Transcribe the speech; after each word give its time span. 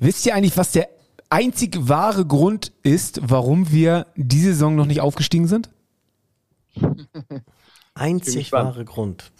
Wisst 0.00 0.26
ihr 0.26 0.34
eigentlich, 0.34 0.56
was 0.56 0.72
der 0.72 0.88
einzig 1.30 1.88
wahre 1.88 2.24
Grund 2.24 2.72
ist, 2.82 3.20
warum 3.22 3.70
wir 3.70 4.06
diese 4.16 4.52
Saison 4.52 4.76
noch 4.76 4.86
nicht 4.86 5.00
aufgestiegen 5.00 5.46
sind? 5.46 5.70
Einzig 7.94 8.52
wahre 8.52 8.84
Grund. 8.84 9.32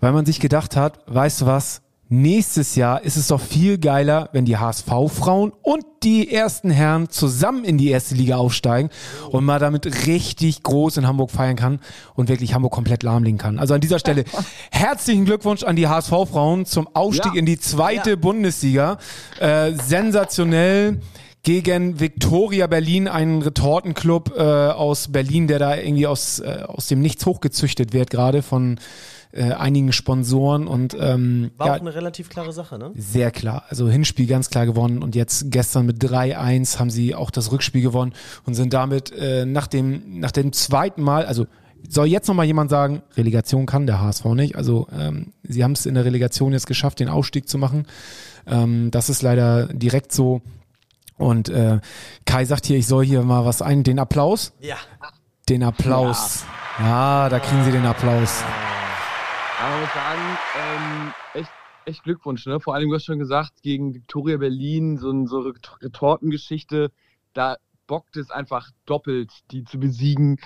Weil 0.00 0.12
man 0.12 0.26
sich 0.26 0.40
gedacht 0.40 0.76
hat, 0.76 1.00
weißt 1.06 1.42
du 1.42 1.46
was, 1.46 1.82
Nächstes 2.08 2.76
Jahr 2.76 3.02
ist 3.02 3.16
es 3.16 3.26
doch 3.26 3.40
viel 3.40 3.78
geiler, 3.78 4.28
wenn 4.32 4.44
die 4.44 4.56
HSV-Frauen 4.56 5.52
und 5.62 5.84
die 6.04 6.32
ersten 6.32 6.70
Herren 6.70 7.08
zusammen 7.08 7.64
in 7.64 7.78
die 7.78 7.90
erste 7.90 8.14
Liga 8.14 8.36
aufsteigen 8.36 8.90
und 9.30 9.44
man 9.44 9.60
damit 9.60 10.06
richtig 10.06 10.62
groß 10.62 10.98
in 10.98 11.06
Hamburg 11.08 11.32
feiern 11.32 11.56
kann 11.56 11.80
und 12.14 12.28
wirklich 12.28 12.54
Hamburg 12.54 12.72
komplett 12.72 13.02
lahmlegen 13.02 13.38
kann. 13.38 13.58
Also 13.58 13.74
an 13.74 13.80
dieser 13.80 13.98
Stelle 13.98 14.22
herzlichen 14.70 15.24
Glückwunsch 15.24 15.64
an 15.64 15.74
die 15.74 15.88
HSV-Frauen 15.88 16.64
zum 16.64 16.88
Aufstieg 16.94 17.34
ja. 17.34 17.40
in 17.40 17.46
die 17.46 17.58
zweite 17.58 18.10
ja. 18.10 18.16
Bundesliga. 18.16 18.98
Äh, 19.40 19.72
sensationell 19.72 21.00
gegen 21.42 21.98
Viktoria 21.98 22.68
Berlin, 22.68 23.08
einen 23.08 23.42
Retortenclub 23.42 24.32
äh, 24.36 24.42
aus 24.42 25.08
Berlin, 25.08 25.48
der 25.48 25.58
da 25.58 25.76
irgendwie 25.76 26.06
aus, 26.06 26.38
äh, 26.38 26.62
aus 26.66 26.86
dem 26.86 27.00
Nichts 27.00 27.26
hochgezüchtet 27.26 27.92
wird, 27.92 28.10
gerade 28.10 28.42
von 28.42 28.78
äh, 29.36 29.52
einigen 29.52 29.92
Sponsoren 29.92 30.66
und 30.66 30.96
ähm, 30.98 31.50
war 31.56 31.68
ja, 31.68 31.74
auch 31.74 31.80
eine 31.80 31.94
relativ 31.94 32.28
klare 32.28 32.52
Sache, 32.52 32.78
ne? 32.78 32.92
Sehr 32.94 33.30
klar. 33.30 33.64
Also 33.68 33.88
Hinspiel 33.88 34.26
ganz 34.26 34.50
klar 34.50 34.66
gewonnen 34.66 35.02
und 35.02 35.14
jetzt 35.14 35.50
gestern 35.50 35.86
mit 35.86 36.02
3-1 36.02 36.78
haben 36.78 36.90
sie 36.90 37.14
auch 37.14 37.30
das 37.30 37.52
Rückspiel 37.52 37.82
gewonnen 37.82 38.14
und 38.44 38.54
sind 38.54 38.72
damit 38.72 39.12
äh, 39.12 39.44
nach 39.44 39.66
dem 39.66 40.20
nach 40.20 40.32
dem 40.32 40.52
zweiten 40.52 41.02
Mal, 41.02 41.26
also 41.26 41.46
soll 41.88 42.06
jetzt 42.06 42.28
noch 42.28 42.34
mal 42.34 42.44
jemand 42.44 42.70
sagen, 42.70 43.02
Relegation 43.16 43.66
kann 43.66 43.86
der 43.86 44.00
HSV 44.00 44.24
nicht. 44.26 44.56
Also 44.56 44.88
ähm, 44.96 45.32
sie 45.42 45.62
haben 45.62 45.72
es 45.72 45.86
in 45.86 45.94
der 45.94 46.04
Relegation 46.04 46.52
jetzt 46.52 46.66
geschafft, 46.66 47.00
den 47.00 47.08
Ausstieg 47.08 47.48
zu 47.48 47.58
machen. 47.58 47.86
Ähm, 48.46 48.90
das 48.90 49.08
ist 49.08 49.22
leider 49.22 49.66
direkt 49.66 50.12
so. 50.12 50.42
Und 51.18 51.48
äh, 51.48 51.80
Kai 52.24 52.44
sagt 52.44 52.66
hier, 52.66 52.76
ich 52.76 52.86
soll 52.86 53.04
hier 53.04 53.22
mal 53.22 53.44
was 53.44 53.62
ein, 53.62 53.84
den 53.84 53.98
Applaus. 53.98 54.52
Ja. 54.60 54.76
Den 55.48 55.62
Applaus. 55.62 56.44
Ja, 56.78 57.24
ja 57.24 57.28
da 57.28 57.38
kriegen 57.38 57.64
sie 57.64 57.72
den 57.72 57.86
Applaus. 57.86 58.42
Aber 59.58 59.70
man 59.70 59.80
muss 59.80 59.94
sagen, 59.94 60.38
ähm, 60.58 61.14
echt, 61.34 61.50
echt 61.86 62.02
Glückwunsch. 62.04 62.46
Ne? 62.46 62.60
Vor 62.60 62.74
allem, 62.74 62.90
du 62.90 62.94
hast 62.94 63.06
schon 63.06 63.18
gesagt, 63.18 63.62
gegen 63.62 63.94
Victoria 63.94 64.36
Berlin, 64.36 64.98
so 64.98 65.08
eine 65.08 65.26
so 65.26 65.40
Retortengeschichte, 65.80 66.90
da 67.32 67.56
bockt 67.86 68.16
es 68.16 68.30
einfach 68.30 68.70
doppelt, 68.84 69.32
die 69.50 69.64
zu 69.64 69.78
besiegen. 69.78 70.38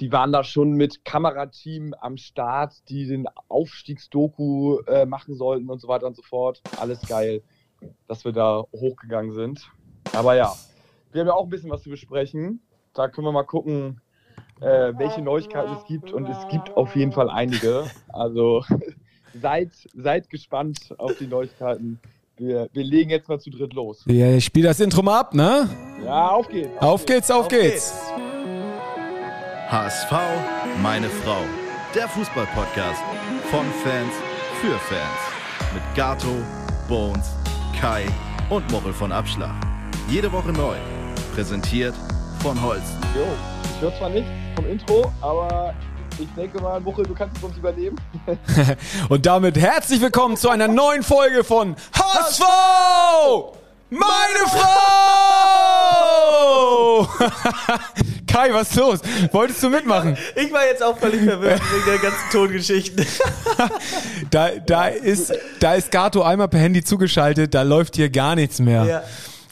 Die 0.00 0.12
waren 0.12 0.32
da 0.32 0.44
schon 0.44 0.72
mit 0.72 1.04
Kamerateam 1.04 1.94
am 1.94 2.16
Start, 2.18 2.74
die 2.90 3.06
den 3.06 3.26
Aufstiegsdoku 3.48 4.80
äh, 4.86 5.06
machen 5.06 5.34
sollten 5.34 5.70
und 5.70 5.80
so 5.80 5.88
weiter 5.88 6.06
und 6.06 6.16
so 6.16 6.22
fort. 6.22 6.60
Alles 6.78 7.00
geil, 7.08 7.42
dass 8.06 8.24
wir 8.24 8.32
da 8.32 8.64
hochgegangen 8.72 9.32
sind. 9.32 9.70
Aber 10.12 10.34
ja, 10.34 10.54
wir 11.12 11.20
haben 11.20 11.28
ja 11.28 11.34
auch 11.34 11.44
ein 11.44 11.50
bisschen 11.50 11.70
was 11.70 11.82
zu 11.82 11.90
besprechen. 11.90 12.60
Da 12.92 13.08
können 13.08 13.26
wir 13.26 13.32
mal 13.32 13.44
gucken, 13.44 14.00
äh, 14.60 14.92
welche 14.96 15.22
Neuigkeiten 15.22 15.72
es 15.74 15.84
gibt. 15.84 16.12
Und 16.12 16.28
es 16.28 16.48
gibt 16.48 16.76
auf 16.76 16.94
jeden 16.96 17.12
Fall 17.12 17.30
einige. 17.30 17.84
Also 18.10 18.64
seid, 19.40 19.70
seid 19.94 20.28
gespannt 20.28 20.94
auf 20.98 21.16
die 21.18 21.28
Neuigkeiten. 21.28 22.00
Wir, 22.36 22.68
wir 22.72 22.84
legen 22.84 23.10
jetzt 23.10 23.28
mal 23.28 23.38
zu 23.38 23.50
dritt 23.50 23.74
los. 23.74 24.04
Ja, 24.06 24.30
ich 24.32 24.44
spiele 24.44 24.68
das 24.68 24.80
Intro 24.80 25.02
mal 25.02 25.20
ab, 25.20 25.34
ne? 25.34 25.68
Ja, 26.04 26.30
auf 26.30 26.48
geht's. 26.48 26.70
Auf, 26.78 26.82
auf 26.82 27.06
geht's, 27.06 27.30
auf, 27.30 27.40
auf 27.42 27.48
geht's. 27.48 27.92
geht's. 27.92 28.28
HSV, 29.70 30.12
meine 30.82 31.08
Frau. 31.08 31.42
Der 31.94 32.08
Fußballpodcast 32.08 33.02
von 33.50 33.66
Fans 33.84 34.14
für 34.60 34.78
Fans. 34.78 35.74
Mit 35.74 35.82
Gato, 35.94 36.34
Bones, 36.88 37.34
Kai 37.78 38.06
und 38.50 38.70
Morrel 38.72 38.92
von 38.92 39.12
Abschlag. 39.12 39.54
Jede 40.08 40.32
Woche 40.32 40.52
neu. 40.52 40.76
Präsentiert 41.34 41.94
von 42.40 42.60
Holz. 42.62 42.82
Jo, 43.14 43.26
ich 43.74 43.82
höre 43.82 43.94
zwar 43.96 44.10
nicht, 44.10 44.26
vom 44.58 44.68
Intro, 44.68 45.12
aber 45.20 45.72
ich 46.18 46.26
denke 46.36 46.60
mal, 46.60 46.80
Muchel, 46.80 47.06
du 47.06 47.14
kannst 47.14 47.36
es 47.36 47.44
uns 47.44 47.56
übernehmen. 47.56 47.96
Und 49.08 49.24
damit 49.24 49.56
herzlich 49.56 50.00
willkommen 50.00 50.36
zu 50.36 50.50
einer 50.50 50.66
neuen 50.66 51.04
Folge 51.04 51.44
von 51.44 51.76
HSV! 51.92 52.42
Meine 53.90 54.48
Frau! 54.48 54.68
Kai, 58.26 58.52
was 58.52 58.70
ist 58.70 58.76
los? 58.76 58.98
Wolltest 59.30 59.62
du 59.62 59.70
mitmachen? 59.70 60.18
Ich 60.34 60.52
war 60.52 60.66
jetzt 60.66 60.82
auch 60.82 60.98
völlig 60.98 61.22
verwirrt 61.22 61.62
wegen 61.72 61.84
der 61.86 61.98
ganzen 61.98 62.30
Tongeschichten. 62.32 63.06
da, 64.32 64.50
da, 64.66 64.88
ist, 64.88 65.32
da 65.60 65.74
ist 65.74 65.92
Gato 65.92 66.22
einmal 66.22 66.48
per 66.48 66.58
Handy 66.58 66.82
zugeschaltet, 66.82 67.54
da 67.54 67.62
läuft 67.62 67.94
hier 67.94 68.10
gar 68.10 68.34
nichts 68.34 68.58
mehr. 68.58 68.84
Ja. 68.84 69.04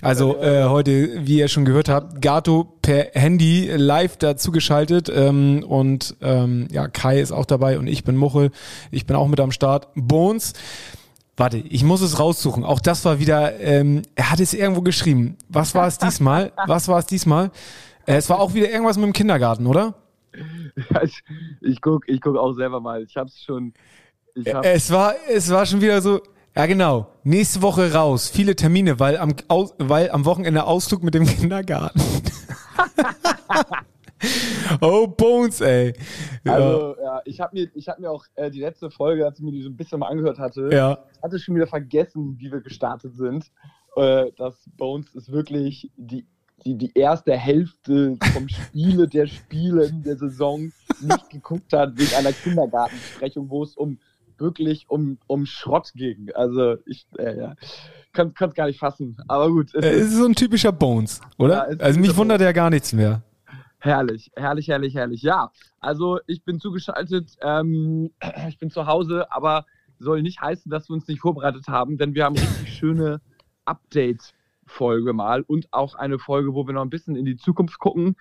Also 0.06 0.40
äh, 0.40 0.66
heute, 0.66 1.26
wie 1.26 1.38
ihr 1.38 1.48
schon 1.48 1.64
gehört 1.64 1.88
habt, 1.88 2.22
Gato 2.22 2.78
per 2.80 3.08
Handy 3.14 3.72
live 3.74 4.16
dazu 4.16 4.52
geschaltet 4.52 5.10
ähm, 5.12 5.64
und 5.66 6.14
ähm, 6.20 6.68
ja, 6.70 6.86
Kai 6.86 7.20
ist 7.20 7.32
auch 7.32 7.44
dabei 7.44 7.76
und 7.76 7.88
ich 7.88 8.04
bin 8.04 8.16
Muchel. 8.16 8.52
Ich 8.92 9.06
bin 9.06 9.16
auch 9.16 9.26
mit 9.26 9.40
am 9.40 9.50
Start. 9.50 9.88
Bones. 9.96 10.52
Warte, 11.36 11.58
ich 11.58 11.82
muss 11.82 12.02
es 12.02 12.20
raussuchen. 12.20 12.62
Auch 12.62 12.78
das 12.78 13.04
war 13.04 13.18
wieder, 13.18 13.58
ähm, 13.58 14.02
er 14.14 14.30
hat 14.30 14.38
es 14.38 14.54
irgendwo 14.54 14.80
geschrieben. 14.80 15.38
Was 15.48 15.74
war 15.74 15.88
es 15.88 15.98
diesmal? 15.98 16.52
Was 16.68 16.86
war 16.86 17.00
es 17.00 17.06
diesmal? 17.06 17.50
Äh, 18.06 18.14
es 18.14 18.30
war 18.30 18.38
auch 18.38 18.54
wieder 18.54 18.70
irgendwas 18.70 18.98
mit 18.98 19.06
dem 19.06 19.12
Kindergarten, 19.12 19.66
oder? 19.66 19.94
ich, 21.02 21.20
ich 21.60 21.80
guck, 21.80 22.08
ich 22.08 22.20
guck 22.20 22.36
auch 22.36 22.52
selber 22.52 22.80
mal. 22.80 23.02
Ich 23.02 23.16
hab's 23.16 23.42
schon. 23.42 23.74
Ich 24.36 24.54
hab 24.54 24.64
es 24.64 24.88
war, 24.92 25.14
es 25.28 25.50
war 25.50 25.66
schon 25.66 25.80
wieder 25.80 26.00
so. 26.00 26.20
Ja, 26.56 26.64
genau. 26.64 27.08
Nächste 27.22 27.60
Woche 27.60 27.92
raus. 27.92 28.30
Viele 28.30 28.56
Termine, 28.56 28.98
weil 28.98 29.18
am, 29.18 29.34
weil 29.76 30.10
am 30.10 30.24
Wochenende 30.24 30.64
Ausflug 30.64 31.02
mit 31.02 31.12
dem 31.12 31.26
Kindergarten. 31.26 32.00
oh, 34.80 35.06
Bones, 35.06 35.60
ey. 35.60 35.92
Ja. 36.44 36.54
Also, 36.54 36.96
ja, 36.98 37.20
ich 37.26 37.40
habe 37.40 37.54
mir, 37.54 37.70
hab 37.86 37.98
mir 37.98 38.10
auch 38.10 38.24
äh, 38.36 38.50
die 38.50 38.60
letzte 38.60 38.90
Folge, 38.90 39.26
als 39.26 39.38
ich 39.38 39.44
mir 39.44 39.52
die 39.52 39.60
so 39.60 39.68
ein 39.68 39.76
bisschen 39.76 40.00
mal 40.00 40.08
angehört 40.08 40.38
hatte, 40.38 40.70
ja. 40.72 40.98
hatte 41.22 41.38
schon 41.38 41.56
wieder 41.56 41.66
vergessen, 41.66 42.36
wie 42.38 42.50
wir 42.50 42.62
gestartet 42.62 43.18
sind. 43.18 43.52
Äh, 43.94 44.32
dass 44.38 44.54
Bones 44.78 45.14
ist 45.14 45.30
wirklich 45.30 45.90
die, 45.98 46.24
die, 46.64 46.78
die 46.78 46.92
erste 46.94 47.36
Hälfte 47.36 48.16
vom 48.32 48.48
Spiele 48.48 49.08
der 49.08 49.26
Spiele 49.26 49.88
in 49.88 50.02
der 50.02 50.16
Saison 50.16 50.72
nicht 51.02 51.28
geguckt 51.28 51.74
hat 51.74 51.98
wegen 51.98 52.14
einer 52.14 52.32
Kindergartensprechung, 52.32 53.50
wo 53.50 53.62
es 53.62 53.76
um 53.76 53.98
wirklich 54.38 54.86
um, 54.88 55.18
um 55.26 55.46
Schrott 55.46 55.92
ging. 55.94 56.30
Also 56.34 56.76
ich 56.86 57.06
äh, 57.18 57.38
ja, 57.38 57.54
kann 58.12 58.34
es 58.38 58.54
gar 58.54 58.66
nicht 58.66 58.78
fassen. 58.78 59.16
Aber 59.28 59.48
gut. 59.48 59.74
Es, 59.74 59.84
es 59.84 60.06
ist 60.08 60.16
so 60.16 60.26
ein 60.26 60.34
typischer 60.34 60.72
Bones, 60.72 61.20
oder? 61.38 61.70
Ja, 61.70 61.78
also 61.78 62.00
mich 62.00 62.16
wundert 62.16 62.40
ja 62.40 62.52
gar 62.52 62.70
nichts 62.70 62.92
mehr. 62.92 63.22
Herrlich, 63.78 64.30
herrlich, 64.34 64.68
herrlich, 64.68 64.94
herrlich. 64.94 65.22
Ja, 65.22 65.52
also 65.80 66.18
ich 66.26 66.42
bin 66.42 66.58
zugeschaltet, 66.58 67.36
ähm, 67.42 68.10
ich 68.48 68.58
bin 68.58 68.70
zu 68.70 68.86
Hause, 68.86 69.30
aber 69.30 69.66
soll 69.98 70.22
nicht 70.22 70.40
heißen, 70.40 70.70
dass 70.70 70.88
wir 70.88 70.94
uns 70.94 71.06
nicht 71.08 71.20
vorbereitet 71.20 71.68
haben, 71.68 71.98
denn 71.98 72.14
wir 72.14 72.24
haben 72.24 72.36
richtig 72.36 72.74
schöne 72.78 73.20
Update-Folge 73.64 75.12
mal 75.12 75.42
und 75.42 75.72
auch 75.72 75.94
eine 75.94 76.18
Folge, 76.18 76.54
wo 76.54 76.66
wir 76.66 76.74
noch 76.74 76.82
ein 76.82 76.90
bisschen 76.90 77.16
in 77.16 77.24
die 77.24 77.36
Zukunft 77.36 77.78
gucken. 77.78 78.16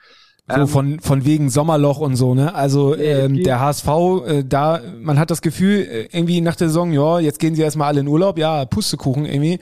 So 0.48 0.62
ähm, 0.62 0.68
von, 0.68 1.00
von 1.00 1.26
wegen 1.26 1.50
Sommerloch 1.50 1.98
und 1.98 2.16
so, 2.16 2.36
ne? 2.36 2.54
Also 2.54 2.96
ähm, 2.96 3.44
der 3.44 3.60
HSV, 3.60 3.88
äh, 4.28 4.44
da, 4.44 4.80
man 5.02 5.18
hat 5.18 5.32
das 5.32 5.42
Gefühl, 5.42 5.80
äh, 5.80 6.02
irgendwie 6.12 6.40
nach 6.40 6.56
der 6.56 6.68
Saison, 6.68 6.94
ja, 6.94 7.20
jetzt 7.20 7.40
gehen 7.40 7.56
sie 7.56 7.64
erstmal 7.64 7.88
alle 7.88 8.02
in 8.02 8.08
Urlaub, 8.08 8.38
ja, 8.38 8.66
Pustekuchen 8.66 9.26
irgendwie. 9.26 9.58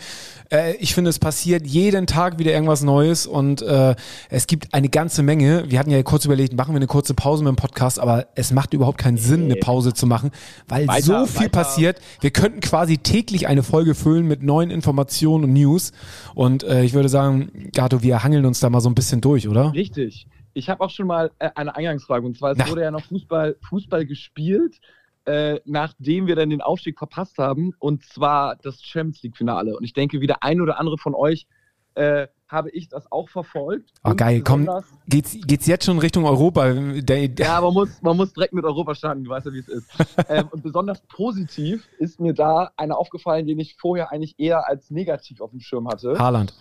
Äh, 0.52 0.76
ich 0.80 0.94
finde, 0.94 1.10
es 1.10 1.20
passiert 1.20 1.66
jeden 1.66 2.06
Tag 2.06 2.38
wieder 2.38 2.52
irgendwas 2.52 2.84
Neues 2.84 3.26
und 3.28 3.62
äh, 3.62 3.96
es 4.30 4.46
gibt 4.46 4.74
eine 4.74 4.90
ganze 4.90 5.24
Menge. 5.24 5.64
Wir 5.70 5.80
hatten 5.80 5.90
ja 5.90 6.04
kurz 6.04 6.26
überlegt, 6.26 6.54
machen 6.54 6.74
wir 6.74 6.80
eine 6.80 6.88
kurze 6.88 7.14
Pause 7.14 7.46
mit 7.46 7.52
dem 7.52 7.56
Podcast, 7.56 7.98
aber 7.98 8.28
es 8.36 8.52
macht 8.52 8.74
überhaupt 8.74 8.98
keinen 8.98 9.18
Sinn, 9.18 9.46
eine 9.46 9.56
Pause 9.56 9.94
zu 9.94 10.06
machen, 10.06 10.32
weil 10.68 10.86
weiter, 10.90 11.22
so 11.22 11.26
viel 11.28 11.46
weiter. 11.46 11.50
passiert. 11.50 12.02
Wir 12.20 12.32
könnten 12.32 12.60
quasi 12.60 12.98
täglich 12.98 13.48
eine 13.48 13.64
Folge 13.64 13.96
füllen 13.96 14.28
mit 14.28 14.44
neuen 14.44 14.70
Informationen 14.70 15.46
und 15.46 15.54
News. 15.54 15.94
Und 16.36 16.64
äh, 16.64 16.84
ich 16.84 16.94
würde 16.94 17.08
sagen, 17.08 17.70
Gato, 17.74 18.04
wir 18.04 18.22
hangeln 18.22 18.46
uns 18.46 18.60
da 18.60 18.70
mal 18.70 18.82
so 18.82 18.90
ein 18.90 18.96
bisschen 18.96 19.22
durch, 19.22 19.48
oder? 19.48 19.72
Richtig 19.72 20.28
ich 20.54 20.70
habe 20.70 20.84
auch 20.84 20.90
schon 20.90 21.08
mal 21.08 21.32
äh, 21.40 21.50
eine 21.56 21.76
Eingangsfrage. 21.76 22.26
Und 22.26 22.38
zwar, 22.38 22.52
es 22.52 22.58
Na. 22.58 22.70
wurde 22.70 22.82
ja 22.82 22.92
noch 22.92 23.04
Fußball, 23.04 23.58
Fußball 23.68 24.06
gespielt, 24.06 24.80
äh, 25.26 25.60
nachdem 25.66 26.28
wir 26.28 26.36
dann 26.36 26.50
den 26.50 26.62
Aufstieg 26.62 26.98
verpasst 26.98 27.38
haben. 27.38 27.74
Und 27.80 28.04
zwar 28.04 28.56
das 28.58 28.82
Champions 28.82 29.24
League-Finale. 29.24 29.76
Und 29.76 29.84
ich 29.84 29.94
denke, 29.94 30.22
wie 30.22 30.28
der 30.28 30.44
ein 30.44 30.62
oder 30.62 30.80
andere 30.80 30.98
von 30.98 31.16
euch 31.16 31.48
äh, 31.96 32.28
habe 32.48 32.70
ich 32.70 32.88
das 32.88 33.12
auch 33.12 33.30
verfolgt. 33.30 33.90
Oh, 34.04 34.14
geil, 34.16 34.42
komm, 34.46 34.70
geht's, 35.08 35.36
geht's 35.46 35.66
jetzt 35.66 35.86
schon 35.86 35.98
Richtung 35.98 36.26
Europa? 36.26 36.72
Der, 36.72 37.28
der 37.28 37.46
ja, 37.46 37.62
man 37.62 37.74
muss, 37.74 38.02
man 38.02 38.16
muss 38.16 38.32
direkt 38.34 38.54
mit 38.54 38.64
Europa 38.64 38.94
starten, 38.94 39.24
du 39.24 39.32
weißt 39.32 39.48
ja, 39.48 39.54
wie 39.54 39.60
es 39.60 39.68
ist. 39.68 39.90
ähm, 40.30 40.50
und 40.52 40.62
besonders 40.62 41.02
positiv 41.08 41.88
ist 41.98 42.20
mir 42.20 42.34
da 42.34 42.72
einer 42.78 42.98
aufgefallen, 42.98 43.48
den 43.48 43.60
ich 43.60 43.76
vorher 43.76 44.12
eigentlich 44.12 44.36
eher 44.38 44.68
als 44.68 44.92
negativ 44.92 45.42
auf 45.42 45.50
dem 45.50 45.62
Schirm 45.62 45.88
hatte. 45.88 46.18
Haaland. 46.18 46.54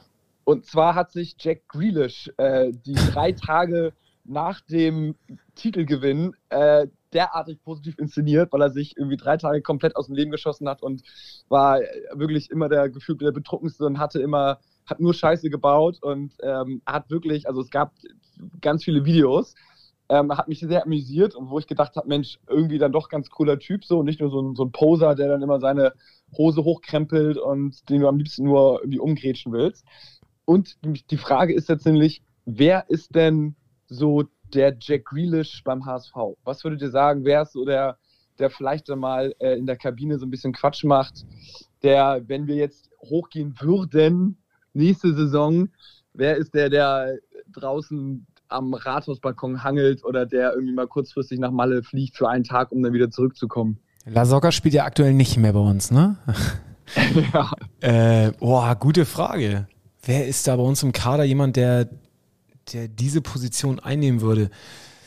Und 0.45 0.67
zwar 0.67 0.95
hat 0.95 1.13
sich 1.13 1.37
Jack 1.39 1.69
Grealish 1.69 2.31
äh, 2.37 2.73
die 2.73 2.95
drei 2.95 3.33
Tage 3.33 3.93
nach 4.25 4.61
dem 4.61 5.17
Titelgewinn 5.55 6.35
äh, 6.49 6.87
derartig 7.13 7.63
positiv 7.63 7.99
inszeniert, 7.99 8.53
weil 8.53 8.63
er 8.63 8.71
sich 8.71 8.97
irgendwie 8.97 9.17
drei 9.17 9.37
Tage 9.37 9.63
komplett 9.63 9.97
aus 9.97 10.07
dem 10.07 10.15
Leben 10.15 10.31
geschossen 10.31 10.69
hat 10.69 10.83
und 10.83 11.03
war 11.49 11.81
wirklich 12.15 12.51
immer 12.51 12.69
der 12.69 12.89
gefühlt 12.89 13.21
der 13.21 13.33
betrunkenste 13.33 13.85
und 13.85 13.99
hatte 13.99 14.21
immer, 14.21 14.59
hat 14.87 15.01
nur 15.01 15.15
Scheiße 15.15 15.51
gebaut 15.51 15.99
und 16.03 16.33
ähm, 16.43 16.83
hat 16.87 17.11
wirklich, 17.11 17.49
also 17.49 17.61
es 17.61 17.71
gab 17.71 17.93
ganz 18.61 18.85
viele 18.85 19.05
Videos, 19.05 19.55
ähm, 20.09 20.37
hat 20.37 20.49
mich 20.49 20.61
sehr 20.61 20.85
amüsiert 20.85 21.35
und 21.35 21.51
wo 21.51 21.59
ich 21.59 21.67
gedacht 21.67 21.97
habe, 21.97 22.09
Mensch, 22.09 22.39
irgendwie 22.49 22.79
dann 22.79 22.93
doch 22.93 23.09
ganz 23.09 23.31
cooler 23.31 23.59
Typ 23.59 23.85
so 23.85 23.99
und 24.01 24.07
nicht 24.07 24.21
nur 24.21 24.31
so 24.31 24.41
ein, 24.41 24.55
so 24.55 24.65
ein 24.65 24.73
Poser, 24.73 25.15
der 25.15 25.29
dann 25.29 25.43
immer 25.43 25.61
seine 25.61 25.93
Hose 26.37 26.65
hochkrempelt 26.65 27.37
und 27.37 27.89
den 27.91 28.01
du 28.01 28.09
am 28.09 28.19
liebsten 28.19 28.45
nur 28.45 28.81
irgendwie 28.81 28.99
umgrätschen 28.99 29.53
willst. 29.53 29.85
Und 30.45 30.77
die 31.11 31.17
Frage 31.17 31.55
ist 31.55 31.69
jetzt 31.69 31.87
nämlich, 31.87 32.23
wer 32.45 32.89
ist 32.89 33.15
denn 33.15 33.55
so 33.87 34.25
der 34.53 34.77
Jack 34.79 35.07
Grealish 35.07 35.63
beim 35.65 35.87
HSV? 35.87 36.15
Was 36.45 36.65
würdet 36.65 36.83
ihr 36.83 36.91
sagen, 36.91 37.25
wer 37.25 37.43
ist 37.43 37.53
so 37.53 37.65
der, 37.65 37.99
der 38.39 38.51
vielleicht 38.51 38.89
mal 38.89 39.35
äh, 39.39 39.57
in 39.57 39.67
der 39.67 39.77
Kabine 39.77 40.19
so 40.19 40.27
ein 40.27 40.31
bisschen 40.31 40.53
Quatsch 40.53 40.85
macht, 40.85 41.25
der, 41.83 42.23
wenn 42.27 42.47
wir 42.47 42.57
jetzt 42.57 42.91
hochgehen 43.01 43.55
würden, 43.61 44.39
nächste 44.73 45.15
Saison, 45.15 45.69
wer 46.13 46.37
ist 46.37 46.55
der, 46.55 46.71
der 46.71 47.19
draußen 47.53 48.27
am 48.49 48.75
Rathausbalkon 48.75 49.65
hangelt 49.65 50.05
oder 50.05 50.27
der 50.27 50.53
irgendwie 50.53 50.75
mal 50.75 50.87
kurzfristig 50.87 51.39
nach 51.39 51.51
Malle 51.51 51.83
fliegt 51.83 52.17
für 52.17 52.29
einen 52.29 52.45
Tag, 52.45 52.71
um 52.73 52.83
dann 52.83 52.93
wieder 52.93 53.11
zurückzukommen? 53.11 53.79
La 54.05 54.27
Soga 54.27 54.53
spielt 54.53 54.75
ja 54.75 54.85
aktuell 54.85 55.15
nicht 55.15 55.37
mehr 55.37 55.53
bei 55.53 55.61
uns, 55.61 55.91
ne? 55.91 56.17
ja. 57.33 57.51
Äh, 57.81 58.33
boah, 58.33 58.75
gute 58.75 59.05
Frage. 59.05 59.69
Wer 60.05 60.27
ist 60.27 60.49
da 60.49 60.57
bei 60.57 60.63
uns 60.63 60.83
im 60.83 60.93
Kader 60.93 61.23
jemand, 61.23 61.55
der, 61.57 61.89
der 62.73 62.89
diese 62.89 63.21
Position 63.21 63.79
einnehmen 63.79 64.21
würde? 64.21 64.51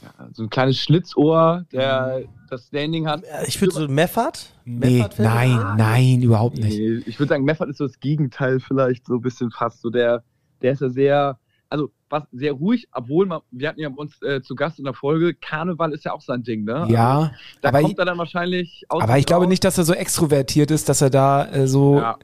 Ja, 0.02 0.30
so 0.32 0.44
ein 0.44 0.50
kleines 0.50 0.78
Schlitzohr, 0.80 1.66
der 1.74 2.22
mhm. 2.24 2.30
das 2.50 2.68
Standing 2.68 3.08
hat. 3.08 3.24
Ich 3.48 3.60
würde 3.60 3.74
so 3.74 3.88
Meffert? 3.90 4.54
Nee, 4.64 5.00
Meffert 5.00 5.20
nein, 5.20 5.60
nein, 5.78 6.22
überhaupt 6.22 6.58
nicht. 6.58 6.78
Nee, 6.78 7.04
ich 7.06 7.20
würde 7.20 7.30
sagen, 7.30 7.44
Meffert 7.44 7.70
ist 7.70 7.78
so 7.78 7.88
das 7.88 8.00
Gegenteil 8.00 8.62
vielleicht 8.62 9.06
so 9.06 9.16
ein 9.16 9.22
bisschen 9.22 9.52
fast. 9.52 9.82
So 9.82 9.90
der, 9.90 10.24
der 10.62 10.72
ist 10.72 10.82
ja 10.82 10.90
sehr, 10.90 11.40
also 11.68 11.90
was 12.10 12.24
sehr 12.32 12.54
ruhig, 12.54 12.88
obwohl 12.94 13.26
man, 13.26 13.42
wir 13.52 13.68
hatten 13.68 13.82
ja 13.82 13.90
bei 13.90 13.98
uns 13.98 14.22
äh, 14.22 14.42
zu 14.42 14.56
Gast 14.56 14.80
in 14.80 14.86
der 14.86 14.94
Folge, 14.94 15.34
Karneval 15.34 15.92
ist 15.92 16.06
ja 16.06 16.14
auch 16.14 16.22
sein 16.22 16.44
Ding, 16.44 16.64
ne? 16.64 16.86
Ja. 16.90 17.18
Also, 17.18 17.32
da 17.62 17.72
kommt 17.72 17.92
ich, 17.92 18.00
er 18.00 18.06
dann 18.06 18.18
wahrscheinlich 18.18 18.86
aus. 18.88 19.04
Aber 19.04 19.18
ich 19.18 19.26
glaube 19.26 19.48
nicht, 19.48 19.66
dass 19.66 19.78
er 19.78 19.84
so 19.84 19.94
extrovertiert 19.94 20.72
ist, 20.72 20.88
dass 20.88 21.02
er 21.02 21.10
da 21.10 21.46
äh, 21.52 21.68
so. 21.68 21.98
Ja. 21.98 22.18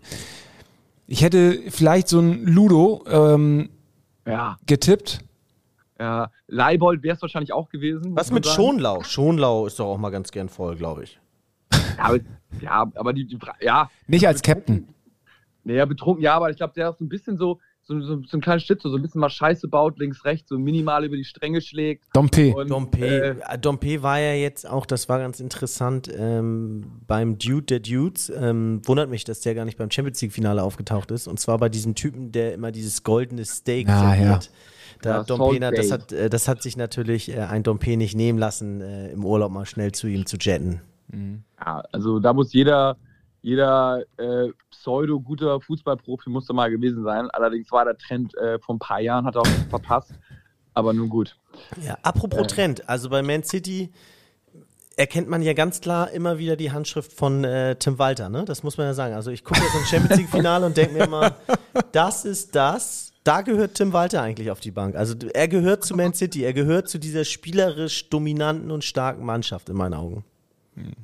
Ich 1.11 1.21
hätte 1.21 1.59
vielleicht 1.67 2.07
so 2.07 2.21
ein 2.21 2.45
Ludo 2.45 3.03
ähm, 3.05 3.69
ja. 4.25 4.57
getippt. 4.65 5.19
Ja, 5.99 6.31
Leibold 6.47 7.03
wäre 7.03 7.17
es 7.17 7.21
wahrscheinlich 7.21 7.51
auch 7.51 7.67
gewesen. 7.67 8.15
Was 8.15 8.31
mit 8.31 8.45
sagen. 8.45 8.55
Schonlau? 8.55 9.03
Schonlau 9.03 9.65
ist 9.65 9.77
doch 9.77 9.87
auch 9.87 9.97
mal 9.97 10.09
ganz 10.09 10.31
gern 10.31 10.47
voll, 10.47 10.77
glaube 10.77 11.03
ich. 11.03 11.19
Ja, 11.97 12.03
aber, 12.05 12.19
ja, 12.61 12.91
aber 12.95 13.11
die, 13.11 13.25
die, 13.27 13.37
ja. 13.59 13.91
Nicht 14.07 14.25
als 14.25 14.41
Captain. 14.41 14.87
Naja, 15.65 15.83
betrunken, 15.83 16.23
ja, 16.23 16.33
aber 16.33 16.49
ich 16.49 16.55
glaube, 16.55 16.71
der 16.77 16.91
ist 16.91 16.99
so 16.99 17.03
ein 17.03 17.09
bisschen 17.09 17.37
so, 17.37 17.59
so, 17.83 17.99
so, 18.01 18.21
so 18.23 18.37
ein 18.37 18.41
kleines 18.41 18.63
Stütze, 18.63 18.89
so 18.89 18.95
ein 18.95 19.01
bisschen 19.01 19.21
mal 19.21 19.29
Scheiße 19.29 19.67
baut, 19.67 19.99
links, 19.99 20.23
rechts, 20.23 20.49
so 20.49 20.57
minimal 20.57 21.03
über 21.03 21.17
die 21.17 21.25
Stränge 21.25 21.61
schlägt. 21.61 22.05
Dompe. 22.13 22.53
Dompe, 22.67 23.41
äh, 23.47 23.57
Dompe 23.59 24.03
war 24.03 24.19
ja 24.19 24.33
jetzt 24.33 24.69
auch, 24.69 24.85
das 24.85 25.09
war 25.09 25.19
ganz 25.19 25.39
interessant, 25.39 26.09
ähm, 26.15 27.01
beim 27.07 27.37
Dude 27.37 27.63
der 27.63 27.79
Dudes. 27.79 28.31
Ähm, 28.35 28.81
wundert 28.85 29.09
mich, 29.09 29.23
dass 29.23 29.41
der 29.41 29.55
gar 29.55 29.65
nicht 29.65 29.77
beim 29.77 29.89
Champions 29.89 30.21
League-Finale 30.21 30.61
aufgetaucht 30.61 31.11
ist. 31.11 31.27
Und 31.27 31.39
zwar 31.39 31.57
bei 31.57 31.69
diesem 31.69 31.95
Typen, 31.95 32.31
der 32.31 32.53
immer 32.53 32.71
dieses 32.71 33.03
goldene 33.03 33.45
Steak 33.45 33.89
ah, 33.89 34.15
serviert. 34.15 34.45
Ja. 34.45 34.51
Da 35.01 35.09
ja, 35.17 35.23
Dompe, 35.23 35.59
das 35.59 35.91
hat, 35.91 36.11
äh, 36.11 36.29
das 36.29 36.47
hat 36.47 36.61
sich 36.61 36.77
natürlich 36.77 37.35
äh, 37.35 37.39
ein 37.39 37.63
Dompe 37.63 37.97
nicht 37.97 38.15
nehmen 38.15 38.37
lassen, 38.37 38.81
äh, 38.81 39.09
im 39.09 39.25
Urlaub 39.25 39.51
mal 39.51 39.65
schnell 39.65 39.91
zu 39.91 40.07
ihm 40.07 40.27
zu 40.27 40.37
jetten. 40.37 40.81
Mhm. 41.07 41.43
Ja, 41.59 41.83
also 41.91 42.19
da 42.19 42.33
muss 42.33 42.53
jeder 42.53 42.97
jeder 43.41 44.03
äh, 44.17 44.49
pseudo-guter 44.69 45.59
Fußballprofi 45.61 46.29
muss 46.29 46.45
da 46.45 46.53
mal 46.53 46.69
gewesen 46.69 47.03
sein. 47.03 47.29
Allerdings 47.31 47.71
war 47.71 47.85
der 47.85 47.97
Trend 47.97 48.35
äh, 48.37 48.59
vor 48.59 48.75
ein 48.75 48.79
paar 48.79 48.99
Jahren, 48.99 49.25
hat 49.25 49.35
er 49.35 49.41
auch 49.41 49.47
verpasst. 49.69 50.13
Aber 50.73 50.93
nun 50.93 51.09
gut. 51.09 51.35
Ja, 51.81 51.97
apropos 52.03 52.43
äh. 52.43 52.47
Trend, 52.47 52.89
also 52.89 53.09
bei 53.09 53.21
Man 53.21 53.43
City 53.43 53.91
erkennt 54.95 55.27
man 55.27 55.41
ja 55.41 55.53
ganz 55.53 55.81
klar 55.81 56.11
immer 56.11 56.37
wieder 56.37 56.55
die 56.55 56.71
Handschrift 56.71 57.11
von 57.13 57.43
äh, 57.43 57.75
Tim 57.75 57.97
Walter, 57.97 58.29
ne? 58.29 58.45
Das 58.45 58.61
muss 58.63 58.77
man 58.77 58.87
ja 58.87 58.93
sagen. 58.93 59.15
Also 59.15 59.31
ich 59.31 59.43
gucke 59.43 59.59
jetzt 59.59 59.75
ein 59.75 59.85
Champions 59.85 60.19
League-Finale 60.19 60.65
und 60.65 60.77
denke 60.77 60.93
mir 60.93 61.05
immer, 61.05 61.35
das 61.91 62.25
ist 62.25 62.55
das. 62.55 63.11
Da 63.23 63.41
gehört 63.41 63.75
Tim 63.75 63.93
Walter 63.93 64.21
eigentlich 64.21 64.51
auf 64.51 64.59
die 64.59 64.71
Bank. 64.71 64.95
Also 64.95 65.15
er 65.33 65.47
gehört 65.47 65.83
zu 65.83 65.95
Man 65.95 66.13
City, 66.13 66.43
er 66.43 66.53
gehört 66.53 66.89
zu 66.89 66.99
dieser 66.99 67.25
spielerisch 67.25 68.09
dominanten 68.09 68.71
und 68.71 68.83
starken 68.83 69.25
Mannschaft 69.25 69.69
in 69.69 69.75
meinen 69.75 69.93
Augen. 69.93 70.23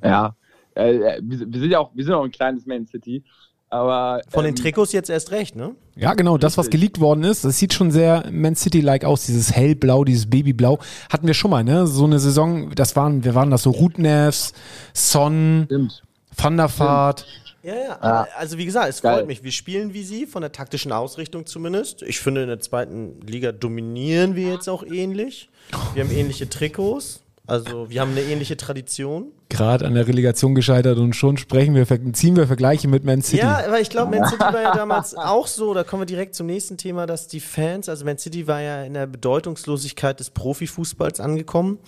Ja, 0.04 0.36
äh, 0.86 1.20
wir, 1.22 1.40
wir, 1.52 1.60
sind 1.60 1.72
ja 1.72 1.80
auch, 1.80 1.92
wir 1.94 2.04
sind 2.04 2.14
auch 2.14 2.24
ein 2.24 2.32
kleines 2.32 2.66
Man 2.66 2.88
City. 2.88 3.24
Aber, 3.70 4.22
Von 4.30 4.46
den 4.46 4.52
ähm, 4.52 4.56
Trikots 4.56 4.94
jetzt 4.94 5.10
erst 5.10 5.32
recht, 5.32 5.56
ne? 5.56 5.76
Ja, 5.96 6.14
genau. 6.14 6.38
Das, 6.38 6.58
was 6.58 6.70
geleakt 6.70 7.02
worden 7.02 7.26
ist, 7.26 7.44
das 7.44 7.58
sieht 7.58 7.74
schon 7.74 7.92
sehr 7.92 8.24
Man 8.32 8.56
City-like 8.56 9.04
aus. 9.04 9.26
Dieses 9.26 9.52
hellblau, 9.52 10.06
dieses 10.06 10.30
Babyblau. 10.30 10.80
Hatten 11.12 11.28
wir 11.28 11.34
schon 11.34 11.52
mal, 11.52 11.64
ne? 11.64 11.86
So 11.86 12.06
eine 12.06 12.20
Saison, 12.20 12.74
das 12.76 12.96
waren, 12.96 13.26
wir 13.26 13.36
waren 13.36 13.52
das 13.52 13.64
so 13.64 13.72
Rutnevs, 13.72 14.54
Son, 14.94 15.64
Stimmt. 15.66 16.02
Van 16.38 16.56
der 16.56 16.80
Vaart. 16.80 17.26
Ja, 17.64 17.76
ja, 17.76 17.98
ah, 18.00 18.28
also 18.38 18.58
wie 18.58 18.66
gesagt, 18.66 18.88
es 18.88 19.02
geil. 19.02 19.16
freut 19.16 19.28
mich. 19.28 19.44
Wir 19.44 19.52
spielen 19.52 19.94
wie 19.94 20.04
sie, 20.04 20.26
von 20.26 20.42
der 20.42 20.54
taktischen 20.54 20.94
Ausrichtung 20.94 21.46
zumindest. 21.46 22.02
Ich 22.04 22.20
finde, 22.20 22.44
in 22.44 22.48
der 22.48 22.62
zweiten 22.62 23.20
Liga 23.28 23.52
dominieren 23.52 24.36
wir 24.36 24.54
jetzt 24.54 24.70
auch 24.70 24.86
ähnlich. 24.86 25.50
Wir 25.94 26.06
haben 26.06 26.12
ähnliche 26.12 26.48
Trikots. 26.48 27.24
Also 27.48 27.90
wir 27.90 28.02
haben 28.02 28.12
eine 28.12 28.22
ähnliche 28.22 28.58
Tradition. 28.58 29.32
Gerade 29.48 29.86
an 29.86 29.94
der 29.94 30.06
Relegation 30.06 30.54
gescheitert 30.54 30.98
und 30.98 31.16
schon 31.16 31.38
sprechen 31.38 31.74
wir, 31.74 31.88
ziehen 32.14 32.36
wir 32.36 32.46
Vergleiche 32.46 32.90
mit 32.90 33.06
Man 33.06 33.22
City. 33.22 33.38
Ja, 33.42 33.66
aber 33.66 33.80
ich 33.80 33.90
glaube, 33.90 34.18
Man 34.18 34.28
City 34.28 34.42
war 34.42 34.62
ja 34.62 34.76
damals 34.76 35.16
auch 35.16 35.48
so, 35.48 35.74
da 35.74 35.86
kommen 35.86 36.02
wir 36.02 36.06
direkt 36.06 36.36
zum 36.36 36.46
nächsten 36.46 36.78
Thema, 36.78 37.06
dass 37.06 37.28
die 37.28 37.40
Fans, 37.40 37.88
also 37.88 38.04
Man 38.04 38.18
City 38.18 38.48
war 38.48 38.62
ja 38.62 38.84
in 38.84 38.94
der 38.94 39.08
Bedeutungslosigkeit 39.08 40.20
des 40.20 40.30
Profifußballs 40.30 41.22
angekommen. 41.22 41.80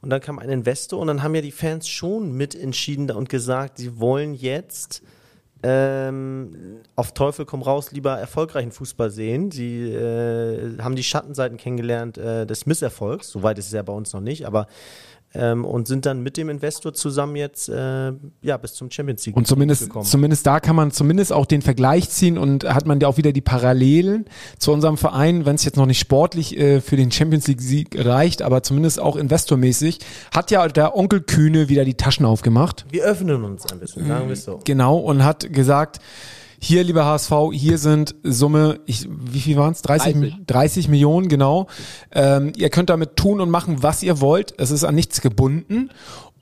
Und 0.00 0.10
dann 0.10 0.20
kam 0.20 0.38
ein 0.38 0.48
Investor 0.48 0.98
und 0.98 1.06
dann 1.06 1.22
haben 1.22 1.34
ja 1.34 1.42
die 1.42 1.52
Fans 1.52 1.88
schon 1.88 2.32
mitentschieden 2.32 3.10
und 3.10 3.28
gesagt, 3.28 3.78
sie 3.78 4.00
wollen 4.00 4.34
jetzt 4.34 5.02
ähm, 5.62 6.80
auf 6.96 7.12
Teufel 7.12 7.44
komm 7.44 7.62
raus 7.62 7.92
lieber 7.92 8.18
erfolgreichen 8.18 8.72
Fußball 8.72 9.10
sehen. 9.10 9.50
Sie 9.50 9.92
äh, 9.92 10.78
haben 10.78 10.96
die 10.96 11.04
Schattenseiten 11.04 11.56
kennengelernt 11.56 12.18
äh, 12.18 12.46
des 12.46 12.66
Misserfolgs, 12.66 13.28
soweit 13.28 13.58
ist 13.58 13.66
es 13.66 13.72
ja 13.72 13.82
bei 13.82 13.92
uns 13.92 14.12
noch 14.12 14.20
nicht, 14.20 14.46
aber 14.46 14.66
ähm, 15.34 15.64
und 15.64 15.88
sind 15.88 16.06
dann 16.06 16.22
mit 16.22 16.36
dem 16.36 16.48
Investor 16.48 16.92
zusammen 16.94 17.36
jetzt 17.36 17.68
äh, 17.68 18.12
ja 18.42 18.56
bis 18.56 18.74
zum 18.74 18.90
Champions 18.90 19.24
League 19.26 19.36
und 19.36 19.46
zumindest 19.46 19.84
gekommen. 19.84 20.04
zumindest 20.04 20.46
da 20.46 20.60
kann 20.60 20.76
man 20.76 20.90
zumindest 20.90 21.32
auch 21.32 21.46
den 21.46 21.62
Vergleich 21.62 22.10
ziehen 22.10 22.38
und 22.38 22.64
hat 22.64 22.86
man 22.86 23.00
ja 23.00 23.08
auch 23.08 23.16
wieder 23.16 23.32
die 23.32 23.40
Parallelen 23.40 24.26
zu 24.58 24.72
unserem 24.72 24.96
Verein, 24.96 25.46
wenn 25.46 25.54
es 25.54 25.64
jetzt 25.64 25.76
noch 25.76 25.86
nicht 25.86 25.98
sportlich 25.98 26.58
äh, 26.58 26.80
für 26.80 26.96
den 26.96 27.10
Champions 27.10 27.46
League 27.48 27.60
Sieg 27.60 27.96
reicht, 28.04 28.42
aber 28.42 28.62
zumindest 28.62 29.00
auch 29.00 29.16
investormäßig 29.16 30.00
hat 30.34 30.50
ja 30.50 30.66
der 30.68 30.96
Onkel 30.96 31.20
Kühne 31.20 31.68
wieder 31.68 31.84
die 31.84 31.94
Taschen 31.94 32.26
aufgemacht. 32.26 32.84
Wir 32.90 33.04
öffnen 33.04 33.44
uns 33.44 33.70
ein 33.70 33.78
bisschen, 33.78 34.06
sagen 34.06 34.28
wir 34.28 34.36
so. 34.36 34.60
Genau 34.64 34.98
und 34.98 35.24
hat 35.24 35.52
gesagt 35.52 36.00
hier, 36.64 36.84
lieber 36.84 37.04
HSV, 37.04 37.32
hier 37.52 37.76
sind 37.76 38.14
Summe, 38.22 38.78
ich, 38.86 39.08
wie 39.10 39.40
viel 39.40 39.56
waren 39.56 39.72
es? 39.72 39.82
30, 39.82 40.12
30. 40.12 40.34
30 40.46 40.88
Millionen, 40.88 41.26
genau. 41.26 41.66
Ähm, 42.12 42.52
ihr 42.56 42.70
könnt 42.70 42.88
damit 42.88 43.16
tun 43.16 43.40
und 43.40 43.50
machen, 43.50 43.82
was 43.82 44.04
ihr 44.04 44.20
wollt. 44.20 44.54
Es 44.58 44.70
ist 44.70 44.84
an 44.84 44.94
nichts 44.94 45.20
gebunden. 45.20 45.90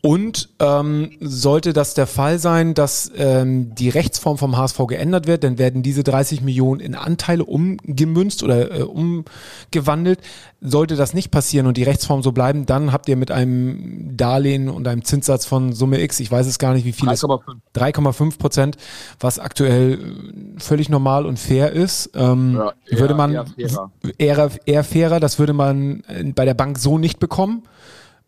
Und 0.03 0.49
ähm, 0.61 1.11
sollte 1.21 1.75
das 1.75 1.93
der 1.93 2.07
Fall 2.07 2.39
sein, 2.39 2.73
dass 2.73 3.13
ähm, 3.17 3.75
die 3.75 3.91
Rechtsform 3.91 4.39
vom 4.39 4.57
HSV 4.57 4.87
geändert 4.87 5.27
wird, 5.27 5.45
dann 5.45 5.59
werden 5.59 5.83
diese 5.83 6.03
30 6.03 6.41
Millionen 6.41 6.81
in 6.81 6.95
Anteile 6.95 7.45
umgemünzt 7.45 8.43
oder 8.43 8.75
äh, 8.75 8.83
umgewandelt. 8.83 10.21
Sollte 10.63 10.97
das 10.97 11.13
nicht 11.13 11.31
passieren 11.31 11.67
und 11.67 11.77
die 11.77 11.83
Rechtsform 11.83 12.23
so 12.23 12.33
bleiben, 12.33 12.65
dann 12.65 12.93
habt 12.93 13.11
ihr 13.11 13.17
mit 13.17 13.31
einem 13.31 14.17
Darlehen 14.17 14.71
und 14.71 14.89
einem 14.89 15.05
Zinssatz 15.05 15.45
von 15.45 15.75
Summe 15.75 16.01
X, 16.01 16.19
ich 16.21 16.33
weiß 16.33 16.47
es 16.47 16.59
gar 16.59 16.73
nicht, 16.73 16.87
wie 16.87 16.93
viel 16.93 17.09
3,5 17.09 18.39
Prozent, 18.39 18.77
was 19.19 19.39
aktuell 19.39 19.99
völlig 20.57 20.89
normal 20.89 21.27
und 21.27 21.39
fair 21.39 21.73
ist, 21.73 22.11
ähm, 22.15 22.55
ja, 22.57 22.73
eher, 22.87 23.01
würde 23.01 23.15
man 23.15 23.33
eher 23.33 23.47
fairer. 23.47 23.91
Eher, 24.17 24.51
eher 24.65 24.85
fairer, 24.85 25.21
das 25.21 25.39
würde 25.39 25.53
man 25.53 26.03
bei 26.35 26.47
der 26.47 26.55
Bank 26.55 26.79
so 26.79 26.97
nicht 26.97 27.19
bekommen. 27.19 27.65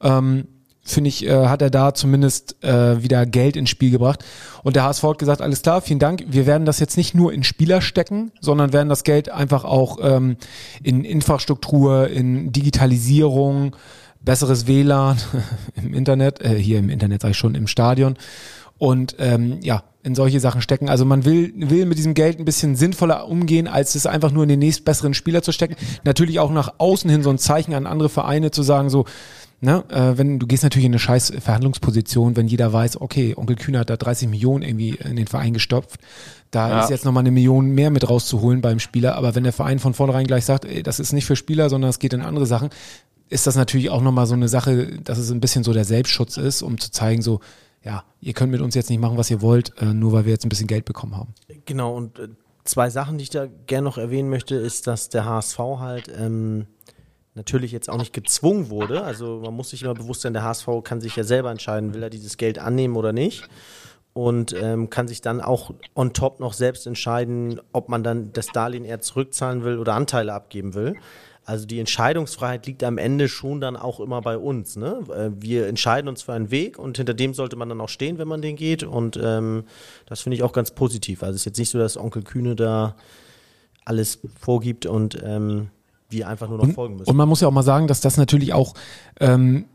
Ähm, 0.03 0.49
finde 0.83 1.09
ich, 1.09 1.27
äh, 1.27 1.47
hat 1.47 1.63
er 1.63 1.71
da 1.71 1.95
zumindest 1.95 2.63
äh, 2.65 3.03
wieder 3.03 3.25
Geld 3.25 3.57
ins 3.57 3.71
Spiel 3.71 3.91
gebracht. 3.91 4.25
Und 4.63 4.77
der 4.77 4.85
HSV 4.85 5.03
hat 5.05 5.19
gesagt, 5.19 5.41
alles 5.41 5.63
klar, 5.63 5.81
vielen 5.81 6.01
Dank. 6.01 6.25
Wir 6.29 6.47
werden 6.47 6.65
das 6.65 6.81
jetzt 6.81 6.97
nicht 6.97 7.15
nur 7.15 7.33
in 7.33 7.45
Spieler 7.45 7.81
stecken, 7.81 8.33
sondern 8.41 8.73
werden 8.73 8.89
das 8.89 9.05
Geld 9.05 9.31
einfach 9.31 9.65
auch 9.65 9.99
ähm, 10.03 10.37
in 10.83 11.05
Infrastruktur, 11.05 12.09
in 12.09 12.53
Digitalisierung, 12.53 13.77
besseres 14.21 14.67
WLAN 14.67 15.19
im 15.77 15.95
Internet, 15.95 16.41
äh, 16.41 16.57
hier 16.57 16.79
im 16.79 16.91
Internet 16.91 17.23
sage 17.23 17.33
ich 17.33 17.39
schon, 17.39 17.55
im 17.55 17.69
Stadion. 17.69 18.17
Und 18.79 19.15
ähm, 19.21 19.61
ja, 19.63 19.85
in 20.03 20.17
solche 20.17 20.41
Sachen 20.41 20.63
stecken. 20.63 20.89
Also 20.89 21.05
man 21.05 21.25
will, 21.25 21.53
will 21.57 21.87
mit 21.87 21.97
diesem 21.97 22.15
Geld 22.15 22.41
ein 22.41 22.45
bisschen 22.45 22.75
sinnvoller 22.75 23.29
umgehen, 23.29 23.69
als 23.69 23.95
es 23.95 24.07
einfach 24.07 24.33
nur 24.33 24.43
in 24.43 24.49
den 24.49 24.59
nächstbesseren 24.59 25.15
Spieler 25.15 25.43
zu 25.43 25.53
stecken. 25.53 25.77
Natürlich 26.03 26.41
auch 26.41 26.51
nach 26.51 26.75
außen 26.79 27.09
hin 27.09 27.23
so 27.23 27.31
ein 27.31 27.39
Zeichen 27.39 27.75
an 27.75 27.87
andere 27.87 28.09
Vereine 28.09 28.51
zu 28.51 28.65
sagen, 28.65 28.91
so, 28.91 29.05
ne, 29.63 29.83
äh, 29.89 30.19
wenn 30.19 30.39
du 30.39 30.47
gehst 30.47 30.63
natürlich 30.65 30.85
in 30.85 30.93
eine 30.93 30.99
scheiß 30.99 31.33
Verhandlungsposition, 31.41 32.37
wenn 32.37 32.49
jeder 32.49 32.73
weiß, 32.73 33.01
okay, 33.01 33.35
Onkel 33.37 33.57
Kühner 33.57 33.79
hat 33.81 33.89
da 33.91 33.97
30 33.97 34.29
Millionen 34.29 34.63
irgendwie 34.63 34.91
in 34.91 35.17
den 35.17 35.27
Verein 35.27 35.55
gestopft, 35.55 35.99
da 36.51 36.69
Ja. 36.69 36.85
ist 36.85 36.91
jetzt 36.91 37.05
nochmal 37.07 37.23
eine 37.23 37.31
Million 37.31 37.71
mehr 37.71 37.91
mit 37.91 38.07
rauszuholen 38.09 38.61
beim 38.61 38.79
Spieler, 38.79 39.15
aber 39.17 39.35
wenn 39.35 39.45
der 39.45 39.53
Verein 39.55 39.79
von 39.79 39.95
vornherein 39.95 40.27
gleich 40.27 40.45
sagt, 40.45 40.67
ey, 40.67 40.83
das 40.83 41.01
ist 41.01 41.13
nicht 41.13 41.25
für 41.25 41.37
Spieler, 41.37 41.71
sondern 41.71 41.89
es 41.89 41.99
geht 41.99 42.13
in 42.13 42.21
andere 42.21 42.45
Sachen, 42.45 42.69
ist 43.31 43.47
das 43.47 43.57
natürlich 43.57 43.89
auch 43.89 44.03
nochmal 44.03 44.27
so 44.27 44.35
eine 44.35 44.49
Sache, 44.49 44.99
dass 45.03 45.17
es 45.17 45.31
ein 45.31 45.41
bisschen 45.41 45.65
so 45.65 45.73
der 45.73 45.85
Selbstschutz 45.87 46.37
ist, 46.37 46.61
um 46.61 46.79
zu 46.79 46.91
zeigen, 46.91 47.23
so, 47.23 47.41
ja, 47.83 48.05
ihr 48.21 48.35
könnt 48.35 48.53
mit 48.53 48.61
uns 48.61 48.75
jetzt 48.75 48.91
nicht 48.91 49.01
machen, 49.01 49.17
was 49.17 49.31
ihr 49.31 49.41
wollt, 49.41 49.73
äh, 49.81 49.87
nur 49.95 50.13
weil 50.13 50.27
wir 50.27 50.33
jetzt 50.33 50.45
ein 50.45 50.51
bisschen 50.51 50.67
Geld 50.67 50.85
bekommen 50.85 51.17
haben. 51.17 51.33
Genau, 51.65 51.97
und 51.97 52.19
äh, 52.19 52.29
zwei 52.65 52.91
Sachen, 52.91 53.17
die 53.17 53.23
ich 53.25 53.31
da 53.31 53.47
gerne 53.67 53.85
noch 53.87 53.97
erwähnen 53.97 54.29
möchte, 54.29 54.55
ist, 54.55 54.87
dass 54.87 55.09
der 55.09 55.25
HSV 55.25 55.59
halt 55.59 56.11
ähm, 56.17 56.67
natürlich 57.35 57.73
jetzt 57.73 57.89
auch 57.89 57.99
nicht 57.99 58.13
gezwungen 58.13 58.71
wurde. 58.71 59.03
Also 59.05 59.41
man 59.43 59.55
muss 59.55 59.71
sich 59.71 59.83
immer 59.83 59.95
bewusst 59.95 60.23
sein, 60.23 60.33
der 60.33 60.43
HSV 60.43 60.69
kann 60.85 61.01
sich 61.01 61.17
ja 61.17 61.25
selber 61.25 61.51
entscheiden, 61.51 61.95
will 61.95 62.03
er 62.03 62.11
dieses 62.11 62.37
Geld 62.37 62.59
annehmen 62.59 62.97
oder 62.97 63.13
nicht. 63.13 63.45
Und 64.15 64.55
ähm, 64.61 64.91
kann 64.91 65.09
sich 65.09 65.23
dann 65.23 65.41
auch 65.41 65.73
on 65.95 66.13
top 66.13 66.39
noch 66.39 66.53
selbst 66.53 66.87
entscheiden, 66.87 67.63
ob 67.73 67.89
man 67.89 68.03
dann 68.03 68.31
das 68.35 68.49
Darlehen 68.49 68.85
eher 68.85 69.01
zurückzahlen 69.01 69.65
will 69.65 69.79
oder 69.79 69.95
Anteile 69.95 70.35
abgeben 70.35 70.75
will. 70.75 70.97
Also 71.45 71.67
die 71.67 71.81
Entscheidungsfreiheit 71.81 72.67
liegt 72.67 72.85
am 72.85 72.99
Ende 72.99 73.29
schon 73.29 73.61
dann 73.61 73.77
auch 73.77 74.01
immer 74.01 74.21
bei 74.21 74.37
uns. 74.37 74.77
Ne? 74.77 75.01
Äh, 75.09 75.31
Wir 75.43 75.67
entscheiden 75.67 76.09
uns 76.09 76.23
für 76.23 76.35
einen 76.35 76.51
Weg 76.51 76.79
und 76.79 76.99
hinter 76.99 77.15
dem 77.15 77.35
sollte 77.35 77.57
man 77.57 77.71
dann 77.71 77.81
auch 77.81 77.89
stehen, 77.89 78.19
wenn 78.19 78.29
man 78.29 78.43
den 78.43 78.57
geht. 78.57 78.85
Und 78.85 79.19
ähm, 79.21 79.65
das 80.07 80.21
finde 80.21 80.37
ich 80.37 80.43
auch 80.43 80.53
ganz 80.53 80.73
positiv. 80.73 81.23
Also 81.23 81.35
es 81.35 81.43
ist 81.43 81.47
jetzt 81.47 81.59
nicht 81.59 81.71
so, 81.71 81.79
dass 81.79 81.97
Onkel 81.97 82.23
Kühne 82.23 82.55
da 82.55 82.97
alles 83.85 84.21
vorgibt 84.39 84.87
und 84.87 85.21
ähm, 85.25 85.71
wir 86.13 86.29
einfach 86.29 86.49
nur 86.49 86.59
noch 86.59 86.73
folgen 86.75 86.97
müssen. 86.97 87.11
Und 87.11 87.17
man 87.17 87.29
muss 87.29 87.41
ja 87.41 87.49
auch 87.49 87.53
mal 87.53 87.63
sagen, 87.63 87.87
dass 87.87 88.01
das 88.01 88.17
natürlich 88.17 88.53
auch, 88.53 88.75
ähm, 89.21 89.67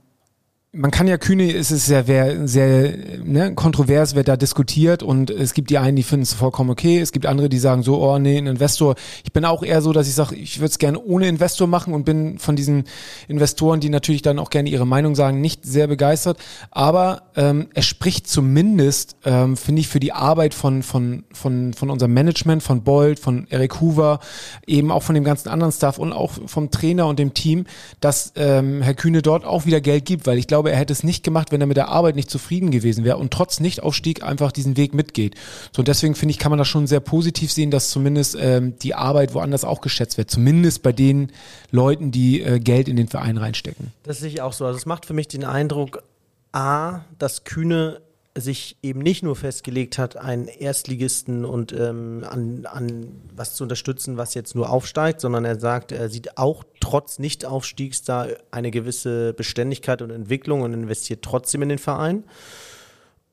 man 0.73 0.91
kann 0.91 1.07
ja 1.07 1.17
Kühne, 1.17 1.53
es 1.53 1.71
ist 1.71 1.85
sehr, 1.85 2.03
sehr, 2.03 2.47
sehr 2.47 2.93
ne, 3.23 3.55
kontrovers, 3.55 4.15
wird 4.15 4.27
da 4.27 4.37
diskutiert 4.37 5.01
und 5.01 5.29
es 5.29 5.53
gibt 5.53 5.69
die 5.69 5.77
einen, 5.77 5.95
die 5.95 6.03
finden 6.03 6.23
es 6.23 6.33
vollkommen 6.33 6.69
okay, 6.69 6.99
es 6.99 7.11
gibt 7.11 7.25
andere, 7.25 7.49
die 7.49 7.57
sagen 7.57 7.83
so, 7.83 8.01
oh 8.01 8.19
nee, 8.19 8.37
ein 8.37 8.47
Investor. 8.47 8.95
Ich 9.23 9.31
bin 9.31 9.45
auch 9.45 9.63
eher 9.63 9.81
so, 9.81 9.93
dass 9.93 10.07
ich 10.07 10.13
sage, 10.13 10.35
ich 10.35 10.59
würde 10.59 10.69
es 10.69 10.77
gerne 10.77 10.99
ohne 10.99 11.27
Investor 11.27 11.67
machen 11.67 11.93
und 11.93 12.03
bin 12.03 12.37
von 12.37 12.55
diesen 12.55 12.83
Investoren, 13.27 13.79
die 13.79 13.89
natürlich 13.89 14.21
dann 14.21 14.39
auch 14.39 14.49
gerne 14.49 14.69
ihre 14.69 14.85
Meinung 14.85 15.15
sagen, 15.15 15.41
nicht 15.41 15.65
sehr 15.65 15.87
begeistert. 15.87 16.37
Aber 16.69 17.23
ähm, 17.35 17.67
es 17.73 17.85
spricht 17.85 18.27
zumindest, 18.27 19.15
ähm, 19.25 19.57
finde 19.57 19.79
ich, 19.79 19.87
für 19.87 19.99
die 19.99 20.11
Arbeit 20.11 20.53
von, 20.53 20.83
von, 20.83 21.23
von, 21.31 21.73
von 21.73 21.89
unserem 21.89 22.13
Management, 22.13 22.61
von 22.61 22.83
Bold, 22.83 23.19
von 23.19 23.47
Eric 23.49 23.81
Hoover, 23.81 24.19
eben 24.67 24.91
auch 24.91 25.03
von 25.03 25.15
dem 25.15 25.23
ganzen 25.23 25.49
anderen 25.49 25.71
Staff 25.71 25.97
und 25.97 26.13
auch 26.13 26.33
vom 26.45 26.71
Trainer 26.71 27.07
und 27.07 27.19
dem 27.19 27.33
Team, 27.33 27.65
dass 27.99 28.33
ähm, 28.35 28.81
Herr 28.81 28.93
Kühne 28.95 29.21
dort 29.21 29.45
auch 29.45 29.65
wieder 29.65 29.81
Geld 29.81 30.05
gibt, 30.05 30.27
weil 30.27 30.37
ich 30.37 30.47
glaube, 30.47 30.66
er 30.67 30.77
hätte 30.77 30.93
es 30.93 31.03
nicht 31.03 31.23
gemacht, 31.23 31.51
wenn 31.51 31.61
er 31.61 31.67
mit 31.67 31.77
der 31.77 31.89
Arbeit 31.89 32.15
nicht 32.15 32.29
zufrieden 32.29 32.71
gewesen 32.71 33.03
wäre 33.03 33.17
und 33.17 33.31
trotz 33.31 33.59
Nichtaufstieg 33.59 34.23
einfach 34.23 34.51
diesen 34.51 34.77
Weg 34.77 34.93
mitgeht. 34.93 35.35
So 35.75 35.81
und 35.81 35.87
deswegen 35.87 36.15
finde 36.15 36.31
ich, 36.31 36.39
kann 36.39 36.49
man 36.49 36.59
das 36.59 36.67
schon 36.67 36.87
sehr 36.87 36.99
positiv 36.99 37.51
sehen, 37.51 37.71
dass 37.71 37.89
zumindest 37.89 38.37
ähm, 38.39 38.77
die 38.79 38.95
Arbeit 38.95 39.33
woanders 39.33 39.63
auch 39.63 39.81
geschätzt 39.81 40.17
wird. 40.17 40.31
Zumindest 40.31 40.83
bei 40.83 40.91
den 40.91 41.31
Leuten, 41.71 42.11
die 42.11 42.41
äh, 42.41 42.59
Geld 42.59 42.87
in 42.87 42.95
den 42.95 43.07
Verein 43.07 43.37
reinstecken. 43.37 43.91
Das 44.03 44.19
sehe 44.19 44.29
ich 44.29 44.41
auch 44.41 44.53
so. 44.53 44.65
Also 44.65 44.77
es 44.77 44.85
macht 44.85 45.05
für 45.05 45.13
mich 45.13 45.27
den 45.27 45.43
Eindruck, 45.43 46.03
A, 46.51 47.01
dass 47.19 47.43
Kühne 47.43 48.01
sich 48.41 48.77
eben 48.81 48.99
nicht 48.99 49.23
nur 49.23 49.35
festgelegt 49.35 49.97
hat, 49.97 50.17
einen 50.17 50.47
Erstligisten 50.47 51.45
und 51.45 51.73
ähm, 51.73 52.25
an, 52.29 52.65
an 52.65 53.21
was 53.35 53.55
zu 53.55 53.63
unterstützen, 53.63 54.17
was 54.17 54.33
jetzt 54.33 54.55
nur 54.55 54.69
aufsteigt, 54.69 55.21
sondern 55.21 55.45
er 55.45 55.59
sagt, 55.59 55.91
er 55.91 56.09
sieht 56.09 56.37
auch 56.37 56.63
trotz 56.79 57.19
Nichtaufstiegs 57.19 58.03
da 58.03 58.27
eine 58.51 58.71
gewisse 58.71 59.33
Beständigkeit 59.33 60.01
und 60.01 60.11
Entwicklung 60.11 60.61
und 60.61 60.73
investiert 60.73 61.23
trotzdem 61.23 61.61
in 61.61 61.69
den 61.69 61.79
Verein. 61.79 62.23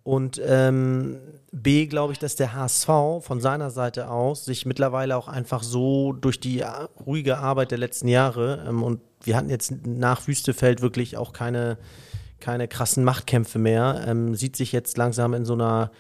Und 0.05 0.41
ähm, 0.45 1.19
B, 1.51 1.87
glaube 1.87 2.13
ich, 2.13 2.19
dass 2.19 2.37
der 2.37 2.53
HSV 2.53 2.89
von 3.21 3.41
seiner 3.41 3.71
Seite 3.71 4.11
aus 4.11 4.45
sich 4.45 4.67
mittlerweile 4.67 5.17
auch 5.17 5.29
einfach 5.29 5.63
so 5.63 6.13
durch 6.13 6.39
die 6.39 6.61
äh, 6.61 6.67
ruhige 7.07 7.39
Arbeit 7.39 7.71
der 7.71 7.79
letzten 7.79 8.09
Jahre 8.09 8.67
ähm, 8.69 8.83
und 8.83 9.01
wir 9.23 9.37
hatten 9.37 9.49
jetzt 9.49 9.87
nach 9.87 10.29
Wüstefeld 10.29 10.83
wirklich 10.83 11.17
auch 11.17 11.33
keine, 11.33 11.79
keine 12.45 12.69
krassen 12.69 13.05
Machtkämpfe 13.05 13.59
mehr, 13.59 14.05
ähm, 14.07 14.35
sieht 14.35 14.55
sich 14.55 14.71
jetzt 14.71 14.99
langsam 14.99 15.33
in 15.33 15.47
so 15.47 15.55
einer 15.55 15.91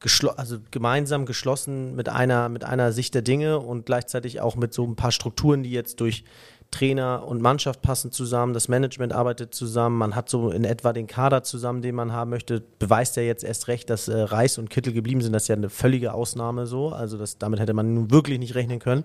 geschlo 0.00 0.30
also 0.30 0.56
gemeinsam 0.70 1.26
geschlossen 1.26 1.94
mit 1.94 2.08
einer, 2.08 2.48
mit 2.48 2.64
einer 2.64 2.92
Sicht 2.92 3.14
der 3.14 3.20
Dinge 3.20 3.58
und 3.58 3.84
gleichzeitig 3.84 4.40
auch 4.40 4.56
mit 4.56 4.72
so 4.72 4.86
ein 4.86 4.96
paar 4.96 5.12
Strukturen, 5.12 5.62
die 5.62 5.70
jetzt 5.70 6.00
durch 6.00 6.24
Trainer 6.70 7.26
und 7.26 7.42
Mannschaft 7.42 7.82
passen 7.82 8.10
zusammen, 8.10 8.54
das 8.54 8.68
Management 8.68 9.12
arbeitet 9.12 9.54
zusammen, 9.54 9.98
man 9.98 10.14
hat 10.14 10.30
so 10.30 10.50
in 10.50 10.64
etwa 10.64 10.94
den 10.94 11.06
Kader 11.06 11.42
zusammen, 11.42 11.82
den 11.82 11.94
man 11.94 12.12
haben 12.12 12.30
möchte, 12.30 12.62
beweist 12.78 13.16
ja 13.16 13.22
jetzt 13.22 13.44
erst 13.44 13.68
recht, 13.68 13.90
dass 13.90 14.08
äh, 14.08 14.18
Reis 14.18 14.56
und 14.56 14.70
Kittel 14.70 14.94
geblieben 14.94 15.20
sind, 15.20 15.34
das 15.34 15.42
ist 15.42 15.48
ja 15.48 15.56
eine 15.56 15.68
völlige 15.68 16.14
Ausnahme 16.14 16.66
so, 16.66 16.88
also 16.88 17.18
das, 17.18 17.36
damit 17.36 17.60
hätte 17.60 17.74
man 17.74 17.92
nun 17.92 18.10
wirklich 18.10 18.38
nicht 18.38 18.54
rechnen 18.54 18.78
können. 18.78 19.04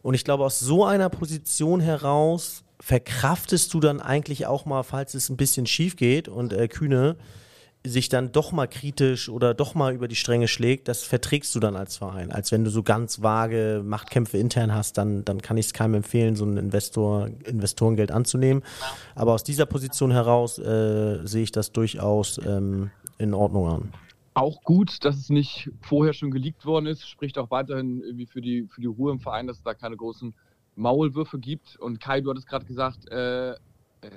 Und 0.00 0.14
ich 0.14 0.24
glaube, 0.24 0.44
aus 0.44 0.58
so 0.58 0.86
einer 0.86 1.10
Position 1.10 1.80
heraus 1.80 2.62
verkraftest 2.80 3.72
du 3.74 3.80
dann 3.80 4.00
eigentlich 4.00 4.46
auch 4.46 4.64
mal, 4.64 4.82
falls 4.82 5.14
es 5.14 5.28
ein 5.28 5.36
bisschen 5.36 5.66
schief 5.66 5.96
geht 5.96 6.28
und 6.28 6.52
äh, 6.52 6.68
Kühne 6.68 7.16
sich 7.88 8.08
dann 8.08 8.32
doch 8.32 8.52
mal 8.52 8.66
kritisch 8.66 9.28
oder 9.28 9.54
doch 9.54 9.74
mal 9.74 9.94
über 9.94 10.08
die 10.08 10.16
Stränge 10.16 10.48
schlägt, 10.48 10.88
das 10.88 11.02
verträgst 11.02 11.54
du 11.54 11.60
dann 11.60 11.76
als 11.76 11.96
Verein. 11.96 12.32
Als 12.32 12.52
wenn 12.52 12.64
du 12.64 12.70
so 12.70 12.82
ganz 12.82 13.22
vage 13.22 13.82
Machtkämpfe 13.84 14.38
intern 14.38 14.74
hast, 14.74 14.98
dann, 14.98 15.24
dann 15.24 15.40
kann 15.40 15.56
ich 15.56 15.66
es 15.66 15.72
keinem 15.72 15.94
empfehlen, 15.94 16.36
so 16.36 16.44
ein 16.44 16.56
Investor, 16.56 17.28
Investorengeld 17.44 18.10
anzunehmen. 18.10 18.62
Aber 19.14 19.34
aus 19.34 19.44
dieser 19.44 19.66
Position 19.66 20.10
heraus 20.10 20.58
äh, 20.58 21.24
sehe 21.26 21.44
ich 21.44 21.52
das 21.52 21.72
durchaus 21.72 22.38
ähm, 22.44 22.90
in 23.18 23.34
Ordnung 23.34 23.68
an. 23.68 23.92
Auch 24.34 24.62
gut, 24.62 25.04
dass 25.04 25.16
es 25.16 25.30
nicht 25.30 25.70
vorher 25.80 26.12
schon 26.12 26.30
geleakt 26.30 26.66
worden 26.66 26.86
ist, 26.86 27.08
spricht 27.08 27.38
auch 27.38 27.50
weiterhin 27.50 28.02
irgendwie 28.02 28.26
für 28.26 28.42
die, 28.42 28.66
für 28.68 28.82
die 28.82 28.86
Ruhe 28.86 29.12
im 29.12 29.20
Verein, 29.20 29.46
dass 29.46 29.58
es 29.58 29.62
da 29.62 29.72
keine 29.72 29.96
großen 29.96 30.34
Maulwürfe 30.76 31.38
gibt. 31.38 31.76
Und 31.76 32.00
Kai, 32.00 32.20
du 32.20 32.30
hattest 32.30 32.46
gerade 32.46 32.64
gesagt, 32.64 33.08
äh, 33.08 33.54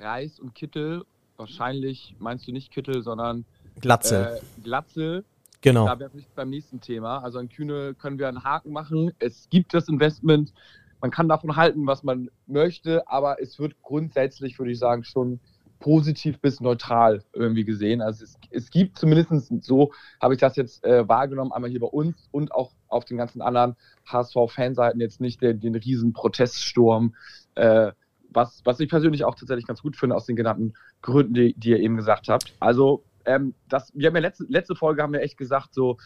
Reis 0.01 0.39
und 0.39 0.53
Kittel, 0.53 1.05
wahrscheinlich 1.37 2.15
meinst 2.19 2.47
du 2.47 2.51
nicht 2.51 2.71
Kittel, 2.71 3.01
sondern 3.01 3.45
Glatze, 3.79 4.37
äh, 4.37 4.61
Glatze. 4.61 5.23
genau. 5.61 5.85
Da 5.85 5.99
wäre 5.99 6.11
ich 6.15 6.27
beim 6.35 6.49
nächsten 6.49 6.81
Thema. 6.81 7.19
Also 7.19 7.39
an 7.39 7.49
Kühne 7.49 7.95
können 7.95 8.19
wir 8.19 8.27
einen 8.27 8.43
Haken 8.43 8.71
machen. 8.71 9.11
Es 9.19 9.49
gibt 9.49 9.73
das 9.73 9.87
Investment. 9.87 10.53
Man 11.01 11.11
kann 11.11 11.29
davon 11.29 11.55
halten, 11.55 11.87
was 11.87 12.03
man 12.03 12.29
möchte, 12.45 13.07
aber 13.07 13.41
es 13.41 13.57
wird 13.57 13.81
grundsätzlich, 13.81 14.59
würde 14.59 14.73
ich 14.73 14.79
sagen, 14.79 15.05
schon 15.05 15.39
positiv 15.79 16.39
bis 16.39 16.59
neutral 16.59 17.23
irgendwie 17.33 17.63
gesehen. 17.63 18.01
Also 18.01 18.23
es, 18.23 18.37
es 18.51 18.69
gibt 18.69 18.97
zumindest 18.97 19.51
so, 19.63 19.91
habe 20.21 20.33
ich 20.33 20.39
das 20.39 20.55
jetzt 20.55 20.83
äh, 20.83 21.07
wahrgenommen, 21.07 21.51
einmal 21.51 21.69
hier 21.69 21.79
bei 21.79 21.87
uns 21.87 22.27
und 22.31 22.51
auch 22.51 22.73
auf 22.87 23.05
den 23.05 23.17
ganzen 23.17 23.41
anderen 23.41 23.75
HSV-Fanseiten 24.05 24.99
jetzt 24.99 25.21
nicht 25.21 25.41
den, 25.41 25.59
den 25.59 25.75
riesen 25.75 26.13
Proteststurm, 26.13 27.15
äh, 27.55 27.91
was, 28.31 28.61
was 28.63 28.79
ich 28.79 28.89
persönlich 28.89 29.23
auch 29.23 29.35
tatsächlich 29.35 29.65
ganz 29.65 29.81
gut 29.81 29.95
finde 29.95 30.15
aus 30.15 30.25
den 30.25 30.35
genannten 30.35 30.73
Gründen, 31.01 31.33
die, 31.33 31.53
die 31.57 31.69
ihr 31.69 31.79
eben 31.79 31.95
gesagt 31.95 32.27
habt. 32.27 32.53
Also 32.59 33.03
ähm, 33.25 33.55
das, 33.67 33.91
wir 33.95 34.07
haben 34.07 34.15
ja 34.15 34.21
letzte, 34.21 34.45
letzte 34.49 34.75
Folge 34.75 35.01
haben 35.01 35.13
wir 35.13 35.21
echt 35.21 35.37
gesagt, 35.37 35.73
so 35.73 35.97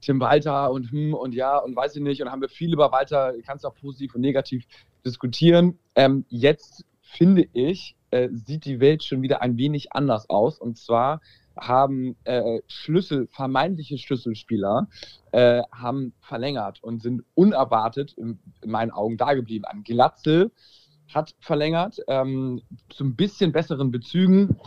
Tim 0.00 0.20
Walter 0.20 0.70
und 0.70 0.90
hm 0.90 1.14
und 1.14 1.34
ja 1.34 1.58
und 1.58 1.74
weiß 1.74 1.96
ich 1.96 2.02
nicht 2.02 2.22
und 2.22 2.30
haben 2.30 2.42
wir 2.42 2.48
viel 2.48 2.72
über 2.72 2.92
Walter, 2.92 3.34
kannst 3.46 3.66
auch 3.66 3.74
positiv 3.74 4.14
und 4.14 4.20
negativ 4.20 4.64
diskutieren. 5.04 5.78
Ähm, 5.96 6.24
jetzt 6.28 6.84
finde 7.00 7.46
ich, 7.52 7.96
äh, 8.14 8.28
sieht 8.32 8.64
die 8.64 8.78
Welt 8.78 9.02
schon 9.02 9.22
wieder 9.22 9.42
ein 9.42 9.56
wenig 9.58 9.92
anders 9.92 10.30
aus 10.30 10.58
und 10.60 10.78
zwar 10.78 11.20
haben 11.56 12.16
äh, 12.24 12.60
Schlüssel, 12.68 13.26
vermeintliche 13.28 13.98
Schlüsselspieler, 13.98 14.88
äh, 15.32 15.62
haben 15.72 16.12
verlängert 16.20 16.82
und 16.82 17.02
sind 17.02 17.22
unerwartet 17.34 18.12
in, 18.12 18.38
in 18.60 18.70
meinen 18.70 18.90
Augen 18.92 19.16
da 19.16 19.34
geblieben. 19.34 19.64
Ein 19.64 19.82
Glatzel 19.82 20.52
hat 21.12 21.34
verlängert, 21.40 21.98
ähm, 22.08 22.62
zu 22.88 23.04
ein 23.04 23.16
bisschen 23.16 23.52
besseren 23.52 23.90
Bezügen. 23.90 24.58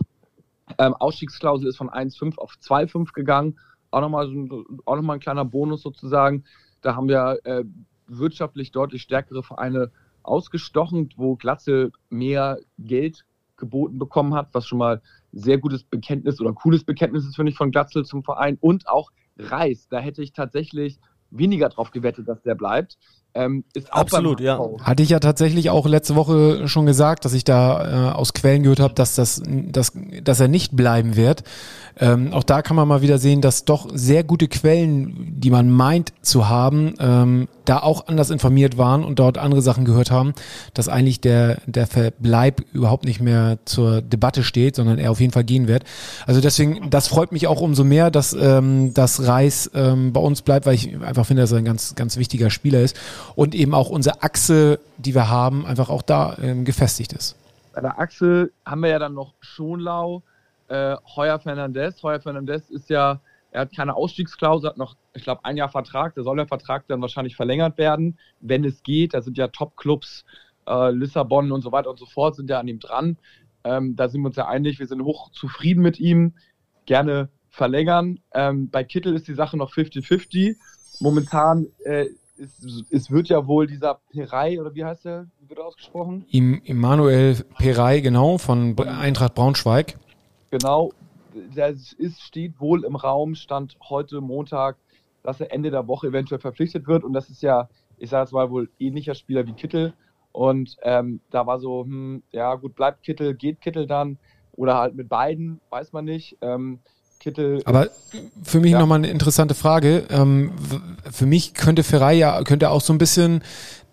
Ähm, 0.77 0.93
Ausstiegsklausel 0.93 1.67
ist 1.67 1.77
von 1.77 1.89
1,5 1.89 2.37
auf 2.37 2.53
2,5 2.61 3.13
gegangen. 3.13 3.59
Auch 3.91 4.01
nochmal, 4.01 4.27
so 4.27 4.65
noch 4.85 5.09
ein 5.09 5.19
kleiner 5.19 5.45
Bonus 5.45 5.81
sozusagen. 5.81 6.43
Da 6.81 6.95
haben 6.95 7.07
wir 7.07 7.39
äh, 7.45 7.63
wirtschaftlich 8.07 8.71
deutlich 8.71 9.01
stärkere 9.01 9.43
Vereine 9.43 9.91
ausgestochen, 10.23 11.09
wo 11.15 11.35
Glatze 11.35 11.91
mehr 12.09 12.59
Geld 12.77 13.25
geboten 13.57 13.99
bekommen 13.99 14.33
hat, 14.33 14.49
was 14.53 14.67
schon 14.67 14.79
mal 14.79 15.01
sehr 15.31 15.57
gutes 15.57 15.83
Bekenntnis 15.83 16.39
oder 16.39 16.53
cooles 16.53 16.83
Bekenntnis 16.83 17.25
ist, 17.25 17.35
finde 17.35 17.51
ich, 17.51 17.57
von 17.57 17.71
Glatzel 17.71 18.05
zum 18.05 18.23
Verein. 18.23 18.57
Und 18.61 18.87
auch 18.87 19.11
Reis, 19.37 19.87
da 19.89 19.99
hätte 19.99 20.23
ich 20.23 20.33
tatsächlich 20.33 20.99
weniger 21.29 21.69
drauf 21.69 21.91
gewettet, 21.91 22.27
dass 22.27 22.41
der 22.41 22.55
bleibt. 22.55 22.97
Ähm, 23.37 23.63
ist 23.73 23.93
auch 23.93 23.99
Absolut, 23.99 24.39
ja. 24.39 24.59
Hatte 24.81 25.03
ich 25.03 25.09
ja 25.09 25.19
tatsächlich 25.19 25.69
auch 25.69 25.85
letzte 25.85 26.15
Woche 26.15 26.67
schon 26.67 26.87
gesagt, 26.87 27.23
dass 27.23 27.33
ich 27.33 27.43
da 27.43 28.09
äh, 28.09 28.15
aus 28.15 28.33
Quellen 28.33 28.63
gehört 28.63 28.79
habe, 28.79 28.95
dass, 28.95 29.13
das, 29.13 29.43
dass, 29.45 29.93
dass 30.23 30.39
er 30.39 30.47
nicht 30.47 30.75
bleiben 30.75 31.15
wird. 31.15 31.43
Ähm, 31.99 32.31
auch 32.33 32.43
da 32.43 32.61
kann 32.61 32.75
man 32.75 32.87
mal 32.87 33.01
wieder 33.01 33.17
sehen, 33.17 33.41
dass 33.41 33.65
doch 33.65 33.89
sehr 33.93 34.23
gute 34.23 34.47
Quellen, 34.47 35.33
die 35.39 35.49
man 35.49 35.69
meint 35.69 36.13
zu 36.21 36.47
haben, 36.47 36.93
ähm, 36.99 37.47
da 37.65 37.79
auch 37.79 38.07
anders 38.07 38.29
informiert 38.29 38.77
waren 38.77 39.03
und 39.03 39.19
dort 39.19 39.37
andere 39.37 39.61
Sachen 39.61 39.83
gehört 39.83 40.11
haben, 40.11 40.33
dass 40.73 40.89
eigentlich 40.89 41.21
der, 41.21 41.57
der 41.65 41.87
Verbleib 41.87 42.61
überhaupt 42.71 43.05
nicht 43.05 43.19
mehr 43.19 43.57
zur 43.65 44.01
Debatte 44.01 44.43
steht, 44.43 44.75
sondern 44.75 44.99
er 44.99 45.11
auf 45.11 45.19
jeden 45.19 45.33
Fall 45.33 45.43
gehen 45.43 45.67
wird. 45.67 45.83
Also 46.25 46.39
deswegen, 46.39 46.89
das 46.89 47.07
freut 47.07 47.31
mich 47.31 47.47
auch 47.47 47.61
umso 47.61 47.83
mehr, 47.83 48.11
dass 48.11 48.33
ähm, 48.33 48.93
das 48.93 49.25
Reis 49.25 49.69
ähm, 49.73 50.13
bei 50.13 50.21
uns 50.21 50.43
bleibt, 50.43 50.65
weil 50.65 50.75
ich 50.75 50.95
einfach 51.01 51.25
finde, 51.25 51.43
dass 51.43 51.51
er 51.51 51.57
ein 51.57 51.65
ganz, 51.65 51.95
ganz 51.95 52.17
wichtiger 52.17 52.49
Spieler 52.49 52.81
ist 52.81 52.95
und 53.35 53.55
eben 53.55 53.73
auch 53.73 53.89
unsere 53.89 54.23
Achse, 54.23 54.79
die 54.97 55.13
wir 55.15 55.29
haben, 55.29 55.65
einfach 55.65 55.89
auch 55.89 56.01
da 56.01 56.37
ähm, 56.41 56.65
gefestigt 56.65 57.13
ist. 57.13 57.35
Bei 57.73 57.81
der 57.81 57.99
Achse 57.99 58.51
haben 58.65 58.81
wir 58.81 58.89
ja 58.89 58.99
dann 58.99 59.13
noch 59.13 59.33
Schonlau, 59.39 60.23
äh, 60.67 60.95
Heuer 61.15 61.39
Fernandez. 61.39 62.01
Heuer 62.03 62.19
Fernandez 62.19 62.69
ist 62.69 62.89
ja, 62.89 63.19
er 63.51 63.61
hat 63.61 63.75
keine 63.75 63.95
Ausstiegsklausel, 63.95 64.69
hat 64.69 64.77
noch, 64.77 64.95
ich 65.13 65.23
glaube, 65.23 65.45
ein 65.45 65.57
Jahr 65.57 65.69
Vertrag. 65.69 66.15
Da 66.15 66.23
soll 66.23 66.37
der 66.37 66.47
Vertrag 66.47 66.87
dann 66.87 67.01
wahrscheinlich 67.01 67.35
verlängert 67.35 67.77
werden, 67.77 68.17
wenn 68.39 68.65
es 68.65 68.83
geht. 68.83 69.13
Da 69.13 69.21
sind 69.21 69.37
ja 69.37 69.47
Top-Clubs, 69.47 70.25
äh, 70.67 70.91
Lissabon 70.91 71.51
und 71.51 71.61
so 71.61 71.71
weiter 71.71 71.89
und 71.89 71.99
so 71.99 72.05
fort, 72.05 72.35
sind 72.35 72.49
ja 72.49 72.59
an 72.59 72.67
ihm 72.67 72.79
dran. 72.79 73.17
Ähm, 73.63 73.95
da 73.95 74.09
sind 74.09 74.21
wir 74.21 74.27
uns 74.27 74.35
ja 74.37 74.47
einig, 74.47 74.79
wir 74.79 74.87
sind 74.87 75.03
hoch 75.03 75.31
zufrieden 75.31 75.81
mit 75.81 75.99
ihm, 75.99 76.33
gerne 76.85 77.29
verlängern. 77.49 78.19
Ähm, 78.33 78.69
bei 78.69 78.83
Kittel 78.83 79.15
ist 79.15 79.27
die 79.27 79.33
Sache 79.33 79.57
noch 79.57 79.73
50-50. 79.73 80.55
Momentan 80.99 81.67
äh, 81.83 82.07
es, 82.39 82.83
es 82.89 83.11
wird 83.11 83.29
ja 83.29 83.47
wohl 83.47 83.67
dieser 83.67 83.99
Perei, 84.11 84.59
oder 84.59 84.73
wie 84.75 84.85
heißt 84.85 85.05
der, 85.05 85.27
wie 85.39 85.49
wird 85.49 85.59
er 85.59 85.65
ausgesprochen? 85.65 86.25
Im, 86.31 86.61
Immanuel 86.63 87.43
Perey, 87.57 88.01
genau, 88.01 88.37
von 88.37 88.77
Eintracht 88.79 89.35
Braunschweig. 89.35 89.97
Genau, 90.51 90.91
der 91.55 91.69
ist, 91.69 92.21
steht 92.21 92.59
wohl 92.59 92.83
im 92.83 92.95
Raum, 92.95 93.35
stand 93.35 93.77
heute 93.89 94.21
Montag, 94.21 94.77
dass 95.23 95.41
er 95.41 95.51
Ende 95.51 95.71
der 95.71 95.87
Woche 95.87 96.07
eventuell 96.07 96.39
verpflichtet 96.39 96.87
wird. 96.87 97.03
Und 97.03 97.13
das 97.13 97.29
ist 97.29 97.41
ja, 97.41 97.69
ich 97.97 98.09
sage 98.09 98.23
jetzt 98.23 98.33
mal, 98.33 98.49
wohl 98.49 98.69
ähnlicher 98.79 99.15
Spieler 99.15 99.45
wie 99.45 99.53
Kittel. 99.53 99.93
Und 100.31 100.77
ähm, 100.83 101.19
da 101.31 101.45
war 101.45 101.59
so, 101.59 101.83
hm, 101.83 102.23
ja 102.31 102.55
gut, 102.55 102.75
bleibt 102.75 103.03
Kittel, 103.03 103.33
geht 103.33 103.61
Kittel 103.61 103.87
dann? 103.87 104.17
Oder 104.53 104.77
halt 104.77 104.95
mit 104.95 105.09
beiden, 105.09 105.59
weiß 105.69 105.93
man 105.93 106.05
nicht. 106.05 106.37
Ähm, 106.41 106.79
Kittel. 107.19 107.61
Aber 107.65 107.89
für 108.43 108.59
mich 108.59 108.71
Ja. 108.71 108.79
nochmal 108.79 108.99
eine 108.99 109.09
interessante 109.09 109.53
Frage. 109.55 110.03
Ähm, 110.09 110.51
für 111.11 111.25
mich 111.25 111.53
könnte 111.53 111.83
Ferrei 111.83 112.13
ja, 112.13 112.41
könnte 112.43 112.69
auch 112.69 112.81
so 112.81 112.93
ein 112.93 112.97
bisschen 112.97 113.41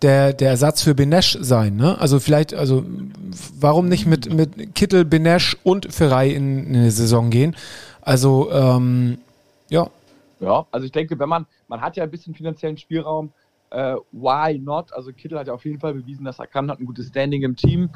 der, 0.01 0.33
der 0.33 0.49
Ersatz 0.51 0.81
für 0.81 0.93
Benesch 0.95 1.37
sein, 1.41 1.75
ne? 1.75 1.97
Also 1.99 2.19
vielleicht, 2.19 2.53
also 2.53 2.85
warum 3.59 3.87
nicht 3.89 4.05
mit, 4.05 4.31
mit 4.31 4.75
Kittel, 4.75 5.05
Benesch 5.05 5.57
und 5.63 5.91
Ferrei 5.93 6.29
in 6.29 6.67
eine 6.67 6.91
Saison 6.91 7.29
gehen? 7.29 7.55
Also, 8.01 8.51
ähm, 8.51 9.17
ja, 9.69 9.87
Ja, 10.39 10.65
also 10.71 10.85
ich 10.85 10.91
denke, 10.91 11.17
wenn 11.17 11.29
man, 11.29 11.45
man 11.67 11.81
hat 11.81 11.95
ja 11.97 12.03
ein 12.03 12.11
bisschen 12.11 12.35
finanziellen 12.35 12.77
Spielraum, 12.77 13.31
äh, 13.71 13.95
why 14.11 14.59
not? 14.59 14.93
Also 14.93 15.11
Kittel 15.11 15.39
hat 15.39 15.47
ja 15.47 15.53
auf 15.53 15.65
jeden 15.65 15.79
Fall 15.79 15.93
bewiesen, 15.93 16.23
dass 16.25 16.37
er 16.39 16.45
kann, 16.47 16.69
hat 16.69 16.79
ein 16.79 16.85
gutes 16.85 17.07
Standing 17.07 17.41
im 17.41 17.55
Team, 17.55 17.89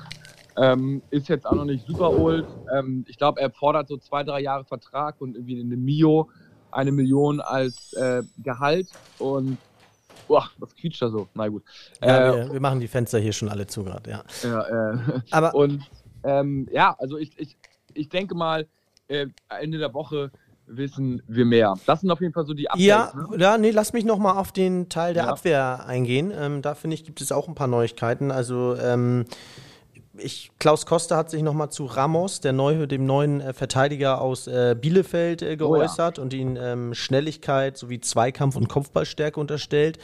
ähm, 0.59 1.01
ist 1.09 1.29
jetzt 1.29 1.45
auch 1.45 1.53
noch 1.55 1.65
nicht 1.65 1.85
super 1.87 2.11
old. 2.11 2.45
Ähm, 2.77 3.05
ich 3.07 3.17
glaube, 3.17 3.39
er 3.39 3.49
fordert 3.49 3.87
so 3.87 3.97
zwei, 3.97 4.23
drei 4.23 4.41
Jahre 4.41 4.65
Vertrag 4.65 5.19
und 5.21 5.35
irgendwie 5.35 5.59
eine 5.59 5.77
Mio, 5.77 6.29
eine 6.71 6.91
Million 6.91 7.39
als 7.39 7.93
äh, 7.93 8.23
Gehalt 8.43 8.89
und 9.19 9.57
boah, 10.27 10.49
was 10.57 10.75
quietscht 10.75 11.01
da 11.01 11.09
so? 11.09 11.27
Na 11.33 11.47
gut. 11.47 11.63
Ja, 12.03 12.17
Äh, 12.31 12.45
wir, 12.45 12.53
wir 12.53 12.59
machen 12.59 12.79
die 12.79 12.87
Fenster 12.87 13.19
hier 13.19 13.33
schon 13.33 13.49
alle 13.49 13.67
zu 13.67 13.83
gerade, 13.83 14.09
ja. 14.09 14.23
ja, 14.43 14.91
äh, 14.91 14.97
Aber 15.31 15.55
und 15.55 15.81
ähm, 16.23 16.67
ja, 16.71 16.95
also 16.99 17.17
ich, 17.17 17.31
ich, 17.39 17.57
ich 17.93 18.09
denke 18.09 18.35
mal, 18.35 18.67
äh, 19.07 19.27
Ende 19.49 19.77
der 19.77 19.93
Woche 19.93 20.31
wissen 20.67 21.23
wir 21.27 21.45
mehr. 21.45 21.73
Das 21.87 22.01
sind 22.01 22.11
auf 22.11 22.21
jeden 22.21 22.33
Fall 22.33 22.45
so 22.45 22.53
die 22.53 22.69
Updates. 22.69 22.85
Ja, 22.85 23.11
ne? 23.15 23.37
ja, 23.37 23.57
nee, 23.57 23.71
lass 23.71 23.93
mich 23.93 24.05
noch 24.05 24.19
mal 24.19 24.37
auf 24.37 24.51
den 24.51 24.87
Teil 24.89 25.13
der 25.15 25.23
Ja. 25.23 25.29
Abwehr 25.29 25.85
eingehen. 25.87 26.31
Ähm, 26.35 26.61
da 26.61 26.75
finde 26.75 26.93
ich, 26.93 27.05
gibt 27.05 27.21
es 27.21 27.31
auch 27.31 27.47
ein 27.47 27.55
paar 27.55 27.67
Neuigkeiten. 27.67 28.29
Also 28.29 28.75
ähm, 28.75 29.25
ich, 30.21 30.51
Klaus 30.59 30.85
Costa 30.85 31.17
hat 31.17 31.29
sich 31.29 31.43
noch 31.43 31.53
mal 31.53 31.69
zu 31.69 31.85
Ramos, 31.85 32.41
der 32.41 32.53
neu, 32.53 32.85
dem 32.87 33.05
neuen 33.05 33.41
äh, 33.41 33.53
Verteidiger 33.53 34.21
aus 34.21 34.47
äh, 34.47 34.75
Bielefeld, 34.79 35.41
äh, 35.41 35.45
Oh 35.45 35.49
ja. 35.49 35.55
geäußert 35.55 36.19
und 36.19 36.33
ihn 36.33 36.57
ähm, 36.61 36.93
Schnelligkeit 36.93 37.77
sowie 37.77 37.99
Zweikampf 37.99 38.55
und 38.55 38.69
Kopfballstärke 38.69 39.39
unterstellt. 39.39 39.99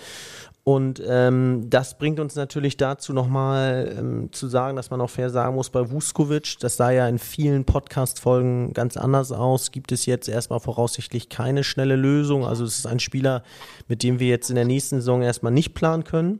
Und 0.67 0.99
ähm, 1.07 1.69
das 1.69 1.95
bringt 1.99 2.19
uns 2.19 2.35
natürlich 2.35 2.75
dazu, 2.75 3.13
nochmal 3.13 3.95
ähm, 3.99 4.31
zu 4.31 4.47
sagen, 4.47 4.75
dass 4.75 4.89
man 4.89 4.99
auch 4.99 5.11
fair 5.11 5.29
sagen 5.29 5.53
muss, 5.53 5.69
bei 5.69 5.91
Vuskovic, 5.91 6.55
das 6.59 6.75
sah 6.75 6.89
ja 6.89 7.07
in 7.07 7.19
vielen 7.19 7.65
Podcast-Folgen 7.65 8.73
ganz 8.73 8.97
anders 8.97 9.31
aus, 9.31 9.69
gibt 9.71 9.91
es 9.91 10.07
jetzt 10.07 10.27
erstmal 10.27 10.59
voraussichtlich 10.59 11.29
keine 11.29 11.63
schnelle 11.63 11.95
Lösung. 11.95 12.47
Also 12.47 12.65
es 12.65 12.79
ist 12.79 12.87
ein 12.87 12.99
Spieler, 12.99 13.43
mit 13.87 14.01
dem 14.01 14.19
wir 14.19 14.27
jetzt 14.27 14.49
in 14.49 14.55
der 14.55 14.65
nächsten 14.65 14.95
Saison 14.95 15.21
erstmal 15.21 15.51
nicht 15.51 15.75
planen 15.75 16.03
können. 16.03 16.39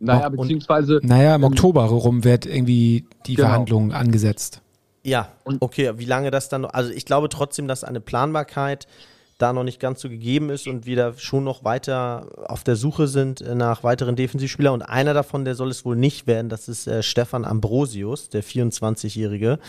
Naja, 0.00 0.28
Und- 0.28 0.36
beziehungsweise 0.36 1.00
naja, 1.02 1.34
im 1.34 1.44
Oktober 1.44 1.84
rum 1.84 2.24
wird 2.24 2.46
irgendwie 2.46 3.06
die 3.26 3.34
Genau. 3.34 3.48
Verhandlung 3.48 3.92
angesetzt. 3.92 4.62
Ja, 5.02 5.28
okay, 5.60 5.92
wie 5.96 6.04
lange 6.04 6.30
das 6.30 6.48
dann 6.48 6.62
noch, 6.62 6.74
also 6.74 6.90
ich 6.90 7.04
glaube 7.06 7.28
trotzdem, 7.28 7.66
dass 7.68 7.82
eine 7.84 8.00
Planbarkeit 8.00 8.86
da 9.38 9.52
noch 9.52 9.62
nicht 9.62 9.78
ganz 9.78 10.00
so 10.00 10.08
gegeben 10.08 10.50
ist 10.50 10.66
und 10.66 10.84
wir 10.84 10.96
da 10.96 11.12
schon 11.16 11.44
noch 11.44 11.62
weiter 11.62 12.26
auf 12.48 12.64
der 12.64 12.74
Suche 12.74 13.06
sind 13.06 13.40
nach 13.54 13.84
weiteren 13.84 14.16
Defensivspielern 14.16 14.74
und 14.74 14.82
einer 14.82 15.14
davon, 15.14 15.44
der 15.44 15.54
soll 15.54 15.70
es 15.70 15.84
wohl 15.84 15.94
nicht 15.96 16.26
werden, 16.26 16.48
das 16.48 16.68
ist 16.68 16.88
äh, 16.88 17.02
Stefan 17.04 17.44
Ambrosius, 17.44 18.28
der 18.30 18.42
24-Jährige. 18.42 19.60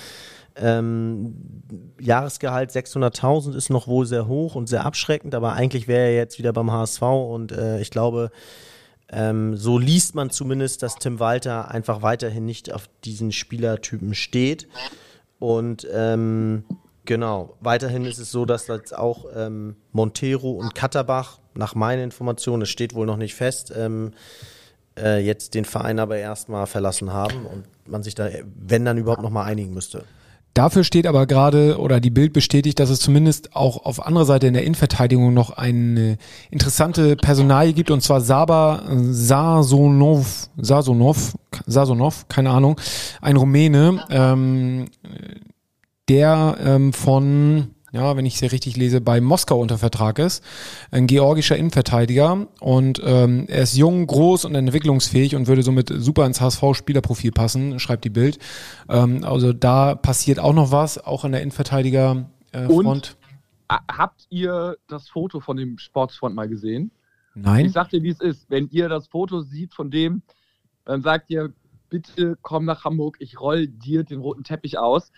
Ähm, 0.56 1.36
Jahresgehalt 2.02 2.72
600.000 2.72 3.56
ist 3.56 3.70
noch 3.70 3.88
wohl 3.88 4.06
sehr 4.06 4.28
hoch 4.28 4.56
und 4.56 4.68
sehr 4.68 4.86
abschreckend, 4.86 5.36
aber 5.36 5.54
eigentlich 5.54 5.88
wäre 5.88 6.08
er 6.08 6.15
jetzt 6.15 6.39
wieder 6.39 6.52
beim 6.52 6.72
HSV 6.72 7.02
und 7.04 7.52
äh, 7.52 7.80
ich 7.80 7.92
glaube, 7.92 8.32
ähm, 9.12 9.58
so 9.58 9.78
liest 9.78 10.15
man 10.15 10.30
zumindest, 10.30 10.84
dass 10.84 10.95
Tim 10.95 11.19
Walter 11.19 11.72
einfach 11.72 12.02
weiterhin 12.02 12.45
nicht 12.45 12.72
auf 12.72 12.89
diesen 13.04 13.32
Spielertypen 13.32 14.13
steht. 14.13 14.67
Und 15.39 15.88
ähm, 15.91 16.63
genau, 17.06 17.58
weiterhin 17.60 18.06
ist 18.06 18.19
es 18.19 18.32
so, 18.32 18.45
dass 18.45 18.67
jetzt 18.67 18.95
auch 18.95 19.26
ähm, 19.36 19.76
Montero 19.91 20.52
und 20.52 20.76
Katterbach, 20.76 21.39
nach 21.56 21.76
meinen 21.76 22.04
Informationen, 22.04 22.62
es 22.62 22.69
steht 22.69 22.93
wohl 22.93 23.06
noch 23.06 23.17
nicht 23.17 23.36
fest, 23.36 23.74
ähm, 23.76 24.13
äh, 24.98 25.19
jetzt 25.19 25.56
den 25.56 25.65
Verein 25.65 26.00
aber 26.00 26.17
erstmal 26.17 26.67
verlassen 26.67 27.12
haben 27.12 27.45
und 27.45 27.65
man 27.88 28.04
sich 28.04 28.15
da, 28.15 28.30
wenn 28.56 28.86
dann 28.86 28.98
überhaupt 28.98 29.24
noch 29.24 29.30
mal 29.30 29.43
einigen 29.43 29.74
müsste. 29.74 30.06
Dafür 30.54 30.84
steht 30.84 31.08
aber 31.08 31.28
gerade, 31.28 31.80
oder 31.80 32.00
die 32.00 32.10
Bild 32.10 32.34
bestätigt, 32.34 32.80
dass 32.80 32.90
es 32.90 33.00
zumindest 33.00 33.56
auch 33.56 33.86
auf 33.86 34.06
anderer 34.06 34.26
Seite 34.26 34.48
in 34.48 34.54
der 34.54 34.64
Innenverteidigung 34.64 35.34
noch 35.34 35.52
eine 35.52 36.18
interessante 36.50 37.16
Personalie 37.16 37.74
gibt, 37.74 37.92
und 37.92 38.02
zwar 38.02 38.22
Saba 38.22 38.84
Sasonov, 38.90 40.50
Sasonov, 40.58 41.38
Sasonov, 41.66 42.28
keine 42.28 42.50
Ahnung, 42.50 42.80
ein 43.22 43.38
Rumäne, 43.38 44.04
ähm, 44.10 44.86
der 46.10 46.58
ähm, 46.64 46.94
von, 46.94 47.76
ja, 47.91 48.15
wenn 48.15 48.25
ich 48.25 48.36
es 48.36 48.39
hier 48.39 48.52
richtig 48.52 48.78
lese, 48.78 49.02
bei 49.02 49.21
Moskau 49.21 49.60
unter 49.60 49.78
Vertrag 49.78 50.19
ist, 50.19 50.43
ein 50.91 51.08
georgischer 51.08 51.58
Innenverteidiger 51.58 52.47
und 52.60 53.02
ähm, 53.04 53.45
er 53.47 53.63
ist 53.63 53.75
jung, 53.75 54.06
groß 54.06 54.45
und 54.45 54.56
entwicklungsfähig 54.56 55.36
und 55.36 55.47
würde 55.47 55.63
somit 55.63 55.91
super 55.95 56.25
ins 56.25 56.41
HSV-Spielerprofil 56.41 57.32
passen, 57.32 57.80
schreibt 57.80 58.06
die 58.06 58.10
Bild. 58.10 58.39
Ähm, 58.88 59.23
also 59.23 59.54
da 59.54 59.95
passiert 59.95 60.39
auch 60.39 60.54
noch 60.54 60.71
was, 60.71 60.97
auch 60.97 61.23
an 61.23 61.32
der 61.32 61.41
Innenverteidiger 61.41 62.30
äh, 62.52 62.65
Und? 62.65 63.17
Habt 63.69 64.25
ihr 64.32 64.78
das 64.88 65.10
Foto 65.10 65.39
von 65.39 65.56
dem 65.56 65.78
Sportsfront 65.78 66.34
mal 66.34 66.49
gesehen? 66.49 66.91
Ich 67.36 67.43
Nein. 67.43 67.69
sag 67.69 67.89
dir, 67.89 68.02
wie 68.02 68.10
es 68.10 68.19
ist. 68.19 68.49
Wenn 68.49 68.67
ihr 68.69 68.89
das 68.89 69.08
Foto 69.08 69.41
sieht 69.41 69.75
von 69.75 69.91
dem, 69.91 70.23
dann 70.86 71.04
sagt 71.04 71.30
ihr, 71.30 71.54
bitte 71.89 72.38
komm 72.41 72.65
nach 72.65 72.84
Hamburg, 72.84 73.17
ich 73.19 73.39
roll 73.39 73.67
dir 73.67 74.04
den 74.04 74.19
roten 74.19 74.43
Teppich 74.43 74.80
aus. 74.80 75.12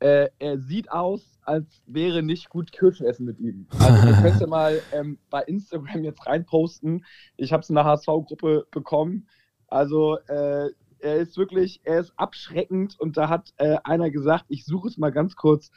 Äh, 0.00 0.28
er 0.40 0.58
sieht 0.58 0.90
aus, 0.90 1.33
als 1.46 1.82
wäre 1.86 2.22
nicht 2.22 2.48
gut 2.48 2.72
Kirschen 2.72 3.06
essen 3.06 3.26
mit 3.26 3.38
ihm. 3.40 3.66
Also 3.78 4.08
ihr 4.08 4.14
könnt 4.14 4.40
ja 4.40 4.46
mal 4.46 4.80
ähm, 4.92 5.18
bei 5.30 5.42
Instagram 5.42 6.04
jetzt 6.04 6.26
reinposten. 6.26 7.04
Ich 7.36 7.52
habe 7.52 7.62
es 7.62 7.68
in 7.68 7.74
der 7.74 7.84
HSV-Gruppe 7.84 8.66
bekommen. 8.70 9.28
Also 9.68 10.18
äh, 10.28 10.70
er 10.98 11.16
ist 11.16 11.36
wirklich, 11.36 11.80
er 11.84 12.00
ist 12.00 12.12
abschreckend 12.16 12.98
und 12.98 13.16
da 13.16 13.28
hat 13.28 13.52
äh, 13.56 13.76
einer 13.84 14.10
gesagt, 14.10 14.46
ich 14.48 14.64
suche 14.64 14.88
es 14.88 14.98
mal 14.98 15.12
ganz 15.12 15.36
kurz 15.36 15.70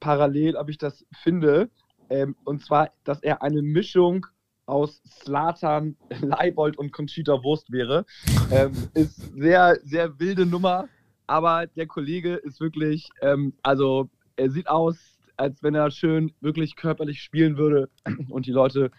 parallel, 0.00 0.56
ob 0.56 0.68
ich 0.68 0.78
das 0.78 1.04
finde. 1.22 1.70
Ähm, 2.10 2.36
und 2.44 2.64
zwar, 2.64 2.90
dass 3.04 3.22
er 3.22 3.42
eine 3.42 3.62
Mischung 3.62 4.26
aus 4.66 5.02
Slatan, 5.08 5.96
Leibold 6.20 6.78
und 6.78 6.92
Conchita 6.92 7.42
Wurst 7.42 7.72
wäre. 7.72 8.04
Ähm, 8.50 8.72
ist 8.94 9.16
sehr, 9.36 9.78
sehr 9.82 10.18
wilde 10.20 10.46
Nummer, 10.46 10.88
aber 11.26 11.66
der 11.66 11.86
Kollege 11.86 12.34
ist 12.34 12.60
wirklich, 12.60 13.08
ähm, 13.20 13.54
also 13.62 14.08
er 14.38 14.50
sieht 14.50 14.68
aus, 14.68 14.96
als 15.36 15.62
wenn 15.62 15.74
er 15.74 15.90
schön 15.90 16.32
wirklich 16.40 16.76
körperlich 16.76 17.22
spielen 17.22 17.56
würde 17.56 17.88
und 18.28 18.46
die 18.46 18.52
Leute 18.52 18.90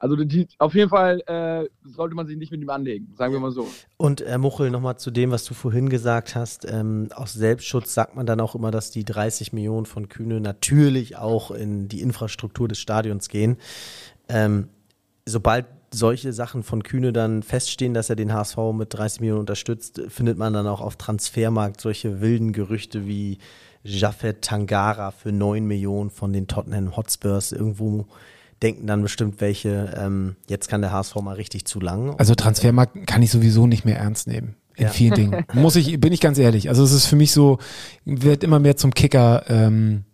Also 0.00 0.16
die, 0.16 0.48
auf 0.58 0.74
jeden 0.74 0.90
Fall 0.90 1.20
äh, 1.26 1.68
sollte 1.84 2.14
man 2.14 2.26
sich 2.26 2.36
nicht 2.36 2.50
mit 2.50 2.60
ihm 2.60 2.70
anlegen, 2.70 3.14
sagen 3.16 3.32
wir 3.32 3.40
mal 3.40 3.52
so. 3.52 3.68
Und 3.96 4.20
äh, 4.20 4.38
Muchel, 4.38 4.70
nochmal 4.70 4.98
zu 4.98 5.10
dem, 5.10 5.30
was 5.30 5.44
du 5.44 5.54
vorhin 5.54 5.88
gesagt 5.88 6.34
hast. 6.34 6.66
Ähm, 6.70 7.08
aus 7.14 7.32
Selbstschutz 7.32 7.94
sagt 7.94 8.16
man 8.16 8.26
dann 8.26 8.40
auch 8.40 8.54
immer, 8.54 8.70
dass 8.70 8.90
die 8.90 9.04
30 9.04 9.52
Millionen 9.52 9.86
von 9.86 10.08
Kühne 10.08 10.40
natürlich 10.40 11.16
auch 11.16 11.50
in 11.50 11.88
die 11.88 12.00
Infrastruktur 12.00 12.68
des 12.68 12.78
Stadions 12.78 13.28
gehen. 13.28 13.56
Ähm, 14.28 14.68
sobald 15.26 15.66
solche 15.92 16.32
Sachen 16.32 16.62
von 16.62 16.82
Kühne 16.82 17.12
dann 17.12 17.42
feststehen, 17.42 17.94
dass 17.94 18.10
er 18.10 18.16
den 18.16 18.32
HSV 18.32 18.58
mit 18.74 18.92
30 18.92 19.20
Millionen 19.20 19.40
unterstützt, 19.40 20.02
findet 20.08 20.38
man 20.38 20.52
dann 20.52 20.66
auch 20.66 20.80
auf 20.80 20.96
Transfermarkt 20.96 21.80
solche 21.80 22.20
wilden 22.20 22.52
Gerüchte 22.52 23.06
wie 23.06 23.38
Jafet 23.84 24.42
Tangara 24.42 25.10
für 25.12 25.30
9 25.30 25.64
Millionen 25.64 26.10
von 26.10 26.32
den 26.32 26.48
Tottenham 26.48 26.96
Hotspurs 26.96 27.52
irgendwo 27.52 28.06
denken 28.62 28.86
dann 28.86 29.02
bestimmt 29.02 29.40
welche, 29.40 29.94
ähm, 29.96 30.36
jetzt 30.48 30.68
kann 30.68 30.80
der 30.80 30.90
HSV 30.90 31.16
mal 31.16 31.34
richtig 31.34 31.66
zu 31.66 31.80
lang. 31.80 32.14
Also 32.18 32.34
Transfermarkt 32.34 33.06
kann 33.06 33.22
ich 33.22 33.30
sowieso 33.30 33.66
nicht 33.66 33.84
mehr 33.84 33.98
ernst 33.98 34.26
nehmen. 34.26 34.56
In 34.76 34.84
ja. 34.84 34.90
vielen 34.90 35.14
Dingen. 35.14 35.44
Muss 35.52 35.76
ich, 35.76 36.00
bin 36.00 36.12
ich 36.12 36.20
ganz 36.20 36.38
ehrlich. 36.38 36.68
Also 36.68 36.82
es 36.82 36.92
ist 36.92 37.06
für 37.06 37.16
mich 37.16 37.32
so, 37.32 37.58
wird 38.04 38.42
immer 38.42 38.58
mehr 38.58 38.76
zum 38.76 38.92
Kicker, 38.92 39.44
ähm, 39.48 40.04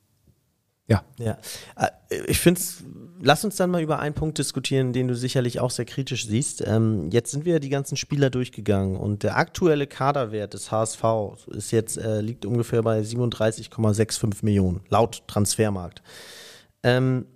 ja. 0.89 1.05
Ja. 1.19 1.39
Äh, 1.77 1.89
ich 2.27 2.41
finde 2.41 2.61
es, 2.61 2.83
lass 3.23 3.45
uns 3.45 3.57
dann 3.57 3.71
mal 3.71 3.83
über 3.83 3.99
einen 3.99 4.15
Punkt 4.15 4.39
diskutieren, 4.39 4.93
den 4.93 5.09
du 5.09 5.15
sicherlich 5.15 5.61
auch 5.61 5.71
sehr 5.71 5.85
kritisch 5.85 6.27
siehst. 6.27 6.67
Ähm, 6.67 7.11
jetzt 7.11 7.31
sind 7.31 7.45
wir 7.45 7.61
die 7.61 7.69
ganzen 7.69 7.97
Spieler 7.97 8.31
durchgegangen 8.31 8.97
und 8.97 9.23
der 9.23 9.37
aktuelle 9.37 9.87
Kaderwert 9.87 10.55
des 10.55 10.71
HSV 10.71 11.05
ist 11.49 11.71
jetzt, 11.71 11.99
äh, 11.99 12.21
liegt 12.21 12.45
ungefähr 12.47 12.83
bei 12.83 13.01
37,65 13.01 14.45
Millionen, 14.45 14.81
laut 14.89 15.23
Transfermarkt. 15.27 16.03
Ähm, 16.83 17.27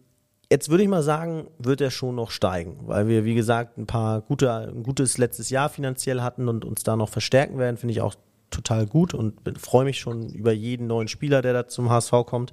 Jetzt 0.51 0.69
würde 0.69 0.85
ich 0.85 0.89
mal 0.89 1.03
sagen, 1.03 1.49
wird 1.59 1.81
er 1.81 1.91
schon 1.91 2.15
noch 2.15 2.31
steigen, 2.31 2.77
weil 2.83 3.09
wir, 3.09 3.25
wie 3.25 3.35
gesagt, 3.35 3.79
ein 3.79 3.87
paar 3.87 4.21
gute, 4.21 4.53
ein 4.53 4.83
gutes 4.83 5.19
letztes 5.19 5.51
Jahr 5.51 5.69
finanziell 5.69 6.21
hatten 6.21 6.49
und 6.49 6.65
uns 6.65 6.83
da 6.83 6.95
noch 6.97 7.09
verstärken 7.09 7.59
werden, 7.59 7.77
finde 7.77 7.93
ich 7.93 8.03
auch 8.03 8.15
total 8.51 8.87
gut 8.87 9.15
und 9.15 9.41
freue 9.59 9.85
mich 9.85 9.99
schon 9.99 10.29
über 10.29 10.53
jeden 10.53 10.87
neuen 10.87 11.09
Spieler, 11.09 11.43
der 11.43 11.55
da 11.55 11.67
zum 11.67 11.91
HSV 11.91 12.13
kommt. 12.27 12.53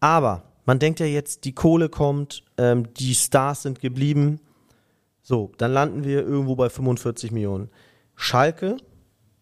Aber 0.00 0.47
man 0.68 0.78
denkt 0.78 1.00
ja 1.00 1.06
jetzt, 1.06 1.46
die 1.46 1.54
Kohle 1.54 1.88
kommt, 1.88 2.42
ähm, 2.58 2.92
die 2.92 3.14
Stars 3.14 3.62
sind 3.62 3.80
geblieben. 3.80 4.38
So, 5.22 5.50
dann 5.56 5.72
landen 5.72 6.04
wir 6.04 6.20
irgendwo 6.20 6.56
bei 6.56 6.68
45 6.68 7.32
Millionen. 7.32 7.70
Schalke 8.16 8.76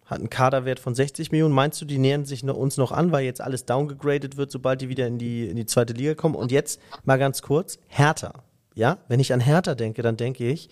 hat 0.04 0.20
einen 0.20 0.30
Kaderwert 0.30 0.78
von 0.78 0.94
60 0.94 1.32
Millionen. 1.32 1.52
Meinst 1.52 1.80
du, 1.80 1.84
die 1.84 1.98
nähern 1.98 2.26
sich 2.26 2.44
uns 2.44 2.76
noch 2.76 2.92
an, 2.92 3.10
weil 3.10 3.24
jetzt 3.24 3.40
alles 3.40 3.64
downgegradet 3.64 4.36
wird, 4.36 4.52
sobald 4.52 4.80
die 4.80 4.88
wieder 4.88 5.08
in 5.08 5.18
die, 5.18 5.48
in 5.48 5.56
die 5.56 5.66
zweite 5.66 5.94
Liga 5.94 6.14
kommen? 6.14 6.36
Und 6.36 6.52
jetzt 6.52 6.80
mal 7.02 7.18
ganz 7.18 7.42
kurz, 7.42 7.80
Hertha. 7.88 8.32
Ja, 8.76 8.98
wenn 9.08 9.18
ich 9.18 9.32
an 9.32 9.40
Hertha 9.40 9.74
denke, 9.74 10.02
dann 10.02 10.16
denke 10.16 10.48
ich 10.48 10.68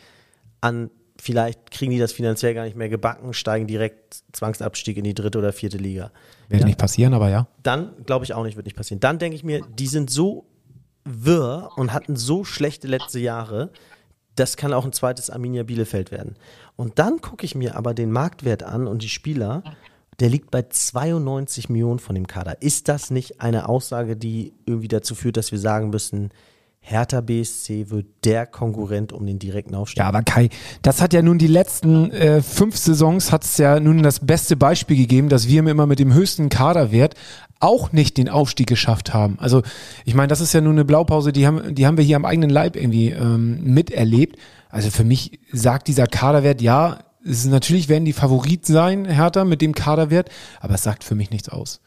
an, 0.60 0.88
vielleicht 1.16 1.70
kriegen 1.70 1.92
die 1.92 1.98
das 1.98 2.12
finanziell 2.12 2.54
gar 2.54 2.64
nicht 2.64 2.76
mehr 2.76 2.88
gebacken, 2.88 3.34
steigen 3.34 3.66
direkt 3.66 4.22
Zwangsabstieg 4.32 4.96
in 4.96 5.04
die 5.04 5.14
dritte 5.14 5.38
oder 5.38 5.52
vierte 5.52 5.78
Liga. 5.78 6.10
Wird 6.48 6.62
ja. 6.62 6.66
nicht 6.66 6.78
passieren, 6.78 7.14
aber 7.14 7.30
ja. 7.30 7.46
Dann 7.62 7.92
glaube 8.04 8.24
ich 8.24 8.34
auch 8.34 8.44
nicht, 8.44 8.56
wird 8.56 8.66
nicht 8.66 8.76
passieren. 8.76 9.00
Dann 9.00 9.18
denke 9.18 9.36
ich 9.36 9.44
mir, 9.44 9.60
die 9.78 9.86
sind 9.86 10.10
so 10.10 10.46
wirr 11.04 11.70
und 11.76 11.92
hatten 11.92 12.16
so 12.16 12.44
schlechte 12.44 12.88
letzte 12.88 13.20
Jahre, 13.20 13.70
das 14.36 14.56
kann 14.56 14.72
auch 14.72 14.84
ein 14.84 14.92
zweites 14.92 15.30
Arminia 15.30 15.62
Bielefeld 15.62 16.10
werden. 16.10 16.36
Und 16.76 16.98
dann 16.98 17.20
gucke 17.20 17.44
ich 17.44 17.54
mir 17.54 17.76
aber 17.76 17.94
den 17.94 18.10
Marktwert 18.10 18.62
an 18.62 18.86
und 18.86 19.02
die 19.02 19.08
Spieler, 19.08 19.62
der 20.20 20.28
liegt 20.28 20.50
bei 20.50 20.62
92 20.62 21.68
Millionen 21.68 21.98
von 21.98 22.14
dem 22.14 22.26
Kader. 22.26 22.60
Ist 22.62 22.88
das 22.88 23.10
nicht 23.10 23.40
eine 23.40 23.68
Aussage, 23.68 24.16
die 24.16 24.54
irgendwie 24.66 24.88
dazu 24.88 25.14
führt, 25.14 25.36
dass 25.36 25.52
wir 25.52 25.58
sagen 25.58 25.90
müssen, 25.90 26.30
Hertha 26.86 27.22
BSC 27.22 27.88
wird 27.88 28.06
der 28.24 28.44
Konkurrent 28.46 29.14
um 29.14 29.24
den 29.24 29.38
direkten 29.38 29.74
Aufstieg. 29.74 30.00
Ja, 30.00 30.06
aber 30.06 30.22
Kai, 30.22 30.50
das 30.82 31.00
hat 31.00 31.14
ja 31.14 31.22
nun 31.22 31.38
die 31.38 31.46
letzten 31.46 32.10
äh, 32.10 32.42
fünf 32.42 32.76
Saisons 32.76 33.32
hat 33.32 33.42
es 33.42 33.56
ja 33.56 33.80
nun 33.80 34.02
das 34.02 34.20
beste 34.20 34.54
Beispiel 34.54 34.98
gegeben, 34.98 35.30
dass 35.30 35.48
wir 35.48 35.66
immer 35.66 35.86
mit 35.86 35.98
dem 35.98 36.12
höchsten 36.12 36.50
Kaderwert 36.50 37.14
auch 37.58 37.92
nicht 37.92 38.18
den 38.18 38.28
Aufstieg 38.28 38.66
geschafft 38.66 39.14
haben. 39.14 39.38
Also 39.38 39.62
ich 40.04 40.14
meine, 40.14 40.28
das 40.28 40.42
ist 40.42 40.52
ja 40.52 40.60
nur 40.60 40.72
eine 40.74 40.84
Blaupause, 40.84 41.32
die 41.32 41.46
haben, 41.46 41.74
die 41.74 41.86
haben 41.86 41.96
wir 41.96 42.04
hier 42.04 42.16
am 42.16 42.26
eigenen 42.26 42.50
Leib 42.50 42.76
irgendwie 42.76 43.08
ähm, 43.12 43.64
miterlebt. 43.64 44.36
Also 44.68 44.90
für 44.90 45.04
mich 45.04 45.40
sagt 45.52 45.88
dieser 45.88 46.06
Kaderwert, 46.06 46.60
ja, 46.60 46.98
ist, 47.22 47.46
natürlich 47.46 47.88
werden 47.88 48.04
die 48.04 48.12
Favorit 48.12 48.66
sein, 48.66 49.06
Hertha, 49.06 49.46
mit 49.46 49.62
dem 49.62 49.74
Kaderwert, 49.74 50.28
aber 50.60 50.74
es 50.74 50.82
sagt 50.82 51.02
für 51.02 51.14
mich 51.14 51.30
nichts 51.30 51.48
aus. 51.48 51.80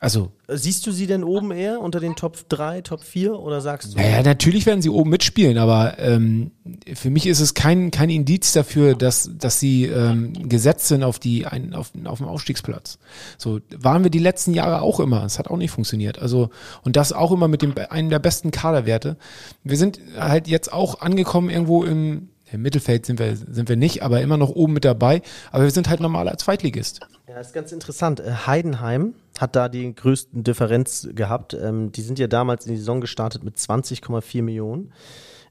Also. 0.00 0.30
Siehst 0.46 0.86
du 0.86 0.92
sie 0.92 1.08
denn 1.08 1.24
oben 1.24 1.50
eher 1.50 1.80
unter 1.80 1.98
den 1.98 2.14
Top 2.14 2.48
3, 2.48 2.82
Top 2.82 3.02
4 3.02 3.38
oder 3.38 3.60
sagst 3.60 3.92
du? 3.94 3.98
Naja, 3.98 4.22
natürlich 4.22 4.64
werden 4.64 4.80
sie 4.80 4.90
oben 4.90 5.10
mitspielen, 5.10 5.58
aber 5.58 5.98
ähm, 5.98 6.52
für 6.94 7.10
mich 7.10 7.26
ist 7.26 7.40
es 7.40 7.54
kein, 7.54 7.90
kein 7.90 8.08
Indiz 8.08 8.52
dafür, 8.52 8.94
dass, 8.94 9.28
dass 9.36 9.58
sie 9.58 9.86
ähm, 9.86 10.48
gesetzt 10.48 10.86
sind 10.86 11.02
auf, 11.02 11.18
die, 11.18 11.46
ein, 11.46 11.74
auf, 11.74 11.90
auf 12.04 12.18
dem 12.18 12.28
Aufstiegsplatz. 12.28 12.98
So 13.38 13.58
waren 13.76 14.04
wir 14.04 14.10
die 14.10 14.20
letzten 14.20 14.54
Jahre 14.54 14.82
auch 14.82 15.00
immer. 15.00 15.24
Es 15.24 15.38
hat 15.38 15.48
auch 15.48 15.56
nicht 15.56 15.72
funktioniert. 15.72 16.20
Also, 16.20 16.50
und 16.84 16.94
das 16.94 17.12
auch 17.12 17.32
immer 17.32 17.48
mit 17.48 17.62
dem 17.62 17.74
einem 17.90 18.08
der 18.08 18.20
besten 18.20 18.52
Kaderwerte. 18.52 19.16
Wir 19.64 19.76
sind 19.76 20.00
halt 20.16 20.46
jetzt 20.46 20.72
auch 20.72 21.00
angekommen 21.00 21.50
irgendwo 21.50 21.82
im, 21.82 22.28
im 22.52 22.62
Mittelfeld 22.62 23.04
sind 23.04 23.18
wir, 23.18 23.36
sind 23.36 23.68
wir 23.68 23.76
nicht, 23.76 24.02
aber 24.02 24.20
immer 24.20 24.36
noch 24.36 24.50
oben 24.50 24.74
mit 24.74 24.84
dabei. 24.84 25.22
Aber 25.50 25.64
wir 25.64 25.70
sind 25.70 25.88
halt 25.88 26.00
normaler 26.00 26.38
Zweitligist. 26.38 27.00
Ja, 27.28 27.38
ist 27.40 27.52
ganz 27.52 27.72
interessant. 27.72 28.20
Äh, 28.20 28.32
Heidenheim 28.46 29.14
hat 29.38 29.56
da 29.56 29.68
die 29.68 29.94
größten 29.94 30.42
Differenz 30.42 31.08
gehabt. 31.14 31.54
Ähm, 31.54 31.92
die 31.92 32.02
sind 32.02 32.18
ja 32.18 32.26
damals 32.26 32.66
in 32.66 32.72
die 32.72 32.78
Saison 32.78 33.00
gestartet 33.00 33.44
mit 33.44 33.56
20,4 33.56 34.42
Millionen. 34.42 34.92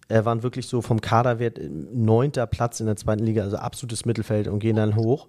Er 0.09 0.25
waren 0.25 0.43
wirklich 0.43 0.67
so 0.67 0.81
vom 0.81 1.01
Kaderwert 1.01 1.57
äh, 1.57 1.69
neunter 1.69 2.45
Platz 2.47 2.79
in 2.79 2.85
der 2.85 2.97
zweiten 2.97 3.23
Liga, 3.23 3.43
also 3.43 3.57
absolutes 3.57 4.05
Mittelfeld 4.05 4.47
und 4.47 4.59
gehen 4.59 4.75
dann 4.75 4.95
hoch. 4.95 5.27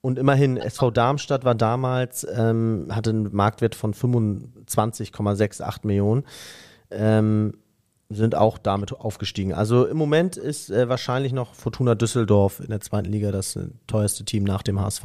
Und 0.00 0.18
immerhin, 0.18 0.56
SV 0.56 0.90
Darmstadt 0.90 1.44
war 1.44 1.54
damals, 1.54 2.26
ähm, 2.34 2.88
hatte 2.90 3.10
einen 3.10 3.34
Marktwert 3.34 3.74
von 3.74 3.92
25,68 3.92 5.86
Millionen. 5.86 6.24
Ähm, 6.90 7.52
sind 8.08 8.34
auch 8.34 8.58
damit 8.58 8.92
aufgestiegen. 8.92 9.54
Also 9.54 9.86
im 9.86 9.96
Moment 9.96 10.36
ist 10.36 10.68
äh, 10.70 10.88
wahrscheinlich 10.88 11.32
noch 11.32 11.54
Fortuna 11.54 11.94
Düsseldorf 11.94 12.58
in 12.58 12.70
der 12.70 12.80
zweiten 12.80 13.08
Liga 13.08 13.30
das 13.30 13.54
äh, 13.54 13.68
teuerste 13.86 14.24
Team 14.24 14.42
nach 14.42 14.62
dem 14.62 14.80
HSV. 14.80 15.04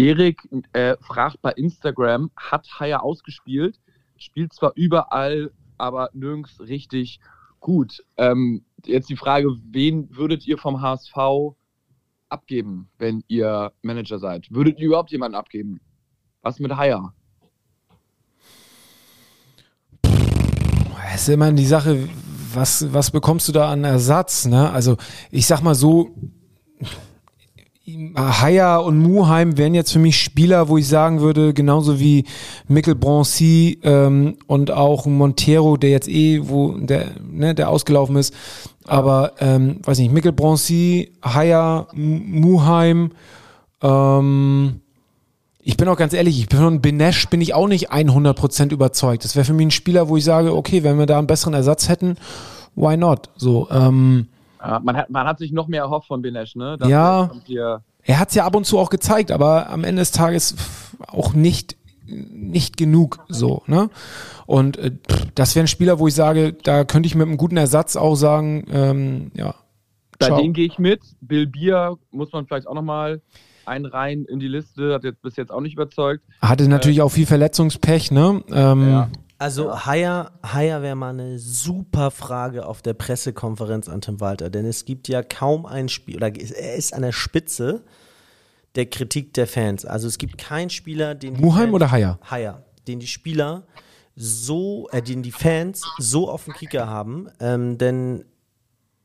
Erik 0.00 0.48
äh, 0.72 0.96
fragt 1.02 1.42
bei 1.42 1.52
Instagram, 1.52 2.30
hat 2.34 2.66
Haier 2.80 3.02
ausgespielt? 3.02 3.78
Spielt 4.16 4.54
zwar 4.54 4.72
überall, 4.74 5.52
aber 5.76 6.08
nirgends 6.14 6.58
richtig 6.58 7.20
gut. 7.60 8.02
Ähm, 8.16 8.64
jetzt 8.86 9.10
die 9.10 9.16
Frage, 9.16 9.54
wen 9.70 10.08
würdet 10.16 10.46
ihr 10.46 10.56
vom 10.56 10.80
HSV 10.80 11.54
abgeben, 12.30 12.88
wenn 12.96 13.22
ihr 13.28 13.72
Manager 13.82 14.18
seid? 14.18 14.50
Würdet 14.50 14.78
ihr 14.78 14.86
überhaupt 14.86 15.10
jemanden 15.10 15.36
abgeben? 15.36 15.80
Was 16.40 16.58
mit 16.60 16.74
Haier? 16.74 17.12
Es 21.14 21.22
ist 21.22 21.28
immer 21.28 21.52
die 21.52 21.66
Sache, 21.66 22.08
was, 22.54 22.90
was 22.90 23.10
bekommst 23.10 23.48
du 23.48 23.52
da 23.52 23.70
an 23.70 23.84
Ersatz? 23.84 24.46
Ne? 24.46 24.70
Also 24.70 24.96
ich 25.30 25.46
sag 25.46 25.60
mal 25.60 25.74
so, 25.74 26.14
Haya 28.16 28.78
und 28.78 28.98
Muheim 28.98 29.56
wären 29.56 29.74
jetzt 29.74 29.92
für 29.92 29.98
mich 29.98 30.20
Spieler, 30.20 30.68
wo 30.68 30.78
ich 30.78 30.88
sagen 30.88 31.20
würde, 31.20 31.54
genauso 31.54 32.00
wie 32.00 32.24
Mikkel 32.68 32.94
Broncy 32.94 33.78
ähm, 33.82 34.36
und 34.46 34.70
auch 34.70 35.06
Montero, 35.06 35.76
der 35.76 35.90
jetzt 35.90 36.08
eh, 36.08 36.48
wo 36.48 36.72
der, 36.72 37.06
ne, 37.30 37.54
der 37.54 37.68
ausgelaufen 37.68 38.16
ist. 38.16 38.34
Aber 38.86 39.32
ähm, 39.40 39.78
weiß 39.84 39.98
nicht, 39.98 40.12
Mikkel 40.12 40.32
Broncy, 40.32 41.12
Haya, 41.22 41.86
Muheim, 41.92 43.12
ähm, 43.82 44.80
ich 45.62 45.76
bin 45.76 45.88
auch 45.88 45.96
ganz 45.96 46.14
ehrlich, 46.14 46.38
ich 46.38 46.48
bin 46.48 46.58
von 46.58 46.80
Benesch 46.80 47.28
bin 47.28 47.40
ich 47.40 47.54
auch 47.54 47.68
nicht 47.68 47.92
100% 47.92 48.72
überzeugt. 48.72 49.24
Das 49.24 49.36
wäre 49.36 49.44
für 49.44 49.52
mich 49.52 49.66
ein 49.66 49.70
Spieler, 49.70 50.08
wo 50.08 50.16
ich 50.16 50.24
sage, 50.24 50.54
okay, 50.54 50.82
wenn 50.82 50.98
wir 50.98 51.06
da 51.06 51.18
einen 51.18 51.26
besseren 51.26 51.54
Ersatz 51.54 51.88
hätten, 51.88 52.16
why 52.74 52.96
not? 52.96 53.28
So, 53.36 53.68
ähm, 53.70 54.28
man, 54.60 54.96
hat, 54.96 55.10
man 55.10 55.26
hat 55.26 55.38
sich 55.38 55.52
noch 55.52 55.68
mehr 55.68 55.82
erhofft 55.82 56.08
von 56.08 56.22
Benesch, 56.22 56.56
ne? 56.56 56.76
Das 56.78 56.88
ja, 56.88 57.30
er 58.02 58.18
hat 58.18 58.28
es 58.28 58.34
ja 58.34 58.44
ab 58.44 58.56
und 58.56 58.64
zu 58.64 58.78
auch 58.78 58.90
gezeigt, 58.90 59.30
aber 59.30 59.70
am 59.70 59.84
Ende 59.84 60.00
des 60.00 60.10
Tages 60.10 60.56
auch 61.06 61.34
nicht 61.34 61.76
nicht 62.06 62.76
genug 62.76 63.20
so, 63.28 63.62
ne? 63.66 63.88
Und 64.46 64.76
äh, 64.78 64.92
das 65.34 65.54
wäre 65.54 65.64
ein 65.64 65.68
Spieler, 65.68 65.98
wo 65.98 66.08
ich 66.08 66.14
sage, 66.14 66.52
da 66.52 66.84
könnte 66.84 67.06
ich 67.06 67.14
mit 67.14 67.26
einem 67.26 67.36
guten 67.36 67.56
Ersatz 67.56 67.96
auch 67.96 68.16
sagen, 68.16 68.64
ähm, 68.72 69.30
ja. 69.34 69.54
Bei 70.18 70.28
dem 70.42 70.52
gehe 70.52 70.66
ich 70.66 70.78
mit. 70.78 71.00
Bill 71.20 71.46
Bier 71.46 71.96
muss 72.10 72.32
man 72.32 72.46
vielleicht 72.46 72.66
auch 72.66 72.74
nochmal 72.74 73.22
einreihen 73.64 74.26
in 74.26 74.40
die 74.40 74.48
Liste, 74.48 74.92
hat 74.92 75.04
jetzt 75.04 75.22
bis 75.22 75.36
jetzt 75.36 75.50
auch 75.50 75.60
nicht 75.60 75.74
überzeugt. 75.74 76.24
Hatte 76.42 76.68
natürlich 76.68 76.98
äh, 76.98 77.02
auch 77.02 77.10
viel 77.10 77.26
Verletzungspech, 77.26 78.10
ne? 78.10 78.42
Ähm, 78.52 78.88
ja. 78.88 79.08
Also 79.40 79.86
Haier, 79.86 80.32
Haier 80.42 80.82
wäre 80.82 80.94
mal 80.94 81.10
eine 81.18 81.38
super 81.38 82.10
Frage 82.10 82.66
auf 82.66 82.82
der 82.82 82.92
Pressekonferenz 82.92 83.88
an 83.88 84.02
Tim 84.02 84.20
Walter, 84.20 84.50
denn 84.50 84.66
es 84.66 84.84
gibt 84.84 85.08
ja 85.08 85.22
kaum 85.22 85.64
ein 85.64 85.88
Spiel, 85.88 86.16
oder 86.16 86.28
er 86.28 86.74
ist 86.74 86.92
an 86.92 87.00
der 87.00 87.12
Spitze 87.12 87.82
der 88.74 88.84
Kritik 88.84 89.32
der 89.32 89.46
Fans. 89.46 89.86
Also 89.86 90.08
es 90.08 90.18
gibt 90.18 90.36
keinen 90.36 90.68
Spieler, 90.68 91.14
den 91.14 91.40
Muheim 91.40 91.72
oder 91.72 91.90
Haier? 91.90 92.18
Haier, 92.30 92.66
den 92.86 93.00
die 93.00 93.06
Spieler 93.06 93.62
so, 94.14 94.90
äh, 94.92 95.00
den 95.00 95.22
die 95.22 95.32
Fans 95.32 95.84
so 95.96 96.28
auf 96.28 96.44
dem 96.44 96.52
Kicker 96.52 96.86
haben, 96.86 97.30
ähm, 97.40 97.78
denn 97.78 98.26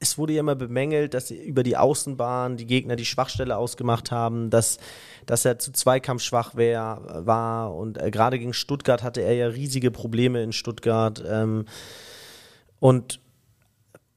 es 0.06 0.18
wurde 0.18 0.34
ja 0.34 0.40
immer 0.42 0.56
bemängelt, 0.56 1.14
dass 1.14 1.32
über 1.32 1.64
die 1.64 1.78
Außenbahn 1.78 2.58
die 2.58 2.66
Gegner 2.66 2.96
die 2.96 3.06
Schwachstelle 3.06 3.58
ausgemacht 3.58 4.12
haben, 4.12 4.50
dass, 4.50 4.78
dass 5.26 5.46
er 5.46 5.58
zu 5.58 5.72
Zweikampf 5.72 6.22
schwach 6.22 6.56
wär, 6.56 7.02
war 7.26 7.76
und 7.76 8.02
äh, 8.02 8.12
gerade 8.12 8.38
gegen 8.38 8.54
Stuttgart 8.54 9.04
hatte 9.04 9.22
er 9.22 9.34
ja 9.34 9.48
riesige 9.48 9.92
Probleme 9.92 10.44
in 10.44 10.52
Stuttgart. 10.52 11.24
Ähm, 11.28 11.66
und 12.80 13.20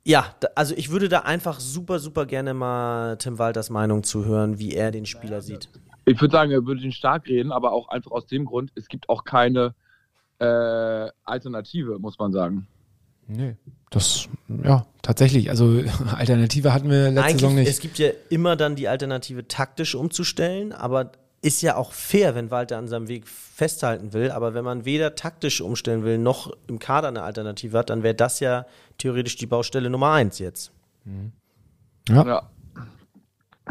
ja, 0.04 0.34
also 0.54 0.74
ich 0.76 0.90
würde 0.90 1.08
da 1.08 1.20
einfach 1.20 1.58
super, 1.58 1.98
super 1.98 2.26
gerne 2.26 2.54
mal 2.54 3.16
Tim 3.16 3.38
Walters 3.38 3.70
Meinung 3.70 4.02
zu 4.02 4.24
hören, 4.24 4.58
wie 4.58 4.74
er 4.74 4.90
den 4.90 5.06
Spieler 5.06 5.40
sieht. 5.40 5.68
Ich 6.04 6.20
würde 6.20 6.32
sagen, 6.32 6.50
er 6.50 6.64
würde 6.64 6.82
ihn 6.82 6.92
stark 6.92 7.26
reden, 7.26 7.52
aber 7.52 7.72
auch 7.72 7.88
einfach 7.88 8.10
aus 8.10 8.26
dem 8.26 8.44
Grund, 8.44 8.72
es 8.74 8.88
gibt 8.88 9.08
auch 9.08 9.24
keine 9.24 9.74
äh, 10.38 11.08
Alternative, 11.24 11.98
muss 11.98 12.18
man 12.18 12.32
sagen. 12.32 12.66
Nee, 13.28 13.56
das, 13.90 14.28
ja, 14.64 14.86
tatsächlich. 15.02 15.50
Also 15.50 15.82
Alternative 16.16 16.72
hatten 16.72 16.90
wir 16.90 17.10
letzte 17.10 17.20
Eigentlich, 17.22 17.40
Saison 17.40 17.54
nicht. 17.54 17.68
Es 17.68 17.80
gibt 17.80 17.98
ja 17.98 18.10
immer 18.30 18.56
dann 18.56 18.74
die 18.74 18.88
Alternative, 18.88 19.46
taktisch 19.46 19.94
umzustellen, 19.94 20.72
aber 20.72 21.12
ist 21.40 21.62
ja 21.62 21.76
auch 21.76 21.92
fair, 21.92 22.34
wenn 22.34 22.50
Walter 22.50 22.78
an 22.78 22.88
seinem 22.88 23.06
Weg 23.06 23.28
festhalten 23.28 24.12
will. 24.12 24.30
Aber 24.30 24.54
wenn 24.54 24.64
man 24.64 24.84
weder 24.84 25.14
taktisch 25.14 25.60
umstellen 25.60 26.04
will, 26.04 26.18
noch 26.18 26.50
im 26.66 26.78
Kader 26.78 27.08
eine 27.08 27.22
Alternative 27.22 27.78
hat, 27.78 27.90
dann 27.90 28.02
wäre 28.02 28.14
das 28.14 28.40
ja 28.40 28.66
theoretisch 28.96 29.36
die 29.36 29.46
Baustelle 29.46 29.90
Nummer 29.90 30.12
eins 30.12 30.38
jetzt. 30.38 30.72
Ja. 32.08 32.26
Ja. 32.26 32.50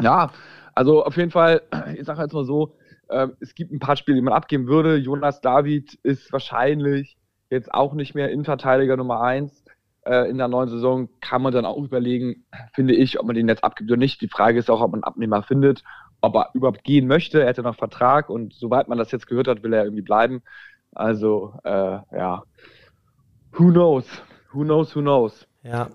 Ja, 0.00 0.32
also 0.74 1.04
auf 1.04 1.16
jeden 1.16 1.32
Fall, 1.32 1.62
ich 1.96 2.06
sage 2.06 2.22
jetzt 2.22 2.32
mal 2.32 2.44
so, 2.44 2.76
äh, 3.08 3.26
es 3.40 3.54
gibt 3.54 3.72
ein 3.72 3.80
paar 3.80 3.96
Spiele, 3.96 4.14
die 4.14 4.22
man 4.22 4.32
abgeben 4.32 4.68
würde. 4.68 4.96
Jonas 4.96 5.40
David 5.40 5.94
ist 6.04 6.32
wahrscheinlich 6.32 7.17
jetzt 7.50 7.72
auch 7.72 7.94
nicht 7.94 8.14
mehr 8.14 8.30
Innenverteidiger 8.30 8.96
Nummer 8.96 9.20
eins. 9.20 9.64
Äh, 10.02 10.30
in 10.30 10.38
der 10.38 10.48
neuen 10.48 10.68
Saison 10.68 11.08
kann 11.20 11.42
man 11.42 11.52
dann 11.52 11.64
auch 11.64 11.76
überlegen, 11.78 12.46
finde 12.74 12.94
ich, 12.94 13.18
ob 13.18 13.26
man 13.26 13.36
den 13.36 13.48
jetzt 13.48 13.64
abgibt 13.64 13.90
oder 13.90 13.98
nicht. 13.98 14.20
Die 14.20 14.28
Frage 14.28 14.58
ist 14.58 14.70
auch, 14.70 14.80
ob 14.80 14.92
man 14.92 15.02
einen 15.02 15.12
Abnehmer 15.12 15.42
findet, 15.42 15.82
ob 16.20 16.34
er 16.34 16.50
überhaupt 16.54 16.84
gehen 16.84 17.06
möchte. 17.06 17.40
Er 17.40 17.48
hätte 17.48 17.62
noch 17.62 17.76
Vertrag 17.76 18.30
und 18.30 18.54
soweit 18.54 18.88
man 18.88 18.98
das 18.98 19.12
jetzt 19.12 19.26
gehört 19.26 19.48
hat, 19.48 19.62
will 19.62 19.72
er 19.72 19.84
irgendwie 19.84 20.02
bleiben. 20.02 20.42
Also, 20.94 21.54
äh, 21.64 21.70
ja, 21.70 22.42
who 23.52 23.70
knows? 23.70 24.04
Who 24.52 24.62
knows, 24.64 24.94
who 24.96 25.00
knows? 25.00 25.46
Ja, 25.62 25.90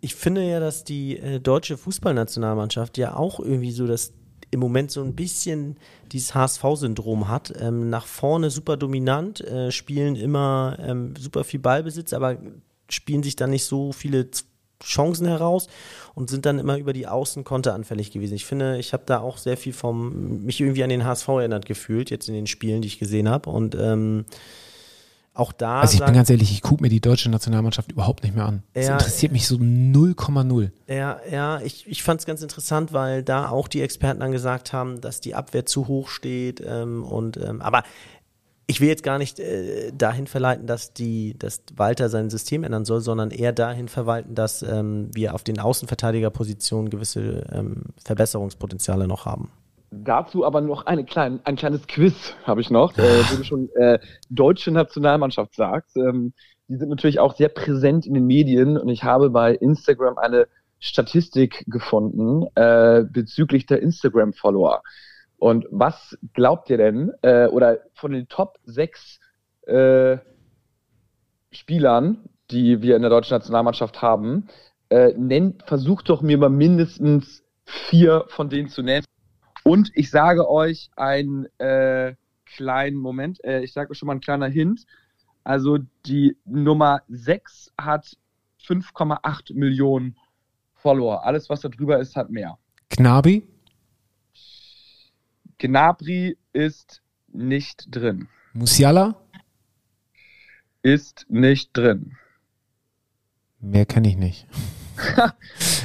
ich 0.00 0.14
finde 0.14 0.42
ja, 0.42 0.60
dass 0.60 0.84
die 0.84 1.16
äh, 1.18 1.40
deutsche 1.40 1.76
Fußballnationalmannschaft 1.78 2.98
ja 2.98 3.16
auch 3.16 3.40
irgendwie 3.40 3.70
so 3.70 3.86
das 3.86 4.12
im 4.50 4.60
Moment 4.60 4.90
so 4.90 5.02
ein 5.02 5.14
bisschen 5.14 5.76
dieses 6.12 6.34
HSV-Syndrom 6.34 7.28
hat. 7.28 7.52
Ähm, 7.60 7.90
nach 7.90 8.06
vorne 8.06 8.50
super 8.50 8.76
dominant, 8.76 9.40
äh, 9.40 9.70
spielen 9.70 10.16
immer 10.16 10.76
ähm, 10.80 11.14
super 11.18 11.44
viel 11.44 11.60
Ballbesitz, 11.60 12.12
aber 12.12 12.38
spielen 12.88 13.22
sich 13.22 13.36
dann 13.36 13.50
nicht 13.50 13.64
so 13.64 13.92
viele 13.92 14.28
Chancen 14.82 15.26
heraus 15.26 15.68
und 16.14 16.30
sind 16.30 16.46
dann 16.46 16.58
immer 16.58 16.78
über 16.78 16.92
die 16.92 17.06
Außen 17.06 17.44
konteranfällig 17.44 18.10
gewesen. 18.10 18.34
Ich 18.34 18.44
finde, 18.44 18.78
ich 18.78 18.92
habe 18.92 19.04
da 19.06 19.20
auch 19.20 19.38
sehr 19.38 19.56
viel 19.56 19.72
vom, 19.72 20.44
mich 20.44 20.60
irgendwie 20.60 20.84
an 20.84 20.90
den 20.90 21.04
HSV 21.04 21.28
erinnert 21.28 21.66
gefühlt, 21.66 22.10
jetzt 22.10 22.28
in 22.28 22.34
den 22.34 22.46
Spielen, 22.46 22.82
die 22.82 22.88
ich 22.88 22.98
gesehen 22.98 23.28
habe. 23.28 23.50
Und 23.50 23.74
ähm, 23.74 24.26
auch 25.34 25.52
da. 25.52 25.80
Also 25.80 25.94
ich 25.94 25.98
bin 25.98 26.06
sagen- 26.06 26.16
ganz 26.16 26.30
ehrlich, 26.30 26.52
ich 26.52 26.62
gucke 26.62 26.82
mir 26.82 26.88
die 26.88 27.00
deutsche 27.00 27.28
Nationalmannschaft 27.28 27.90
überhaupt 27.92 28.22
nicht 28.22 28.34
mehr 28.34 28.46
an. 28.46 28.62
Das 28.72 28.86
Ja, 28.86 28.92
interessiert 28.94 29.32
mich 29.32 29.46
so 29.46 29.56
0,0. 29.56 30.70
Ja, 30.88 31.18
ja, 31.30 31.60
ich, 31.60 31.86
ich 31.88 32.02
fand 32.02 32.20
es 32.20 32.26
ganz 32.26 32.40
interessant, 32.42 32.92
weil 32.92 33.22
da 33.22 33.48
auch 33.48 33.66
die 33.68 33.82
Experten 33.82 34.20
dann 34.20 34.32
gesagt 34.32 34.72
haben, 34.72 35.00
dass 35.00 35.20
die 35.20 35.34
Abwehr 35.34 35.66
zu 35.66 35.88
hoch 35.88 36.08
steht. 36.08 36.62
Ähm, 36.66 37.02
und 37.02 37.36
ähm, 37.36 37.60
aber 37.60 37.82
ich 38.66 38.80
will 38.80 38.88
jetzt 38.88 39.02
gar 39.02 39.18
nicht 39.18 39.40
äh, 39.40 39.92
dahin 39.92 40.26
verleiten, 40.26 40.66
dass 40.66 40.94
die, 40.94 41.36
dass 41.38 41.62
Walter 41.76 42.08
sein 42.08 42.30
System 42.30 42.64
ändern 42.64 42.84
soll, 42.84 43.00
sondern 43.00 43.30
eher 43.30 43.52
dahin 43.52 43.88
verwalten, 43.88 44.34
dass 44.34 44.62
ähm, 44.62 45.10
wir 45.12 45.34
auf 45.34 45.42
den 45.42 45.58
Außenverteidigerpositionen 45.58 46.88
gewisse 46.90 47.44
ähm, 47.52 47.82
Verbesserungspotenziale 48.04 49.06
noch 49.06 49.26
haben. 49.26 49.50
Dazu 50.02 50.44
aber 50.44 50.60
noch 50.60 50.86
eine 50.86 51.04
klein, 51.04 51.40
ein 51.44 51.56
kleines 51.56 51.86
Quiz 51.86 52.34
habe 52.44 52.60
ich 52.60 52.70
noch, 52.70 52.96
äh, 52.98 53.02
wo 53.30 53.36
du 53.36 53.44
schon 53.44 53.68
äh, 53.76 53.98
deutsche 54.30 54.70
Nationalmannschaft 54.70 55.54
sagst. 55.54 55.96
Ähm, 55.96 56.32
die 56.68 56.76
sind 56.76 56.88
natürlich 56.88 57.20
auch 57.20 57.36
sehr 57.36 57.48
präsent 57.48 58.06
in 58.06 58.14
den 58.14 58.26
Medien 58.26 58.78
und 58.78 58.88
ich 58.88 59.04
habe 59.04 59.30
bei 59.30 59.54
Instagram 59.54 60.18
eine 60.18 60.48
Statistik 60.80 61.64
gefunden 61.66 62.46
äh, 62.54 63.04
bezüglich 63.04 63.66
der 63.66 63.80
Instagram-Follower. 63.82 64.82
Und 65.38 65.66
was 65.70 66.16
glaubt 66.32 66.70
ihr 66.70 66.78
denn, 66.78 67.12
äh, 67.22 67.46
oder 67.46 67.78
von 67.94 68.12
den 68.12 68.28
Top 68.28 68.58
6 68.64 69.20
äh, 69.66 70.18
Spielern, 71.50 72.28
die 72.50 72.82
wir 72.82 72.96
in 72.96 73.02
der 73.02 73.10
deutschen 73.10 73.34
Nationalmannschaft 73.34 74.02
haben, 74.02 74.48
äh, 74.88 75.12
nennt, 75.16 75.62
versucht 75.64 76.08
doch 76.08 76.22
mir 76.22 76.38
mal 76.38 76.50
mindestens 76.50 77.42
vier 77.64 78.24
von 78.28 78.48
denen 78.48 78.68
zu 78.68 78.82
nennen. 78.82 79.04
Und 79.64 79.90
ich 79.94 80.10
sage 80.10 80.48
euch 80.48 80.90
einen 80.96 81.46
äh, 81.58 82.14
kleinen 82.44 82.96
Moment, 82.96 83.42
äh, 83.44 83.60
ich 83.62 83.72
sage 83.72 83.90
euch 83.90 83.98
schon 83.98 84.06
mal 84.06 84.14
ein 84.14 84.20
kleiner 84.20 84.46
Hint. 84.48 84.84
Also 85.42 85.78
die 86.06 86.36
Nummer 86.44 87.02
6 87.08 87.72
hat 87.80 88.16
5,8 88.66 89.54
Millionen 89.54 90.16
Follower. 90.74 91.24
Alles, 91.24 91.48
was 91.50 91.60
da 91.62 91.68
drüber 91.68 91.98
ist, 91.98 92.14
hat 92.16 92.30
mehr. 92.30 92.58
Knabi? 92.90 93.46
Gnabry 95.58 96.36
ist 96.52 97.02
nicht 97.28 97.86
drin. 97.90 98.28
Musiala? 98.52 99.14
Ist 100.82 101.26
nicht 101.28 101.70
drin. 101.76 102.16
Mehr 103.60 103.86
kenne 103.86 104.08
ich 104.08 104.16
nicht. 104.16 104.46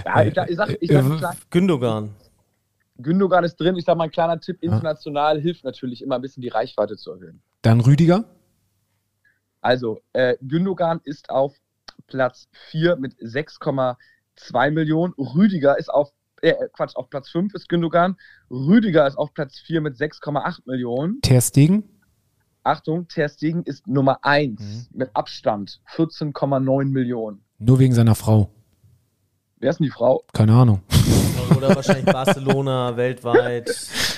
Ja, 0.06 0.24
ich, 0.24 0.34
sag- 0.34 0.50
ich 0.50 0.56
sag, 0.58 0.70
ich 0.82 0.92
sag, 0.92 1.52
Gündogan. 1.52 2.16
Gündogan 3.04 3.44
ist 3.44 3.56
drin. 3.58 3.76
Ich 3.78 3.86
sag 3.86 3.98
mal, 3.98 4.06
ein 4.06 4.12
kleiner 4.12 4.40
Tipp, 4.40 4.58
international 4.62 5.40
hilft 5.40 5.64
natürlich 5.64 6.02
immer 6.04 6.16
ein 6.16 6.22
bisschen 6.22 6.42
die 6.42 6.50
Reichweite 6.50 6.98
zu 6.98 7.12
erhöhen. 7.12 7.42
Dann 7.62 7.80
Rüdiger? 7.82 8.26
Also, 9.62 10.00
äh, 10.14 10.36
Gündogan 10.42 11.02
ist 11.04 11.30
auf 11.30 11.56
Platz 12.08 12.48
4 12.72 12.96
mit 12.98 13.16
6,2 13.20 14.72
Millionen. 14.72 15.14
Rüdiger 15.18 15.78
ist 15.78 15.90
auf, 15.90 16.12
äh, 16.42 16.54
Quatsch, 16.74 16.96
auf 16.96 17.10
Platz 17.10 17.30
5 17.30 17.54
ist 17.54 17.68
Gündogan. 17.70 18.16
Rüdiger 18.50 19.06
ist 19.08 19.18
auf 19.18 19.34
Platz 19.34 19.60
4 19.60 19.82
mit 19.82 19.98
6,8 19.98 20.66
Millionen. 20.66 21.22
Ter 21.22 21.42
Stegen? 21.42 21.84
Achtung, 22.64 23.08
Ter 23.08 23.30
Stegen 23.30 23.64
ist 23.64 23.88
Nummer 23.88 24.20
1 24.24 24.62
Mhm. 24.92 24.98
mit 25.00 25.10
Abstand, 25.16 25.82
14,9 25.96 26.92
Millionen. 26.92 27.44
Nur 27.58 27.80
wegen 27.80 27.94
seiner 27.94 28.16
Frau. 28.16 28.54
Wer 29.60 29.72
ist 29.72 29.80
denn 29.80 29.86
die 29.86 29.92
Frau? 29.92 30.24
Keine 30.34 30.54
Ahnung. 30.54 30.82
Oder 31.58 31.76
wahrscheinlich 31.76 32.06
Barcelona 32.06 32.96
weltweit. 32.96 33.68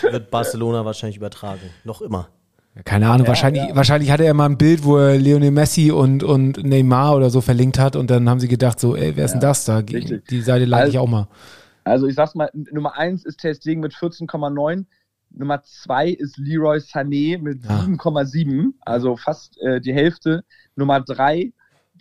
Wird 0.02 0.30
Barcelona 0.30 0.86
wahrscheinlich 0.86 1.18
übertragen. 1.18 1.62
Noch 1.84 2.02
immer. 2.02 2.28
Keine 2.86 3.10
Ahnung, 3.10 3.28
wahrscheinlich, 3.28 3.64
wahrscheinlich 3.74 4.12
hatte 4.12 4.24
er 4.24 4.34
mal 4.34 4.46
ein 4.46 4.58
Bild, 4.58 4.84
wo 4.86 4.98
er 4.98 5.18
Lionel 5.18 5.52
Messi 5.52 5.92
und, 5.92 6.24
und 6.24 6.64
Neymar 6.64 7.16
oder 7.18 7.30
so 7.30 7.42
verlinkt 7.42 7.78
hat 7.78 7.98
und 7.98 8.10
dann 8.10 8.30
haben 8.30 8.40
sie 8.40 8.48
gedacht, 8.48 8.80
so, 8.80 8.96
ey, 8.96 9.16
wer 9.18 9.26
ist 9.26 9.32
denn 9.34 9.42
das 9.42 9.66
da? 9.66 9.80
Richtig. 9.80 10.26
Die 10.28 10.42
Seite 10.42 10.64
ich 10.66 10.74
Also- 10.74 11.00
auch 11.00 11.08
mal. 11.08 11.28
Also 11.84 12.06
ich 12.08 12.14
sag's 12.16 12.36
mal, 12.36 12.50
Nummer 12.54 12.96
1 12.98 13.26
ist 13.26 13.42
Stegen 13.42 13.82
mit 13.82 13.94
14,9. 13.94 14.86
Nummer 15.32 15.64
2 15.64 16.10
ist 16.10 16.38
Leroy 16.38 16.78
Sané 16.78 17.40
mit 17.40 17.62
Ah. 17.68 17.82
7,7, 17.86 18.74
also 18.82 19.18
fast 19.18 19.60
äh, 19.62 19.82
die 19.82 19.94
Hälfte. 19.94 20.44
Nummer 20.76 21.02
3 21.02 21.52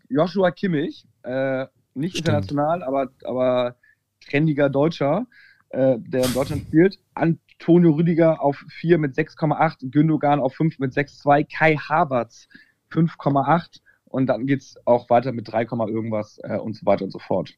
Joshua 0.09 0.51
Kimmich, 0.51 1.05
äh, 1.23 1.67
nicht 1.95 2.17
Stimmt. 2.17 2.29
international, 2.29 2.83
aber, 2.83 3.11
aber 3.25 3.77
trendiger 4.25 4.69
Deutscher, 4.69 5.27
äh, 5.71 5.97
der 5.99 6.25
in 6.25 6.35
Deutschland 6.35 6.63
spielt. 6.63 6.99
Antonio 7.15 7.93
Rüdiger 7.93 8.43
auf 8.43 8.65
4 8.69 8.99
mit 8.99 9.17
6,8, 9.17 9.91
Gündogan 9.91 10.41
auf 10.41 10.55
5 10.55 10.79
mit 10.79 10.93
6,2, 10.93 11.47
Kai 11.53 11.77
Havertz 11.77 12.49
5,8 12.91 13.81
und 14.07 14.27
dann 14.27 14.47
geht's 14.47 14.77
auch 14.85 15.09
weiter 15.11 15.33
mit 15.33 15.51
3, 15.51 15.63
irgendwas 15.89 16.39
äh, 16.43 16.57
und 16.57 16.75
so 16.77 16.87
weiter 16.87 17.05
und 17.05 17.11
so 17.11 17.19
fort. 17.19 17.55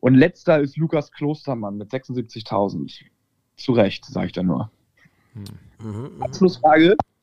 Und 0.00 0.14
letzter 0.14 0.60
ist 0.60 0.76
Lukas 0.76 1.10
Klostermann 1.12 1.76
mit 1.76 1.90
76.000. 1.90 3.02
Zu 3.56 3.72
Recht, 3.72 4.04
sage 4.04 4.26
ich 4.26 4.32
da 4.32 4.42
nur. 4.42 4.70
Mhm, 5.34 5.44
mhm. 5.80 6.22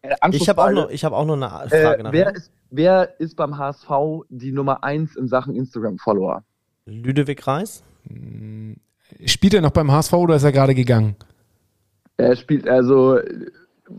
Äh, 0.04 0.16
Ich 0.32 0.50
habe 0.50 0.62
auch, 0.62 0.72
noch- 0.72 0.90
ich 0.90 1.04
hab 1.06 1.14
auch 1.14 1.26
noch 1.26 1.34
eine 1.36 1.48
Frage 1.70 2.00
äh, 2.00 2.04
nach. 2.04 2.12
wer, 2.12 2.36
ist, 2.36 2.52
wer 2.70 3.20
ist 3.20 3.36
beim 3.36 3.58
HSV 3.58 3.90
die 4.30 4.52
Nummer 4.52 4.84
1 4.84 5.16
in 5.16 5.28
Sachen 5.28 5.56
Instagram-Follower? 5.56 6.44
Lüdewig 6.86 7.46
Reis? 7.48 7.84
Spielt 9.26 9.54
er 9.54 9.62
noch 9.62 9.72
beim 9.72 9.92
HSV 9.92 10.14
oder 10.14 10.36
ist 10.36 10.44
er 10.44 10.52
gerade 10.52 10.76
gegangen? 10.76 11.16
Er 12.18 12.36
spielt 12.36 12.68
also, 12.68 13.18
äh, 13.18 13.50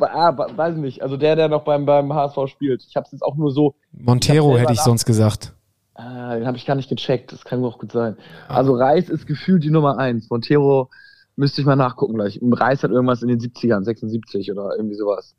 ah, 0.01 0.37
we- 0.37 0.57
weiß 0.57 0.75
ich 0.77 0.81
nicht, 0.83 1.03
also 1.03 1.17
der, 1.17 1.37
der 1.37 1.49
noch 1.49 1.65
beim, 1.65 1.87
beim 1.87 2.13
HSV 2.13 2.49
spielt. 2.49 2.85
Ich 2.87 2.95
habe 2.97 3.07
es 3.07 3.13
jetzt 3.13 3.23
auch 3.23 3.37
nur 3.37 3.51
so, 3.51 3.75
Montero 3.93 4.49
selber 4.49 4.61
hätte 4.61 4.73
ich 4.73 4.79
nach- 4.79 4.85
sonst 4.85 5.07
gesagt. 5.07 5.55
ah, 5.95 6.35
den 6.37 6.47
habe 6.47 6.57
ich 6.59 6.67
gar 6.67 6.75
nicht 6.75 6.91
gecheckt, 6.91 7.33
das 7.33 7.45
kann 7.45 7.65
auch 7.65 7.79
gut 7.79 7.93
sein. 7.93 8.17
Also 8.49 8.75
Reis 8.75 9.09
ist 9.09 9.27
gefühlt 9.27 9.65
die 9.65 9.71
Nummer 9.71 9.97
1. 9.99 10.29
Montero 10.29 10.91
müsste 11.37 11.63
ich 11.63 11.67
mal 11.67 11.77
nachgucken 11.77 12.15
gleich. 12.15 12.39
Reis 12.43 12.83
hat 12.83 12.91
irgendwas 12.91 13.23
in 13.23 13.29
den 13.29 13.41
70ern, 13.41 13.83
76 13.85 14.53
oder 14.53 14.77
irgendwie 14.77 14.97
sowas. 14.97 15.35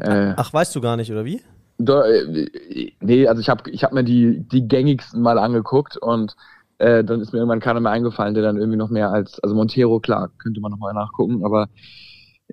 Äh, 0.00 0.34
Ach, 0.36 0.52
weißt 0.52 0.74
du 0.74 0.80
gar 0.80 0.96
nicht, 0.96 1.10
oder 1.10 1.24
wie? 1.24 1.40
Da, 1.78 2.04
äh, 2.04 2.90
nee, 3.00 3.26
also 3.26 3.40
ich 3.40 3.48
habe 3.48 3.70
ich 3.70 3.84
hab 3.84 3.92
mir 3.92 4.04
die, 4.04 4.40
die 4.40 4.66
gängigsten 4.68 5.22
mal 5.22 5.38
angeguckt 5.38 5.96
und 5.96 6.34
äh, 6.78 7.04
dann 7.04 7.20
ist 7.20 7.32
mir 7.32 7.38
irgendwann 7.38 7.60
keiner 7.60 7.80
mehr 7.80 7.92
eingefallen, 7.92 8.34
der 8.34 8.42
dann 8.42 8.56
irgendwie 8.56 8.78
noch 8.78 8.90
mehr 8.90 9.10
als, 9.10 9.38
also 9.40 9.54
Montero, 9.54 10.00
klar, 10.00 10.30
könnte 10.38 10.60
man 10.60 10.70
nochmal 10.70 10.94
nachgucken, 10.94 11.44
aber 11.44 11.68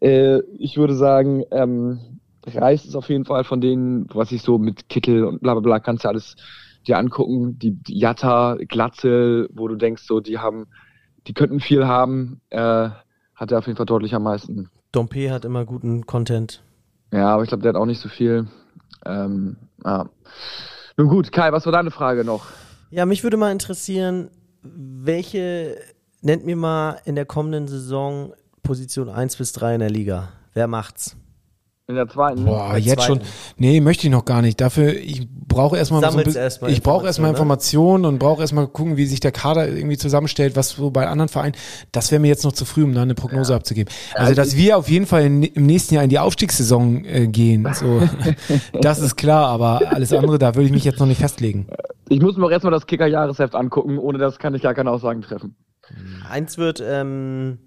äh, 0.02 0.40
ich 0.58 0.78
würde 0.78 0.96
sagen, 0.96 1.44
ähm, 1.52 2.20
Reis 2.46 2.86
ist 2.86 2.96
auf 2.96 3.10
jeden 3.10 3.26
Fall 3.26 3.44
von 3.44 3.62
denen, 3.62 4.08
was 4.14 4.32
ich 4.32 4.42
so 4.42 4.58
mit 4.58 4.90
Kittel 4.90 5.26
und 5.26 5.42
bla 5.42 5.54
bla 5.54 5.62
bla, 5.62 5.80
kannst 5.80 6.06
du 6.06 6.10
alles 6.10 6.36
dir 6.88 6.98
angucken. 6.98 7.60
Die, 7.60 7.72
die 7.72 8.00
Jatta, 8.00 8.58
Glatzel, 8.68 9.50
wo 9.54 9.68
du 9.68 9.76
denkst, 9.76 10.04
so, 10.04 10.20
die 10.20 10.40
haben, 10.40 10.68
die 11.28 11.34
könnten 11.34 11.60
viel 11.60 11.86
haben, 11.86 12.42
äh, 12.50 12.90
hat 13.36 13.52
er 13.52 13.60
auf 13.60 13.68
jeden 13.68 13.78
Fall 13.78 13.86
deutlich 13.86 14.16
am 14.16 14.24
meisten. 14.24 14.70
Dompe 14.92 15.32
hat 15.32 15.46
immer 15.46 15.66
guten 15.66 16.06
Content. 16.06 16.62
Ja, 17.12 17.30
aber 17.30 17.44
ich 17.44 17.50
glaube, 17.50 17.64
der 17.64 17.70
hat 17.74 17.76
auch 17.80 17.86
nicht 17.86 18.02
so 18.02 18.10
viel. 18.10 18.48
Ähm, 19.06 19.58
ja. 19.84 20.10
Nun 20.98 21.08
gut, 21.08 21.32
Kai, 21.32 21.52
was 21.52 21.66
war 21.66 21.72
deine 21.74 21.92
Frage 21.92 22.24
noch? 22.24 22.46
Ja, 22.90 23.06
mich 23.06 23.24
würde 23.24 23.38
mal 23.38 23.52
interessieren, 23.52 24.30
welche, 24.64 25.78
nennt 26.22 26.46
mir 26.46 26.56
mal 26.56 27.00
in 27.06 27.16
der 27.16 27.26
kommenden 27.26 27.68
Saison 27.68 28.34
Position 28.64 29.10
1 29.10 29.38
bis 29.38 29.54
3 29.54 29.76
in 29.76 29.80
der 29.80 29.90
Liga. 29.90 30.30
Wer 30.54 30.68
macht's? 30.68 31.16
In 31.90 31.96
der 31.96 32.10
zweiten. 32.10 32.44
Boah, 32.44 32.72
der 32.72 32.80
jetzt 32.80 33.06
zweiten. 33.06 33.22
schon. 33.22 33.30
Nee, 33.56 33.80
möchte 33.80 34.08
ich 34.08 34.12
noch 34.12 34.26
gar 34.26 34.42
nicht. 34.42 34.60
Dafür, 34.60 34.94
ich 34.94 35.26
brauche 35.30 35.78
erstmal 35.78 36.02
so 36.12 36.18
ein 36.18 36.36
erstmal 36.36 36.70
ich 36.70 36.84
brauche 36.84 37.06
erstmal 37.06 37.30
Informationen, 37.30 38.04
Informationen 38.04 38.06
und 38.06 38.20
brauche 38.20 38.42
erstmal 38.42 38.68
gucken, 38.68 38.98
wie 38.98 39.06
sich 39.06 39.22
der 39.22 39.32
Kader 39.32 39.70
irgendwie 39.70 39.98
zusammenstellt, 39.98 40.58
was 40.58 40.72
so 40.72 40.92
bei 40.92 41.08
anderen 41.08 41.30
Vereinen. 41.30 41.56
Das 41.94 42.12
wäre 42.12 42.20
mir 42.20 42.28
jetzt 42.28 42.44
noch 42.44 42.52
zu 42.52 42.66
früh, 42.66 42.84
um 42.84 42.94
da 42.94 43.04
eine 43.04 43.16
Prognose 43.16 43.56
abzugeben. 43.56 43.94
Also, 44.16 44.34
dass 44.34 44.58
wir 44.58 44.78
auf 44.78 44.90
jeden 44.90 45.06
Fall 45.06 45.24
in, 45.24 45.44
im 45.44 45.66
nächsten 45.66 45.96
Jahr 45.96 46.04
in 46.04 46.10
die 46.10 46.20
Aufstiegssaison 46.20 47.06
äh, 47.06 47.28
gehen, 47.28 47.66
so, 47.74 48.02
das 48.82 49.00
ist 49.00 49.16
klar, 49.16 49.48
aber 49.48 49.82
alles 49.90 50.12
andere, 50.12 50.38
da 50.38 50.56
würde 50.56 50.66
ich 50.66 50.74
mich 50.74 50.84
jetzt 50.84 51.00
noch 51.00 51.08
nicht 51.08 51.22
festlegen. 51.22 51.68
Ich 52.10 52.22
muss 52.22 52.36
mir 52.36 52.46
auch 52.46 52.52
erstmal 52.52 52.72
das 52.72 52.86
Kicker-Jahresheft 52.86 53.56
angucken, 53.56 53.98
ohne 53.98 54.18
das 54.18 54.40
kann 54.40 54.54
ich 54.56 54.62
gar 54.62 54.74
keine 54.74 54.92
Aussagen 54.92 55.22
treffen. 55.22 55.56
Eins 56.30 56.58
wird, 56.58 56.84
ähm, 56.86 57.60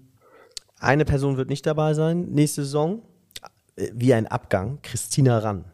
eine 0.79 1.05
Person 1.05 1.37
wird 1.37 1.49
nicht 1.49 1.65
dabei 1.65 1.95
sein, 1.95 2.29
nächste 2.29 2.63
Saison. 2.63 3.01
Äh, 3.75 3.89
Wie 3.93 4.13
ein 4.13 4.27
Abgang, 4.27 4.79
Christina 4.83 5.39
Rann. 5.39 5.65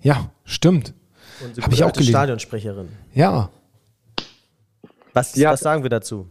Ja, 0.00 0.30
stimmt. 0.44 0.94
Unsere 1.44 1.66
Hab 1.66 1.72
ich 1.72 1.84
auch 1.84 1.92
gelesen. 1.92 2.10
Stadionsprecherin. 2.10 2.88
Ja. 3.14 3.50
Was, 5.12 5.34
Ja. 5.36 5.52
was 5.52 5.60
sagen 5.60 5.82
wir 5.82 5.90
dazu? 5.90 6.28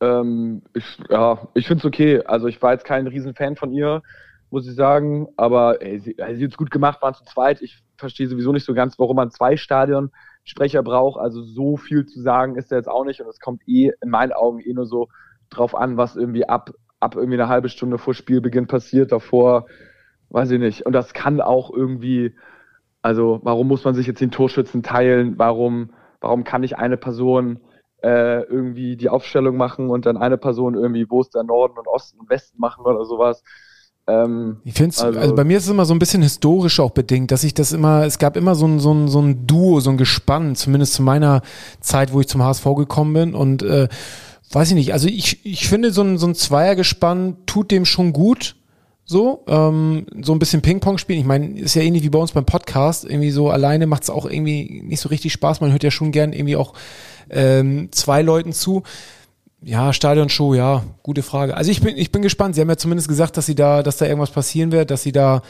Ähm, 0.00 0.62
ich, 0.74 0.84
ja, 1.10 1.48
ich 1.54 1.66
finde 1.66 1.80
es 1.80 1.84
okay. 1.84 2.22
Also 2.24 2.46
ich 2.46 2.60
war 2.62 2.72
jetzt 2.72 2.84
kein 2.84 3.06
Riesenfan 3.06 3.56
von 3.56 3.72
ihr, 3.72 4.02
muss 4.50 4.66
ich 4.68 4.74
sagen. 4.74 5.28
Aber 5.36 5.82
ey, 5.82 5.98
sie, 6.00 6.18
ey, 6.18 6.36
sie 6.36 6.44
hat 6.44 6.52
es 6.52 6.56
gut 6.56 6.70
gemacht, 6.70 7.00
waren 7.02 7.14
zu 7.14 7.24
zweit. 7.24 7.62
Ich 7.62 7.82
verstehe 7.96 8.28
sowieso 8.28 8.52
nicht 8.52 8.64
so 8.66 8.74
ganz, 8.74 8.98
warum 8.98 9.16
man 9.16 9.30
zwei 9.30 9.56
Stadionsprecher 9.56 10.82
braucht. 10.82 11.18
Also 11.20 11.42
so 11.42 11.76
viel 11.76 12.06
zu 12.06 12.20
sagen 12.22 12.56
ist 12.56 12.70
da 12.72 12.76
jetzt 12.76 12.88
auch 12.88 13.04
nicht. 13.04 13.20
Und 13.20 13.28
es 13.28 13.40
kommt 13.40 13.62
eh 13.68 13.92
in 14.02 14.10
meinen 14.10 14.32
Augen 14.32 14.60
eh 14.60 14.72
nur 14.72 14.86
so 14.86 15.08
drauf 15.50 15.74
an, 15.74 15.96
was 15.96 16.16
irgendwie 16.16 16.46
ab, 16.48 16.70
ab 17.00 17.14
irgendwie 17.16 17.40
eine 17.40 17.48
halbe 17.48 17.68
Stunde 17.68 17.98
vor 17.98 18.14
Spielbeginn 18.14 18.66
passiert. 18.66 19.12
Davor, 19.12 19.66
weiß 20.34 20.50
ich 20.50 20.58
nicht. 20.58 20.84
Und 20.84 20.92
das 20.92 21.14
kann 21.14 21.40
auch 21.40 21.70
irgendwie, 21.72 22.34
also 23.02 23.40
warum 23.42 23.68
muss 23.68 23.84
man 23.84 23.94
sich 23.94 24.06
jetzt 24.06 24.20
den 24.20 24.30
Torschützen 24.30 24.82
teilen? 24.82 25.34
Warum, 25.38 25.90
warum 26.20 26.44
kann 26.44 26.60
nicht 26.62 26.76
eine 26.76 26.96
Person 26.96 27.60
äh, 28.02 28.42
irgendwie 28.42 28.96
die 28.96 29.08
Aufstellung 29.08 29.56
machen 29.56 29.88
und 29.88 30.04
dann 30.04 30.16
eine 30.18 30.36
Person 30.36 30.74
irgendwie, 30.74 31.06
wo 31.08 31.22
ist 31.22 31.34
der 31.34 31.44
Norden 31.44 31.78
und 31.78 31.86
Osten 31.88 32.20
und 32.20 32.28
Westen 32.28 32.58
machen 32.60 32.84
oder 32.84 33.04
sowas. 33.06 33.42
Ähm, 34.06 34.58
Ich 34.64 34.74
finde 34.74 34.94
also, 35.02 35.18
Also- 35.18 35.34
bei 35.34 35.44
mir 35.44 35.56
ist 35.56 35.64
es 35.64 35.70
immer 35.70 35.86
so 35.86 35.94
ein 35.94 35.98
bisschen 35.98 36.20
historisch 36.20 36.80
auch 36.80 36.90
bedingt, 36.90 37.30
dass 37.30 37.44
ich 37.44 37.54
das 37.54 37.72
immer, 37.72 38.04
es 38.04 38.18
gab 38.18 38.36
immer 38.36 38.54
so 38.54 38.66
ein, 38.66 38.78
so 38.78 38.92
ein, 38.92 39.08
so 39.08 39.22
ein 39.22 39.46
Duo, 39.46 39.80
so 39.80 39.88
ein 39.88 39.96
Gespann, 39.96 40.54
zumindest 40.56 40.92
zu 40.94 41.02
meiner 41.02 41.40
Zeit, 41.80 42.12
wo 42.12 42.20
ich 42.20 42.28
zum 42.28 42.42
HSV 42.42 42.64
gekommen 42.76 43.14
bin 43.14 43.34
und 43.34 43.62
äh, 43.62 43.88
weiß 44.52 44.68
ich 44.68 44.74
nicht, 44.74 44.92
also 44.92 45.08
ich, 45.08 45.46
ich 45.46 45.66
finde 45.66 45.90
so 45.90 46.02
ein, 46.02 46.18
so 46.18 46.26
ein 46.26 46.34
Zweiergespann 46.34 47.38
tut 47.46 47.70
dem 47.70 47.86
schon 47.86 48.12
gut, 48.12 48.56
so, 49.06 49.44
ähm, 49.48 50.06
so 50.22 50.32
ein 50.32 50.38
bisschen 50.38 50.62
Ping-Pong 50.62 50.98
spielen. 50.98 51.20
Ich 51.20 51.26
meine, 51.26 51.58
ist 51.58 51.74
ja 51.74 51.82
ähnlich 51.82 52.02
wie 52.02 52.08
bei 52.08 52.18
uns 52.18 52.32
beim 52.32 52.46
Podcast. 52.46 53.04
Irgendwie 53.04 53.30
so 53.30 53.50
alleine 53.50 53.86
macht 53.86 54.04
es 54.04 54.10
auch 54.10 54.24
irgendwie 54.24 54.82
nicht 54.82 55.00
so 55.00 55.10
richtig 55.10 55.32
Spaß. 55.32 55.60
Man 55.60 55.72
hört 55.72 55.84
ja 55.84 55.90
schon 55.90 56.10
gern 56.10 56.32
irgendwie 56.32 56.56
auch 56.56 56.72
ähm, 57.30 57.88
zwei 57.92 58.22
Leuten 58.22 58.52
zu. 58.52 58.82
Ja, 59.62 59.92
Stadionshow, 59.92 60.54
ja, 60.54 60.84
gute 61.02 61.22
Frage. 61.22 61.56
Also 61.56 61.70
ich 61.70 61.80
bin, 61.80 61.96
ich 61.96 62.12
bin 62.12 62.22
gespannt. 62.22 62.54
Sie 62.54 62.60
haben 62.60 62.68
ja 62.68 62.76
zumindest 62.76 63.08
gesagt, 63.08 63.36
dass 63.36 63.46
sie 63.46 63.54
da, 63.54 63.82
dass 63.82 63.96
da 63.96 64.06
irgendwas 64.06 64.30
passieren 64.30 64.72
wird, 64.72 64.90
dass 64.90 65.02
sie 65.02 65.12
da 65.12 65.42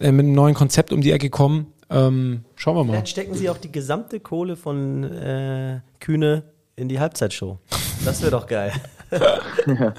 äh, 0.00 0.12
mit 0.12 0.26
einem 0.26 0.34
neuen 0.34 0.54
Konzept 0.54 0.92
um 0.92 1.00
die 1.00 1.12
Ecke 1.12 1.30
kommen. 1.30 1.66
Ähm, 1.88 2.44
schauen 2.54 2.76
wir 2.76 2.84
mal. 2.84 2.92
Vielleicht 2.92 3.08
stecken 3.08 3.34
sie 3.34 3.50
auch 3.50 3.58
die 3.58 3.72
gesamte 3.72 4.20
Kohle 4.20 4.56
von 4.56 5.04
äh, 5.04 5.80
Kühne 5.98 6.44
in 6.76 6.88
die 6.88 7.00
Halbzeitshow. 7.00 7.58
Das 8.04 8.22
wäre 8.22 8.30
doch 8.30 8.46
geil. 8.46 8.72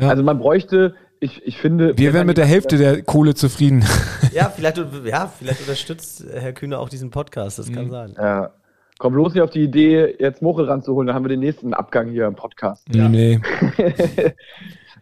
Ja. 0.00 0.08
Also 0.08 0.22
man 0.22 0.38
bräuchte, 0.38 0.94
ich, 1.22 1.46
ich 1.46 1.58
finde. 1.58 1.96
Wir 1.96 2.12
wären 2.12 2.26
mit 2.26 2.36
der 2.36 2.46
Hälfte 2.46 2.76
der 2.76 3.02
Kohle 3.02 3.34
zufrieden. 3.34 3.84
Ja, 4.32 4.48
vielleicht, 4.48 4.78
ja, 5.04 5.26
vielleicht 5.26 5.60
unterstützt 5.60 6.24
Herr 6.32 6.54
Kühne 6.54 6.78
auch 6.78 6.88
diesen 6.88 7.10
Podcast. 7.10 7.58
Das 7.58 7.68
Mhm. 7.68 7.74
kann 7.74 7.90
sein. 7.90 8.14
Ja. 8.16 8.54
Komm 8.98 9.12
bloß 9.12 9.34
nicht 9.34 9.42
auf 9.42 9.50
die 9.50 9.62
Idee, 9.64 10.16
jetzt 10.18 10.40
Moche 10.40 10.66
ranzuholen, 10.66 11.06
dann 11.06 11.14
haben 11.14 11.24
wir 11.24 11.28
den 11.28 11.40
nächsten 11.40 11.74
Abgang 11.74 12.08
hier 12.08 12.26
im 12.26 12.34
Podcast. 12.34 12.86
Ja. 12.94 13.10
Nee. 13.10 13.40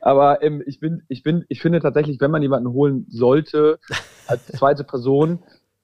Aber 0.01 0.43
ähm, 0.43 0.63
ich, 0.67 0.81
bin, 0.81 1.03
ich, 1.09 1.23
bin, 1.23 1.45
ich 1.49 1.61
finde 1.61 1.81
tatsächlich, 1.81 2.21
wenn 2.21 2.31
man 2.31 2.43
jemanden 2.43 2.73
holen 2.73 3.07
sollte, 3.09 3.79
als 4.27 4.47
zweite 4.59 4.83
Person, 4.85 5.41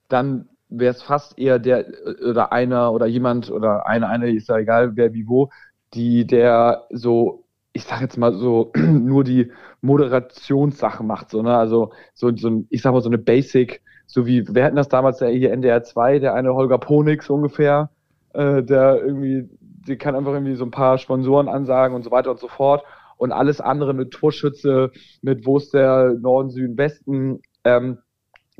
dann 0.09 0.49
wäre 0.69 0.95
es 0.95 1.03
fast 1.03 1.39
eher 1.39 1.59
der 1.59 1.87
äh, 1.89 2.25
oder 2.29 2.53
einer 2.53 2.93
oder 2.93 3.07
jemand 3.07 3.51
oder 3.51 3.87
eine, 3.87 4.09
eine, 4.09 4.31
ist 4.35 4.49
ja 4.49 4.57
egal, 4.59 4.97
wer 4.97 5.13
wie 5.13 5.29
wo, 5.29 5.51
die 5.95 6.27
der 6.27 6.85
so, 6.91 7.45
ich 7.77 7.85
sag 7.85 8.01
jetzt 8.01 8.17
mal 8.17 8.33
so, 8.33 8.73
nur 8.77 9.23
die 9.23 9.53
Moderationssache 9.83 11.05
macht, 11.05 11.31
so, 11.31 11.43
ne? 11.43 11.57
Also 11.57 11.93
so, 12.15 12.35
so 12.35 12.65
ich 12.71 12.83
sag 12.83 12.93
mal 12.93 13.03
so 13.03 13.11
eine 13.11 13.19
Basic, 13.19 13.83
so 14.07 14.27
wie, 14.27 14.45
wer 14.49 14.65
hatten 14.65 14.77
das 14.77 14.89
damals 14.89 15.19
der 15.19 15.29
hier 15.29 15.53
NDR 15.53 15.83
2, 15.83 16.19
der 16.19 16.35
eine 16.35 16.55
Holger 16.55 16.79
Ponix 16.79 17.29
ungefähr, 17.29 17.91
äh, 18.33 18.63
der 18.63 19.03
irgendwie, 19.05 19.49
die 19.61 19.97
kann 19.97 20.17
einfach 20.17 20.33
irgendwie 20.33 20.55
so 20.55 20.65
ein 20.65 20.71
paar 20.71 20.97
Sponsoren 20.97 21.49
ansagen 21.49 21.95
und 21.95 22.03
so 22.03 22.11
weiter 22.11 22.31
und 22.31 22.41
so 22.41 22.49
fort. 22.49 22.83
Und 23.19 23.33
alles 23.33 23.61
andere 23.61 23.95
mit 23.95 24.11
Torschütze, 24.11 24.91
mit 25.23 25.47
wo 25.47 25.59
ist 25.59 25.73
der 25.73 26.15
Norden, 26.21 26.51
Süden, 26.51 26.77
Westen, 26.77 27.41
ähm, 27.65 27.99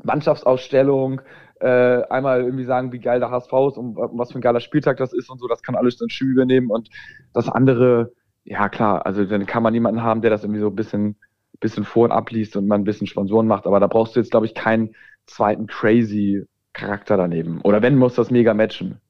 Mannschaftsausstellung, 0.03 1.21
äh, 1.59 2.03
einmal 2.09 2.43
irgendwie 2.43 2.65
sagen, 2.65 2.91
wie 2.91 2.99
geil 2.99 3.19
der 3.19 3.31
HSV 3.31 3.51
ist 3.69 3.77
und 3.77 3.95
was 3.97 4.31
für 4.31 4.39
ein 4.39 4.41
geiler 4.41 4.59
Spieltag 4.59 4.97
das 4.97 5.13
ist 5.13 5.29
und 5.29 5.39
so, 5.39 5.47
das 5.47 5.63
kann 5.63 5.75
alles 5.75 5.97
dann 5.97 6.09
Schü 6.09 6.25
übernehmen 6.25 6.69
und 6.69 6.89
das 7.33 7.49
andere, 7.49 8.11
ja 8.47 8.69
klar, 8.69 9.05
also 9.05 9.25
dann 9.25 9.45
kann 9.45 9.61
man 9.61 9.73
jemanden 9.73 10.01
haben, 10.01 10.21
der 10.21 10.29
das 10.29 10.43
irgendwie 10.43 10.61
so 10.61 10.69
ein 10.69 10.75
bisschen, 10.75 11.17
bisschen 11.59 11.83
vor 11.83 12.05
und 12.05 12.11
abliest 12.11 12.55
und 12.55 12.67
man 12.67 12.81
ein 12.81 12.85
bisschen 12.85 13.07
Sponsoren 13.07 13.47
macht, 13.47 13.67
aber 13.67 13.79
da 13.79 13.87
brauchst 13.87 14.15
du 14.15 14.19
jetzt, 14.19 14.31
glaube 14.31 14.45
ich, 14.45 14.53
keinen 14.53 14.95
zweiten 15.25 15.67
crazy 15.67 16.45
Charakter 16.73 17.17
daneben. 17.17 17.59
Oder 17.61 17.81
wenn, 17.81 17.97
muss 17.97 18.15
das 18.15 18.31
mega 18.31 18.53
matchen. 18.53 19.01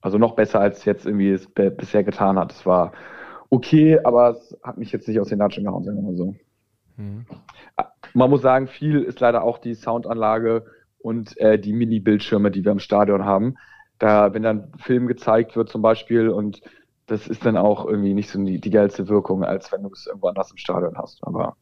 Also 0.00 0.16
noch 0.16 0.36
besser, 0.36 0.60
als 0.60 0.84
jetzt 0.84 1.04
irgendwie 1.04 1.30
es 1.30 1.48
bisher 1.48 2.04
getan 2.04 2.38
hat. 2.38 2.52
Es 2.52 2.64
war 2.64 2.92
okay, 3.50 3.98
aber 4.04 4.30
es 4.30 4.56
hat 4.62 4.78
mich 4.78 4.92
jetzt 4.92 5.08
nicht 5.08 5.20
aus 5.20 5.28
den 5.28 5.38
Latschen 5.38 5.64
gehauen, 5.64 5.84
sagen 5.84 5.98
wir 5.98 6.04
mal 6.04 6.16
so. 6.16 6.34
Man 8.14 8.30
muss 8.30 8.40
sagen, 8.40 8.68
viel 8.68 9.02
ist 9.02 9.20
leider 9.20 9.42
auch 9.42 9.58
die 9.58 9.74
Soundanlage 9.74 10.64
und 10.98 11.36
äh, 11.38 11.58
die 11.58 11.72
Mini-Bildschirme, 11.72 12.50
die 12.50 12.64
wir 12.64 12.72
im 12.72 12.78
Stadion 12.78 13.24
haben. 13.24 13.56
Da, 13.98 14.32
wenn 14.32 14.42
dann 14.44 14.72
Film 14.78 15.08
gezeigt 15.08 15.56
wird 15.56 15.68
zum 15.68 15.82
Beispiel 15.82 16.28
und 16.28 16.60
das 17.08 17.26
ist 17.26 17.44
dann 17.44 17.56
auch 17.56 17.86
irgendwie 17.86 18.14
nicht 18.14 18.30
so 18.30 18.42
die, 18.42 18.60
die 18.60 18.70
geilste 18.70 19.08
Wirkung, 19.08 19.42
als 19.44 19.72
wenn 19.72 19.82
du 19.82 19.90
es 19.90 20.06
irgendwo 20.06 20.28
anders 20.28 20.50
im 20.50 20.56
Stadion 20.56 20.96
hast. 20.96 21.20
Aber 21.22 21.56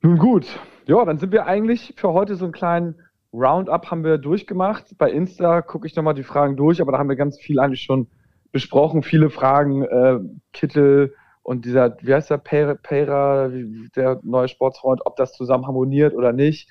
nun 0.00 0.18
gut, 0.18 0.46
ja, 0.86 1.04
dann 1.04 1.18
sind 1.18 1.32
wir 1.32 1.46
eigentlich 1.46 1.94
für 1.96 2.12
heute 2.12 2.36
so 2.36 2.44
einen 2.44 2.52
kleinen 2.52 2.94
Roundup 3.32 3.90
haben 3.90 4.04
wir 4.04 4.18
durchgemacht. 4.18 4.96
Bei 4.96 5.10
Insta 5.10 5.60
gucke 5.62 5.86
ich 5.86 5.96
nochmal 5.96 6.14
die 6.14 6.22
Fragen 6.22 6.56
durch, 6.56 6.80
aber 6.80 6.92
da 6.92 6.98
haben 6.98 7.08
wir 7.08 7.16
ganz 7.16 7.38
viel 7.38 7.58
eigentlich 7.58 7.82
schon 7.82 8.08
besprochen. 8.52 9.02
Viele 9.02 9.30
Fragen, 9.30 9.82
äh, 9.82 10.18
Kittel 10.52 11.14
und 11.42 11.64
dieser, 11.64 11.96
wie 12.00 12.14
heißt 12.14 12.30
der, 12.30 12.38
Pera, 12.38 13.50
der 13.96 14.20
neue 14.22 14.48
Sportsfreund, 14.48 15.04
ob 15.04 15.16
das 15.16 15.32
zusammen 15.32 15.66
harmoniert 15.66 16.14
oder 16.14 16.32
nicht. 16.32 16.70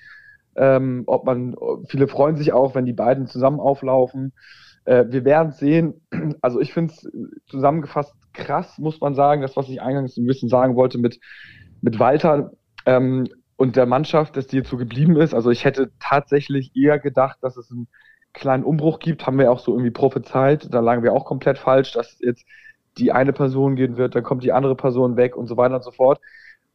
Ähm, 0.55 1.03
ob 1.05 1.25
man, 1.25 1.55
viele 1.87 2.07
freuen 2.07 2.35
sich 2.35 2.53
auch, 2.53 2.73
wenn 2.73 2.85
die 2.85 2.93
beiden 2.93 3.27
zusammen 3.27 3.59
auflaufen. 3.59 4.33
Äh, 4.87 5.05
wir 5.09 5.25
werden 5.25 5.51
sehen. 5.51 6.01
Also 6.41 6.59
ich 6.59 6.73
finde 6.73 6.93
es 6.93 7.09
zusammengefasst 7.47 8.13
krass, 8.33 8.77
muss 8.77 9.01
man 9.01 9.15
sagen, 9.15 9.41
das, 9.41 9.57
was 9.57 9.69
ich 9.69 9.81
eingangs 9.81 10.17
ein 10.17 10.25
bisschen 10.25 10.49
sagen 10.49 10.75
wollte 10.75 10.97
mit, 10.97 11.19
mit 11.81 11.99
Walter 11.99 12.51
ähm, 12.85 13.27
und 13.57 13.75
der 13.75 13.85
Mannschaft, 13.85 14.37
dass 14.37 14.47
die 14.47 14.57
jetzt 14.57 14.69
so 14.69 14.77
geblieben 14.77 15.17
ist. 15.17 15.33
Also 15.33 15.49
ich 15.51 15.65
hätte 15.65 15.91
tatsächlich 15.99 16.71
eher 16.75 16.99
gedacht, 16.99 17.37
dass 17.41 17.57
es 17.57 17.71
einen 17.71 17.87
kleinen 18.33 18.63
Umbruch 18.63 18.99
gibt, 18.99 19.25
haben 19.25 19.39
wir 19.39 19.51
auch 19.51 19.59
so 19.59 19.71
irgendwie 19.73 19.91
prophezeit. 19.91 20.73
Da 20.73 20.79
lagen 20.79 21.03
wir 21.03 21.13
auch 21.13 21.25
komplett 21.25 21.57
falsch, 21.57 21.91
dass 21.93 22.17
jetzt 22.19 22.45
die 22.97 23.11
eine 23.11 23.33
Person 23.33 23.75
gehen 23.75 23.97
wird, 23.97 24.15
dann 24.15 24.23
kommt 24.23 24.43
die 24.43 24.53
andere 24.53 24.75
Person 24.75 25.17
weg 25.17 25.35
und 25.35 25.47
so 25.47 25.57
weiter 25.57 25.75
und 25.75 25.83
so 25.83 25.91
fort. 25.91 26.21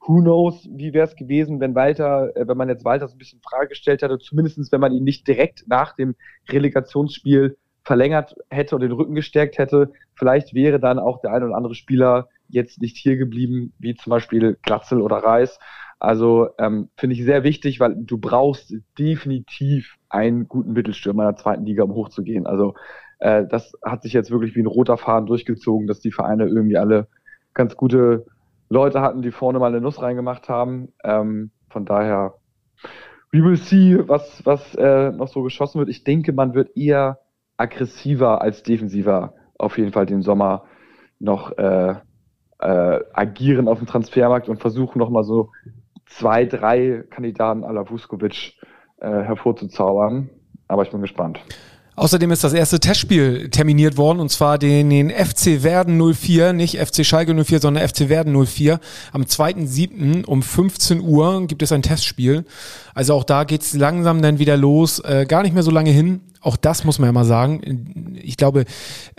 Who 0.00 0.20
knows, 0.20 0.68
wie 0.70 0.92
wäre 0.92 1.06
es 1.06 1.14
gewesen, 1.14 1.60
wenn 1.60 1.74
Walter, 1.74 2.34
äh, 2.36 2.46
wenn 2.48 2.56
man 2.56 2.68
jetzt 2.68 2.84
Walter 2.84 3.08
so 3.08 3.14
ein 3.14 3.18
bisschen 3.18 3.40
Frage 3.40 3.68
gestellt 3.68 4.02
hätte, 4.02 4.18
zumindest 4.18 4.72
wenn 4.72 4.80
man 4.80 4.92
ihn 4.92 5.04
nicht 5.04 5.26
direkt 5.28 5.64
nach 5.68 5.94
dem 5.94 6.16
Relegationsspiel 6.48 7.56
verlängert 7.84 8.34
hätte 8.50 8.74
und 8.74 8.82
den 8.82 8.92
Rücken 8.92 9.14
gestärkt 9.14 9.58
hätte, 9.58 9.92
vielleicht 10.14 10.54
wäre 10.54 10.78
dann 10.78 10.98
auch 10.98 11.20
der 11.20 11.32
ein 11.32 11.42
oder 11.42 11.56
andere 11.56 11.74
Spieler 11.74 12.28
jetzt 12.48 12.80
nicht 12.80 12.96
hier 12.96 13.16
geblieben, 13.16 13.72
wie 13.78 13.94
zum 13.94 14.10
Beispiel 14.10 14.58
Glatzel 14.62 15.00
oder 15.00 15.16
Reis. 15.16 15.58
Also 15.98 16.50
ähm, 16.58 16.90
finde 16.96 17.14
ich 17.14 17.24
sehr 17.24 17.44
wichtig, 17.44 17.80
weil 17.80 17.94
du 17.96 18.18
brauchst 18.18 18.74
definitiv 18.98 19.96
einen 20.08 20.48
guten 20.48 20.72
Mittelstürmer 20.72 21.22
in 21.22 21.28
der 21.34 21.42
zweiten 21.42 21.64
Liga, 21.64 21.84
um 21.84 21.94
hochzugehen. 21.94 22.46
Also 22.46 22.74
äh, 23.20 23.46
das 23.48 23.72
hat 23.84 24.02
sich 24.02 24.12
jetzt 24.12 24.30
wirklich 24.30 24.56
wie 24.56 24.62
ein 24.62 24.66
roter 24.66 24.98
Faden 24.98 25.26
durchgezogen, 25.26 25.86
dass 25.86 26.00
die 26.00 26.10
Vereine 26.10 26.46
irgendwie 26.46 26.76
alle 26.76 27.06
ganz 27.54 27.76
gute 27.76 28.26
Leute 28.68 29.00
hatten, 29.00 29.22
die 29.22 29.30
vorne 29.30 29.58
mal 29.58 29.68
eine 29.68 29.80
Nuss 29.80 30.02
reingemacht 30.02 30.48
haben. 30.48 30.92
Ähm, 31.04 31.52
von 31.68 31.84
daher, 31.84 32.34
we 33.30 33.44
will 33.44 33.56
see, 33.56 33.96
was, 34.08 34.44
was 34.44 34.74
äh, 34.74 35.12
noch 35.12 35.28
so 35.28 35.42
geschossen 35.42 35.78
wird. 35.78 35.88
Ich 35.88 36.04
denke, 36.04 36.32
man 36.32 36.54
wird 36.54 36.76
eher 36.76 37.20
aggressiver 37.62 38.42
als 38.42 38.62
defensiver 38.62 39.34
auf 39.58 39.78
jeden 39.78 39.92
Fall 39.92 40.06
den 40.06 40.22
Sommer 40.22 40.64
noch 41.18 41.56
äh, 41.56 41.94
äh, 42.58 43.00
agieren 43.12 43.68
auf 43.68 43.78
dem 43.78 43.86
Transfermarkt 43.86 44.48
und 44.48 44.60
versuchen 44.60 44.98
nochmal 44.98 45.24
so 45.24 45.50
zwei, 46.06 46.44
drei 46.44 47.04
Kandidaten 47.10 47.64
à 47.64 47.72
la 47.72 47.88
Vuskovic 47.88 48.54
äh, 49.00 49.08
hervorzuzaubern. 49.08 50.30
Aber 50.68 50.82
ich 50.82 50.90
bin 50.90 51.00
gespannt. 51.00 51.40
Außerdem 51.94 52.30
ist 52.30 52.42
das 52.42 52.54
erste 52.54 52.80
Testspiel 52.80 53.50
terminiert 53.50 53.98
worden 53.98 54.20
und 54.20 54.30
zwar 54.30 54.56
den, 54.56 54.88
den 54.88 55.10
FC 55.10 55.62
Werden 55.62 56.00
04, 56.14 56.54
nicht 56.54 56.78
FC 56.78 57.04
Schalke 57.04 57.34
04, 57.44 57.60
sondern 57.60 57.86
FC 57.86 58.08
Werden 58.08 58.46
04. 58.46 58.80
Am 59.12 59.22
2.7. 59.22 60.24
um 60.24 60.42
15 60.42 61.00
Uhr 61.00 61.46
gibt 61.46 61.62
es 61.62 61.70
ein 61.70 61.82
Testspiel. 61.82 62.46
Also 62.94 63.12
auch 63.12 63.24
da 63.24 63.44
geht's 63.44 63.74
langsam 63.74 64.22
dann 64.22 64.38
wieder 64.38 64.56
los. 64.56 65.00
Äh, 65.00 65.26
gar 65.28 65.42
nicht 65.42 65.52
mehr 65.52 65.62
so 65.62 65.70
lange 65.70 65.90
hin. 65.90 66.22
Auch 66.40 66.56
das 66.56 66.84
muss 66.84 66.98
man 66.98 67.08
ja 67.08 67.12
mal 67.12 67.26
sagen. 67.26 68.16
Ich 68.22 68.38
glaube, 68.38 68.64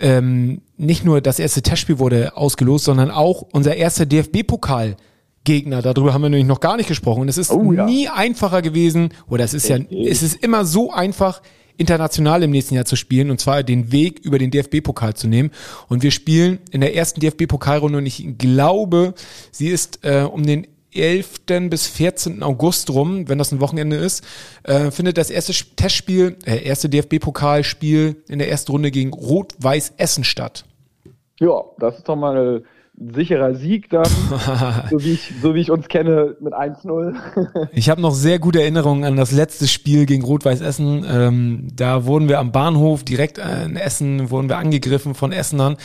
ähm, 0.00 0.60
nicht 0.76 1.04
nur 1.04 1.20
das 1.20 1.38
erste 1.38 1.62
Testspiel 1.62 2.00
wurde 2.00 2.36
ausgelost, 2.36 2.86
sondern 2.86 3.10
auch 3.12 3.42
unser 3.52 3.76
erster 3.76 4.04
DFB-Pokal. 4.04 4.96
Gegner. 5.44 5.82
Darüber 5.82 6.14
haben 6.14 6.22
wir 6.22 6.30
nämlich 6.30 6.46
noch 6.48 6.60
gar 6.60 6.78
nicht 6.78 6.88
gesprochen. 6.88 7.20
Und 7.20 7.28
es 7.28 7.36
ist 7.36 7.50
Oh 7.50 7.70
ja. 7.70 7.84
nie 7.84 8.08
einfacher 8.08 8.62
gewesen, 8.62 9.10
oder 9.28 9.44
es 9.44 9.52
ist 9.52 9.68
ja, 9.68 9.76
es 9.76 10.22
ist 10.22 10.42
immer 10.42 10.64
so 10.64 10.90
einfach, 10.90 11.42
international 11.76 12.42
im 12.42 12.50
nächsten 12.50 12.74
Jahr 12.74 12.84
zu 12.84 12.96
spielen, 12.96 13.30
und 13.30 13.40
zwar 13.40 13.62
den 13.62 13.92
Weg 13.92 14.20
über 14.20 14.38
den 14.38 14.50
DFB-Pokal 14.50 15.14
zu 15.14 15.28
nehmen. 15.28 15.50
Und 15.88 16.02
wir 16.02 16.10
spielen 16.10 16.58
in 16.70 16.80
der 16.80 16.94
ersten 16.94 17.20
DFB-Pokalrunde 17.20 17.98
und 17.98 18.06
ich 18.06 18.38
glaube, 18.38 19.14
sie 19.50 19.68
ist 19.68 20.00
äh, 20.02 20.22
um 20.22 20.44
den 20.44 20.66
11. 20.94 21.40
bis 21.68 21.88
14. 21.88 22.42
August 22.42 22.90
rum, 22.90 23.28
wenn 23.28 23.38
das 23.38 23.52
ein 23.52 23.60
Wochenende 23.60 23.96
ist, 23.96 24.24
äh, 24.62 24.90
findet 24.90 25.18
das 25.18 25.30
erste 25.30 25.52
Testspiel, 25.74 26.36
äh, 26.46 26.64
erste 26.64 26.88
DFB-Pokalspiel 26.88 28.22
in 28.28 28.38
der 28.38 28.48
ersten 28.48 28.70
Runde 28.72 28.90
gegen 28.90 29.12
Rot-Weiß 29.12 29.94
Essen 29.96 30.24
statt. 30.24 30.64
Ja, 31.40 31.62
das 31.78 31.98
ist 31.98 32.08
doch 32.08 32.16
mal 32.16 32.56
ein 32.56 32.64
sicherer 32.96 33.54
Sieg 33.54 33.90
dann, 33.90 34.08
so, 34.90 35.02
wie 35.02 35.12
ich, 35.12 35.32
so 35.42 35.54
wie 35.54 35.60
ich 35.60 35.70
uns 35.70 35.88
kenne, 35.88 36.36
mit 36.40 36.54
1-0. 36.54 37.14
Ich 37.72 37.90
habe 37.90 38.00
noch 38.00 38.14
sehr 38.14 38.38
gute 38.38 38.60
Erinnerungen 38.60 39.04
an 39.04 39.16
das 39.16 39.32
letzte 39.32 39.66
Spiel 39.66 40.06
gegen 40.06 40.24
Rot-Weiß 40.24 40.60
Essen. 40.60 41.04
Ähm, 41.08 41.68
da 41.74 42.04
wurden 42.04 42.28
wir 42.28 42.38
am 42.38 42.52
Bahnhof 42.52 43.04
direkt 43.04 43.38
äh, 43.38 43.64
in 43.64 43.76
Essen, 43.76 44.30
wurden 44.30 44.48
wir 44.48 44.58
angegriffen 44.58 45.14
von 45.14 45.32
Essenern. 45.32 45.76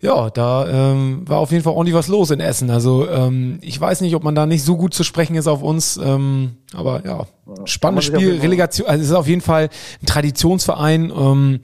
Ja, 0.00 0.30
da 0.30 0.92
ähm, 0.92 1.28
war 1.28 1.38
auf 1.38 1.50
jeden 1.50 1.64
Fall 1.64 1.72
ordentlich 1.72 1.96
was 1.96 2.06
los 2.06 2.30
in 2.30 2.38
Essen. 2.40 2.70
Also 2.70 3.08
ähm, 3.08 3.58
ich 3.62 3.80
weiß 3.80 4.00
nicht, 4.00 4.14
ob 4.14 4.22
man 4.22 4.34
da 4.34 4.46
nicht 4.46 4.62
so 4.64 4.76
gut 4.76 4.94
zu 4.94 5.02
sprechen 5.02 5.34
ist 5.34 5.48
auf 5.48 5.62
uns, 5.62 5.96
ähm, 6.02 6.52
aber 6.72 7.04
ja, 7.04 7.26
spannendes 7.64 8.04
Spiel, 8.04 8.38
Relegation, 8.40 8.86
also 8.86 9.02
es 9.02 9.08
ist 9.08 9.14
auf 9.14 9.26
jeden 9.26 9.40
Fall 9.40 9.70
ein 10.00 10.06
Traditionsverein. 10.06 11.10
Ähm, 11.10 11.60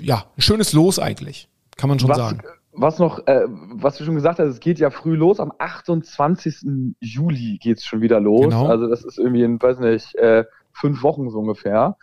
ja, 0.00 0.26
schönes 0.36 0.74
Los 0.74 0.98
eigentlich, 0.98 1.48
kann 1.76 1.88
man 1.88 1.98
schon 1.98 2.10
Was, 2.10 2.18
sagen. 2.18 2.42
Was 2.76 2.98
noch, 2.98 3.26
äh, 3.26 3.46
was 3.46 3.96
du 3.96 4.04
schon 4.04 4.14
gesagt 4.14 4.38
hast, 4.38 4.48
es 4.48 4.60
geht 4.60 4.78
ja 4.78 4.90
früh 4.90 5.16
los. 5.16 5.40
Am 5.40 5.52
28. 5.58 6.94
Juli 7.00 7.58
geht's 7.58 7.84
schon 7.84 8.00
wieder 8.00 8.20
los. 8.20 8.44
Genau. 8.44 8.66
Also 8.66 8.88
das 8.88 9.04
ist 9.04 9.18
irgendwie 9.18 9.42
in, 9.42 9.60
weiß 9.60 9.80
nicht, 9.80 10.14
äh, 10.16 10.44
fünf 10.72 11.02
Wochen 11.02 11.30
so 11.30 11.38
ungefähr. 11.38 11.96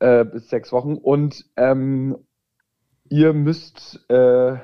Äh, 0.00 0.24
bis 0.24 0.48
sechs 0.48 0.72
Wochen. 0.72 0.96
Und 0.96 1.44
ähm, 1.56 2.16
ihr 3.08 3.32
müsst 3.32 4.04
äh, 4.08 4.56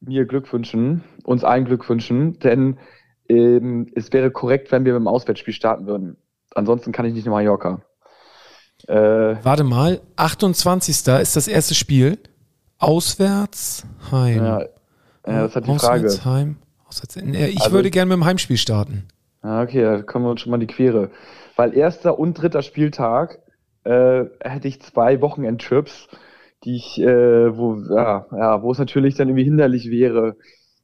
mir 0.00 0.26
Glück 0.26 0.52
wünschen, 0.52 1.04
uns 1.24 1.44
allen 1.44 1.64
Glück 1.64 1.88
wünschen, 1.88 2.38
denn 2.40 2.78
ähm, 3.28 3.90
es 3.94 4.12
wäre 4.12 4.30
korrekt, 4.30 4.72
wenn 4.72 4.84
wir 4.84 4.92
mit 4.92 5.00
dem 5.00 5.08
Auswärtsspiel 5.08 5.54
starten 5.54 5.86
würden. 5.86 6.16
Ansonsten 6.54 6.92
kann 6.92 7.06
ich 7.06 7.14
nicht 7.14 7.26
nach 7.26 7.32
Mallorca. 7.32 7.82
Äh, 8.88 9.36
Warte 9.42 9.64
mal, 9.64 10.00
28. 10.16 10.94
ist 11.20 11.36
das 11.36 11.48
erste 11.48 11.74
Spiel. 11.74 12.18
Auswärts, 12.78 13.86
Heim. 14.12 14.36
ja, 14.36 14.60
ja, 14.60 14.66
das 15.24 15.54
halt 15.54 15.66
die 15.66 15.78
Frage. 15.78 16.06
Auswärts, 16.06 16.24
Heim. 16.24 16.56
Auswärts, 16.88 17.16
ich 17.16 17.60
Also- 17.60 17.72
würde 17.72 17.90
gerne 17.90 18.08
mit 18.10 18.16
dem 18.16 18.24
Heimspiel 18.24 18.56
starten. 18.56 19.08
Ja, 19.42 19.62
okay, 19.62 19.82
da 19.82 20.02
kommen 20.02 20.24
wir 20.24 20.30
uns 20.30 20.40
schon 20.40 20.50
mal 20.50 20.56
in 20.56 20.66
die 20.66 20.72
Quere. 20.74 21.10
Weil 21.56 21.74
erster 21.74 22.18
und 22.18 22.34
dritter 22.34 22.62
Spieltag 22.62 23.38
äh, 23.84 24.24
hätte 24.40 24.66
ich 24.68 24.82
zwei 24.82 25.20
Wochenendtrips, 25.20 26.08
die 26.64 26.74
ich, 26.76 27.00
äh, 27.00 27.56
wo, 27.56 27.76
ja, 27.94 28.26
ja, 28.32 28.62
wo 28.62 28.72
es 28.72 28.78
natürlich 28.78 29.14
dann 29.14 29.28
irgendwie 29.28 29.44
hinderlich 29.44 29.88
wäre. 29.90 30.36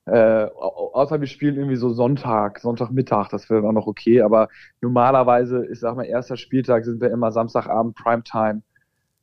Äh, 0.07 0.45
au- 0.57 0.93
außer 0.95 1.21
wir 1.21 1.27
spielen 1.27 1.57
irgendwie 1.57 1.77
so 1.77 1.93
Sonntag, 1.93 2.61
Sonntagmittag, 2.61 3.29
das 3.29 3.51
wäre 3.51 3.67
auch 3.67 3.73
noch 3.73 3.87
okay, 3.89 4.23
aber 4.23 4.49
normalerweise, 4.81 5.67
ich 5.67 5.81
sag 5.81 5.97
mal, 5.97 6.05
erster 6.05 6.37
Spieltag 6.37 6.85
sind 6.85 7.01
wir 7.01 7.11
immer 7.11 7.33
Samstagabend 7.33 7.97
Primetime. 7.97 8.63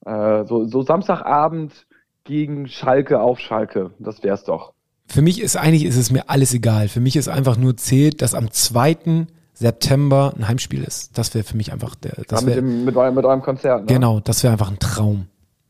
Äh, 0.05 0.45
so, 0.45 0.65
so 0.65 0.81
Samstagabend 0.81 1.85
gegen 2.29 2.67
Schalke 2.67 3.19
auf 3.19 3.39
Schalke, 3.39 3.89
das 3.99 4.23
wär's 4.23 4.43
doch. 4.43 4.73
Für 5.07 5.23
mich 5.23 5.41
ist 5.41 5.57
eigentlich 5.57 5.85
ist 5.85 5.97
es 5.97 6.11
mir 6.11 6.29
alles 6.29 6.53
egal. 6.53 6.87
Für 6.87 6.99
mich 6.99 7.15
ist 7.15 7.27
einfach 7.27 7.57
nur 7.57 7.75
zählt, 7.75 8.21
dass 8.21 8.35
am 8.35 8.51
2. 8.51 9.25
September 9.55 10.33
ein 10.37 10.47
Heimspiel 10.47 10.83
ist. 10.83 11.17
Das 11.17 11.33
wäre 11.33 11.43
für 11.43 11.57
mich 11.57 11.73
einfach 11.73 11.95
der, 11.95 12.11
das 12.27 12.41
Ja, 12.41 12.45
mit, 12.45 12.55
wäre, 12.55 12.61
dem, 12.61 12.85
mit, 12.85 12.95
eurem, 12.95 13.15
mit 13.15 13.25
eurem 13.25 13.41
Konzert. 13.41 13.81
Ne? 13.81 13.87
genau, 13.87 14.19
das 14.19 14.43
wäre 14.43 14.53
einfach 14.53 14.69
ein 14.69 14.77
Traum. 14.77 15.25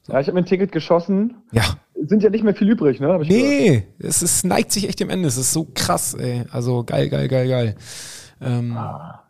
Ja, 0.10 0.20
ich 0.20 0.28
habe 0.28 0.34
mir 0.34 0.42
ein 0.42 0.46
Ticket 0.46 0.72
geschossen. 0.74 1.36
Ja. 1.54 1.64
Sind 2.06 2.22
ja 2.22 2.30
nicht 2.30 2.44
mehr 2.44 2.54
viel 2.56 2.70
übrig, 2.70 3.00
ne? 3.00 3.18
Nee, 3.24 3.88
es 4.00 4.22
ist, 4.22 4.44
neigt 4.46 4.72
sich 4.74 4.90
echt 4.90 5.00
dem 5.00 5.10
Ende. 5.10 5.28
Es 5.30 5.38
ist 5.38 5.54
so 5.54 5.68
krass, 5.74 6.14
ey. 6.16 6.44
Also 6.52 6.84
geil, 6.84 7.10
geil, 7.10 7.28
geil, 7.30 7.48
geil. 7.48 7.76
Ähm, 8.42 8.74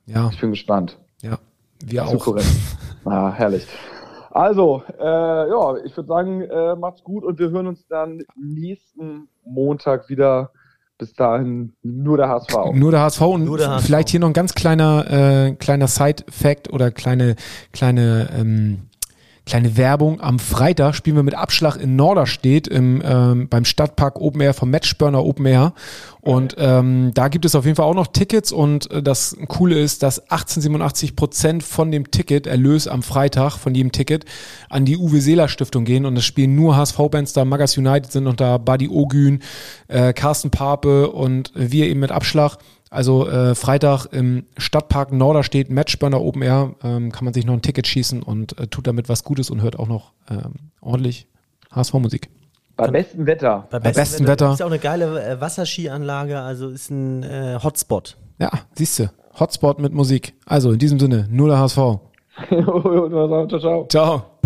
ja, 0.07 0.29
Ich 0.31 0.39
bin 0.41 0.49
gespannt. 0.51 0.97
ja. 1.21 1.37
Wir 1.85 2.05
So 2.07 2.17
auch. 2.17 2.37
Ah, 3.05 3.31
herrlich. 3.33 3.65
Also, 4.31 4.83
äh, 4.99 5.49
ja, 5.49 5.77
ich 5.83 5.95
würde 5.95 6.07
sagen, 6.07 6.41
äh, 6.41 6.75
macht's 6.75 7.03
gut 7.03 7.23
und 7.23 7.39
wir 7.39 7.49
hören 7.49 7.67
uns 7.67 7.87
dann 7.87 8.23
nächsten 8.35 9.27
Montag 9.45 10.09
wieder. 10.09 10.51
Bis 10.97 11.13
dahin 11.13 11.71
nur 11.81 12.17
der 12.17 12.27
HSV. 12.27 12.73
Nur 12.73 12.91
der 12.91 12.99
HSV 12.99 13.21
und 13.21 13.57
der 13.57 13.71
HSV. 13.71 13.85
vielleicht 13.85 14.09
hier 14.09 14.19
noch 14.19 14.27
ein 14.27 14.33
ganz 14.33 14.53
kleiner 14.53 15.09
äh, 15.09 15.53
kleiner 15.53 15.87
Side-Fact 15.87 16.73
oder 16.73 16.91
kleine 16.91 17.37
kleine 17.71 18.27
ähm, 18.37 18.88
kleine 19.49 19.77
Werbung. 19.77 20.21
Am 20.21 20.37
Freitag 20.37 20.93
spielen 20.93 21.15
wir 21.15 21.23
mit 21.23 21.33
Abschlag 21.33 21.75
in 21.77 21.95
Norderstedt 21.95 22.67
im, 22.67 23.01
ähm, 23.03 23.49
beim 23.49 23.65
Stadtpark 23.65 24.21
Open 24.21 24.41
Air 24.41 24.53
vom 24.53 24.69
Matchburner 24.69 25.25
Open 25.25 25.45
Air. 25.47 25.73
Und 26.21 26.55
ähm, 26.59 27.11
da 27.13 27.29
gibt 27.29 27.45
es 27.45 27.55
auf 27.55 27.65
jeden 27.65 27.75
Fall 27.75 27.85
auch 27.85 27.95
noch 27.95 28.07
Tickets 28.07 28.51
und 28.51 28.91
äh, 28.91 29.01
das 29.01 29.35
Coole 29.47 29.79
ist, 29.79 30.03
dass 30.03 30.19
1887 30.19 31.15
Prozent 31.15 31.63
von 31.63 31.91
dem 31.91 32.11
Ticket, 32.11 32.45
Erlös 32.45 32.87
am 32.87 33.03
Freitag 33.03 33.57
von 33.57 33.73
jedem 33.73 33.91
Ticket, 33.91 34.25
an 34.69 34.85
die 34.85 34.97
Uwe 34.97 35.21
Seeler 35.21 35.47
Stiftung 35.47 35.85
gehen 35.85 36.05
und 36.05 36.17
es 36.17 36.25
spielen 36.25 36.55
nur 36.55 36.75
HSV-Bands 36.75 37.33
da, 37.33 37.45
Magas 37.45 37.77
United 37.77 38.11
sind 38.11 38.25
noch 38.25 38.35
da, 38.35 38.57
Buddy 38.57 38.89
Ogün, 38.89 39.39
äh, 39.87 40.13
Carsten 40.13 40.51
Pape 40.51 41.09
und 41.09 41.51
wir 41.55 41.87
eben 41.87 42.01
mit 42.01 42.11
Abschlag. 42.11 42.57
Also 42.89 43.27
äh, 43.27 43.53
Freitag 43.53 44.07
im 44.07 44.45
Stadtpark 44.57 45.11
Norderstedt, 45.11 45.69
Matchburner 45.69 46.21
Open 46.21 46.41
Air, 46.41 46.75
ähm, 46.83 47.11
kann 47.11 47.25
man 47.25 47.33
sich 47.33 47.45
noch 47.45 47.53
ein 47.53 47.61
Ticket 47.61 47.85
schießen 47.85 48.23
und 48.23 48.57
äh, 48.57 48.67
tut 48.67 48.87
damit 48.87 49.09
was 49.09 49.23
Gutes 49.23 49.51
und 49.51 49.61
hört 49.61 49.77
auch 49.77 49.87
noch 49.87 50.13
ähm, 50.29 50.53
ordentlich 50.81 51.27
HSV-Musik. 51.71 52.29
Bei 52.75 52.87
bestem 52.87 53.25
Wetter. 53.25 53.67
Bei 53.69 53.79
bestem 53.79 54.25
Wetter. 54.25 54.53
Ist 54.53 54.63
auch 54.63 54.67
eine 54.67 54.79
geile 54.79 55.23
äh, 55.23 55.41
Wasserskianlage, 55.41 56.39
also 56.39 56.69
ist 56.69 56.89
ein 56.89 57.23
äh, 57.23 57.59
Hotspot. 57.61 58.17
Ja, 58.39 58.49
siehste, 58.73 59.11
Hotspot 59.39 59.79
mit 59.79 59.93
Musik. 59.93 60.33
Also 60.45 60.71
in 60.71 60.79
diesem 60.79 60.99
Sinne, 60.99 61.27
nur 61.29 61.49
der 61.49 61.59
HSV. 61.59 61.75
ciao, 62.49 63.47
ciao. 63.59 63.87
Ciao. 63.87 64.38